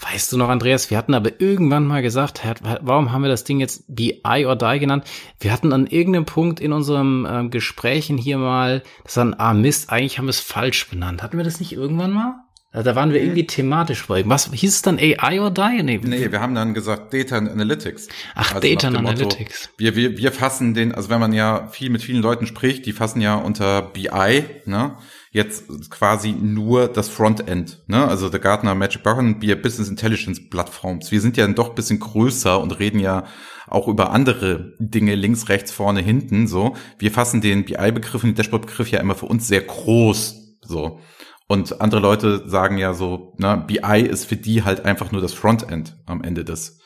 Weißt 0.00 0.32
du 0.32 0.36
noch, 0.36 0.48
Andreas, 0.48 0.90
wir 0.90 0.96
hatten 0.96 1.14
aber 1.14 1.40
irgendwann 1.40 1.86
mal 1.86 2.00
gesagt, 2.00 2.42
warum 2.82 3.10
haben 3.10 3.22
wir 3.22 3.28
das 3.28 3.42
Ding 3.42 3.58
jetzt 3.58 3.84
BI 3.88 4.46
or 4.46 4.56
Die 4.56 4.78
genannt? 4.78 5.04
Wir 5.40 5.52
hatten 5.52 5.72
an 5.72 5.86
irgendeinem 5.86 6.24
Punkt 6.24 6.60
in 6.60 6.72
unserem 6.72 7.26
ähm, 7.28 7.50
Gesprächen 7.50 8.16
hier 8.16 8.38
mal, 8.38 8.82
das 9.02 9.14
dann, 9.14 9.34
ah 9.38 9.54
Mist, 9.54 9.90
eigentlich 9.90 10.18
haben 10.18 10.26
wir 10.26 10.30
es 10.30 10.40
falsch 10.40 10.88
benannt. 10.88 11.22
Hatten 11.22 11.36
wir 11.36 11.44
das 11.44 11.58
nicht 11.58 11.72
irgendwann 11.72 12.12
mal? 12.12 12.34
Da 12.72 12.94
waren 12.94 13.12
wir 13.12 13.22
irgendwie 13.22 13.46
thematisch 13.46 14.06
bei. 14.06 14.22
Was 14.26 14.52
hieß 14.52 14.74
es 14.74 14.82
dann 14.82 14.98
AI 14.98 15.40
or 15.40 15.50
Die? 15.50 15.82
Nee, 15.82 15.98
nee 16.02 16.30
wir 16.30 16.40
haben 16.40 16.54
dann 16.54 16.74
gesagt 16.74 17.14
Data 17.14 17.38
Analytics. 17.38 18.08
Ach, 18.34 18.54
also 18.54 18.68
Data 18.68 18.88
Analytics. 18.88 19.70
Motto, 19.70 19.78
wir, 19.78 19.96
wir, 19.96 20.18
wir 20.18 20.30
fassen 20.30 20.74
den, 20.74 20.94
also 20.94 21.08
wenn 21.08 21.20
man 21.20 21.32
ja 21.32 21.68
viel 21.68 21.88
mit 21.88 22.02
vielen 22.02 22.20
Leuten 22.20 22.46
spricht, 22.46 22.84
die 22.84 22.92
fassen 22.92 23.22
ja 23.22 23.34
unter 23.34 23.80
BI, 23.80 24.44
ne? 24.66 24.96
Jetzt 25.36 25.90
quasi 25.90 26.32
nur 26.32 26.88
das 26.88 27.10
Frontend, 27.10 27.82
ne? 27.88 28.08
Also 28.08 28.30
der 28.30 28.40
Gartner 28.40 28.74
Magic 28.74 29.02
Button, 29.02 29.42
wir 29.42 29.60
Business 29.60 29.90
Intelligence 29.90 30.48
Plattforms. 30.48 31.12
Wir 31.12 31.20
sind 31.20 31.36
ja 31.36 31.46
doch 31.46 31.74
bisschen 31.74 32.00
größer 32.00 32.58
und 32.58 32.78
reden 32.78 32.98
ja 32.98 33.24
auch 33.66 33.86
über 33.86 34.12
andere 34.12 34.72
Dinge 34.78 35.14
links, 35.14 35.50
rechts, 35.50 35.72
vorne, 35.72 36.00
hinten, 36.00 36.46
so. 36.46 36.74
Wir 36.98 37.12
fassen 37.12 37.42
den 37.42 37.66
BI-Begriff 37.66 38.24
und 38.24 38.30
den 38.30 38.34
Dashboard-Begriff 38.34 38.90
ja 38.90 38.98
immer 38.98 39.14
für 39.14 39.26
uns 39.26 39.46
sehr 39.46 39.60
groß, 39.60 40.56
so. 40.62 41.00
Und 41.48 41.82
andere 41.82 42.00
Leute 42.00 42.48
sagen 42.48 42.78
ja 42.78 42.94
so, 42.94 43.34
ne, 43.36 43.62
BI 43.66 44.00
ist 44.00 44.24
für 44.24 44.36
die 44.36 44.64
halt 44.64 44.86
einfach 44.86 45.12
nur 45.12 45.20
das 45.20 45.34
Frontend 45.34 45.98
am 46.06 46.22
Ende 46.22 46.44
des, 46.44 46.80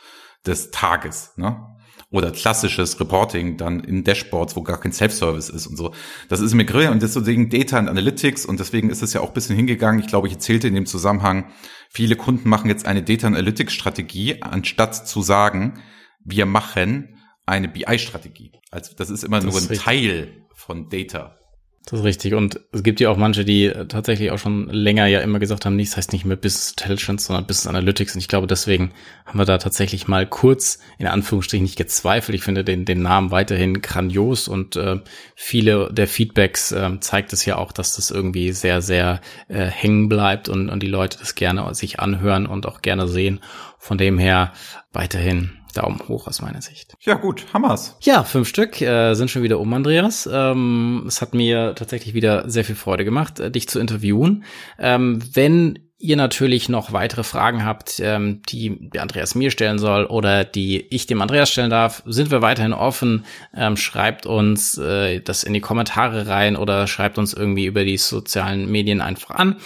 des 0.44 0.72
Tages, 0.72 1.34
ne? 1.36 1.70
Oder 2.11 2.33
klassisches 2.33 2.99
Reporting 2.99 3.57
dann 3.57 3.81
in 3.81 4.03
Dashboards, 4.03 4.57
wo 4.57 4.63
gar 4.63 4.81
kein 4.81 4.93
Self-Service 4.93 5.49
ist 5.49 5.67
und 5.69 5.77
so. 5.77 5.95
Das 6.29 6.41
ist 6.41 6.55
mir 6.55 6.65
grill 6.65 6.89
und 6.89 7.03
deswegen 7.03 7.51
Data 7.51 7.79
and 7.79 7.89
Analytics 7.89 8.45
und 8.47 8.59
deswegen 8.59 8.91
ist 8.91 9.03
es 9.03 9.13
ja 9.13 9.21
auch 9.21 9.29
ein 9.29 9.35
bisschen 9.35 9.55
hingegangen. 9.55 10.01
Ich 10.01 10.09
glaube, 10.09 10.27
ich 10.27 10.35
erzählte 10.35 10.67
in 10.67 10.75
dem 10.75 10.87
Zusammenhang, 10.87 11.53
viele 11.89 12.17
Kunden 12.17 12.49
machen 12.49 12.69
jetzt 12.69 12.85
eine 12.85 13.03
Data 13.03 13.29
Analytics 13.29 13.73
Strategie, 13.73 14.43
anstatt 14.43 15.07
zu 15.07 15.23
sagen, 15.23 15.81
wir 16.25 16.47
machen 16.47 17.17
eine 17.47 17.69
BI-Strategie. 17.69 18.53
Also 18.71 18.93
das 18.97 19.11
ist 19.11 19.23
immer 19.23 19.41
das 19.41 19.45
nur 19.45 19.55
ein 19.55 19.69
richtig. 19.69 19.79
Teil 19.81 20.47
von 20.55 20.89
Data. 20.89 21.39
Das 21.87 21.99
ist 21.99 22.05
richtig. 22.05 22.35
Und 22.35 22.61
es 22.72 22.83
gibt 22.83 23.01
ja 23.01 23.09
auch 23.09 23.16
manche, 23.16 23.45
die 23.45 23.72
tatsächlich 23.89 24.31
auch 24.31 24.39
schon 24.39 24.68
länger 24.68 25.07
ja 25.07 25.20
immer 25.20 25.39
gesagt 25.39 25.64
haben, 25.64 25.76
nichts 25.76 25.97
heißt 25.97 26.12
nicht 26.12 26.26
mehr 26.26 26.37
Business 26.37 26.70
Intelligence, 26.72 27.24
sondern 27.24 27.47
Business 27.47 27.66
Analytics. 27.66 28.14
Und 28.14 28.20
ich 28.20 28.28
glaube, 28.28 28.47
deswegen 28.47 28.93
haben 29.24 29.39
wir 29.39 29.47
da 29.47 29.57
tatsächlich 29.57 30.07
mal 30.07 30.26
kurz 30.26 30.78
in 30.99 31.07
Anführungsstrichen 31.07 31.64
nicht 31.64 31.78
gezweifelt. 31.78 32.37
Ich 32.37 32.45
finde 32.45 32.64
den, 32.64 32.85
den 32.85 33.01
Namen 33.01 33.31
weiterhin 33.31 33.81
grandios 33.81 34.47
und 34.47 34.76
äh, 34.76 35.01
viele 35.35 35.91
der 35.93 36.07
Feedbacks 36.07 36.70
äh, 36.70 37.01
zeigt 37.01 37.33
es 37.33 37.47
ja 37.47 37.57
auch, 37.57 37.72
dass 37.72 37.97
das 37.97 38.11
irgendwie 38.11 38.53
sehr, 38.53 38.83
sehr 38.83 39.20
äh, 39.49 39.64
hängen 39.64 40.11
bleibt 40.11 40.51
und, 40.51 40.68
und 40.68 40.83
die 40.83 40.87
Leute 40.87 41.18
das 41.18 41.35
gerne 41.35 41.74
sich 41.74 41.99
anhören 41.99 42.47
und 42.47 42.66
auch 42.66 42.83
gerne 42.83 43.09
sehen. 43.09 43.41
Von 43.78 43.97
dem 43.97 44.18
her 44.18 44.53
weiterhin 44.93 45.60
Daumen 45.73 46.01
hoch 46.09 46.27
aus 46.27 46.43
meiner 46.43 46.62
Sicht. 46.62 46.95
Ja 47.01 47.14
gut, 47.14 47.47
Hammers. 47.53 47.97
Ja, 48.01 48.25
fünf 48.25 48.49
Stück 48.49 48.81
äh, 48.81 49.14
sind 49.14 49.31
schon 49.31 49.43
wieder 49.43 49.59
um, 49.61 49.73
Andreas. 49.73 50.29
Ähm, 50.31 51.05
es 51.07 51.21
hat 51.21 51.35
mir 51.35 51.75
tatsächlich 51.75 52.14
wieder 52.14 52.49
sehr 52.49 52.64
viel 52.64 52.77
Freude 52.77 53.05
gemacht, 53.05 53.41
äh, 53.41 53.51
dich 53.51 53.68
zu 53.68 53.79
interviewen. 53.79 54.45
Ähm, 54.79 55.21
wenn 55.35 55.89
ihr 56.01 56.16
natürlich 56.16 56.70
noch 56.70 56.92
weitere 56.92 57.22
Fragen 57.22 57.64
habt, 57.64 58.01
ähm, 58.01 58.40
die 58.48 58.90
der 58.90 59.03
Andreas 59.03 59.34
mir 59.34 59.51
stellen 59.51 59.78
soll 59.78 60.07
oder 60.07 60.44
die 60.44 60.86
ich 60.90 61.07
dem 61.07 61.20
Andreas 61.20 61.51
stellen 61.51 61.70
darf, 61.70 62.03
sind 62.07 62.30
wir 62.30 62.40
weiterhin 62.40 62.72
offen. 62.72 63.26
Ähm, 63.55 63.76
schreibt 63.76 64.24
uns 64.24 64.78
äh, 64.78 65.20
das 65.20 65.44
in 65.44 65.53
die 65.53 65.61
Kommentare 65.61 66.26
rein 66.26 66.57
oder 66.57 66.86
schreibt 66.86 67.18
uns 67.18 67.34
irgendwie 67.34 67.66
über 67.66 67.84
die 67.84 67.98
sozialen 67.98 68.70
Medien 68.70 69.03
einfach 69.03 69.30
an 69.30 69.57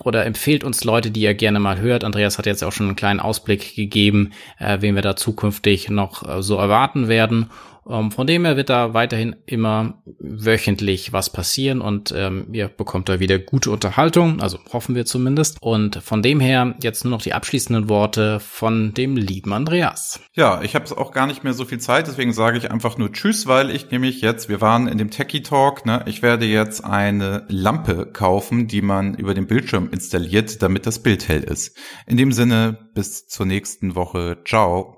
oder 0.00 0.26
empfehlt 0.26 0.62
uns 0.62 0.84
Leute, 0.84 1.10
die 1.10 1.22
ihr 1.22 1.34
gerne 1.34 1.58
mal 1.58 1.80
hört. 1.80 2.04
Andreas 2.04 2.36
hat 2.36 2.44
jetzt 2.44 2.62
auch 2.62 2.72
schon 2.72 2.86
einen 2.86 2.96
kleinen 2.96 3.20
Ausblick 3.20 3.74
gegeben, 3.74 4.32
äh, 4.58 4.78
wen 4.80 4.94
wir 4.94 5.02
da 5.02 5.16
zukünftig 5.16 5.88
noch 5.88 6.28
äh, 6.28 6.42
so 6.42 6.56
erwarten 6.56 7.08
werden. 7.08 7.50
Ähm, 7.88 8.10
von 8.10 8.26
dem 8.26 8.44
her 8.44 8.56
wird 8.56 8.70
da 8.70 8.94
weiterhin 8.94 9.36
immer 9.46 10.02
wöchentlich 10.18 11.12
was 11.12 11.30
passieren 11.30 11.80
und 11.80 12.12
ähm, 12.16 12.48
ihr 12.52 12.68
bekommt 12.68 13.08
da 13.08 13.20
wieder 13.20 13.38
gute 13.38 13.70
Unterhaltung, 13.70 14.40
also 14.40 14.58
hoffen 14.72 14.94
wir 14.94 15.06
zumindest. 15.06 15.58
Und 15.60 15.96
von 15.96 16.22
dem 16.22 16.40
her 16.40 16.74
jetzt 16.82 17.04
nur 17.04 17.12
noch 17.12 17.22
die 17.22 17.32
abschließenden 17.32 17.88
Worte 17.88 18.40
von 18.40 18.94
dem 18.94 19.16
lieben 19.16 19.52
Andreas. 19.52 20.20
Ja, 20.34 20.62
ich 20.62 20.74
habe 20.74 20.96
auch 20.98 21.12
gar 21.12 21.26
nicht 21.26 21.44
mehr 21.44 21.54
so 21.54 21.64
viel 21.64 21.78
Zeit, 21.78 22.06
deswegen 22.06 22.32
sage 22.32 22.58
ich 22.58 22.70
einfach 22.70 22.98
nur 22.98 23.12
Tschüss, 23.12 23.46
weil 23.46 23.70
ich 23.70 23.90
nämlich 23.90 24.20
jetzt, 24.20 24.48
wir 24.48 24.60
waren 24.60 24.88
in 24.88 24.98
dem 24.98 25.10
Techie 25.10 25.42
Talk, 25.42 25.86
ne, 25.86 26.02
ich 26.06 26.22
werde 26.22 26.46
jetzt 26.46 26.84
eine 26.84 27.44
Lampe 27.48 28.06
kaufen, 28.06 28.68
die 28.68 28.82
man 28.82 29.14
über 29.14 29.34
den 29.34 29.46
Bildschirm 29.46 29.88
installiert, 29.90 30.62
damit 30.62 30.86
das 30.86 31.02
Bild 31.02 31.28
hell 31.28 31.42
ist. 31.42 31.76
In 32.06 32.16
dem 32.16 32.32
Sinne, 32.32 32.90
bis 32.94 33.26
zur 33.26 33.46
nächsten 33.46 33.94
Woche. 33.94 34.38
Ciao. 34.44 34.97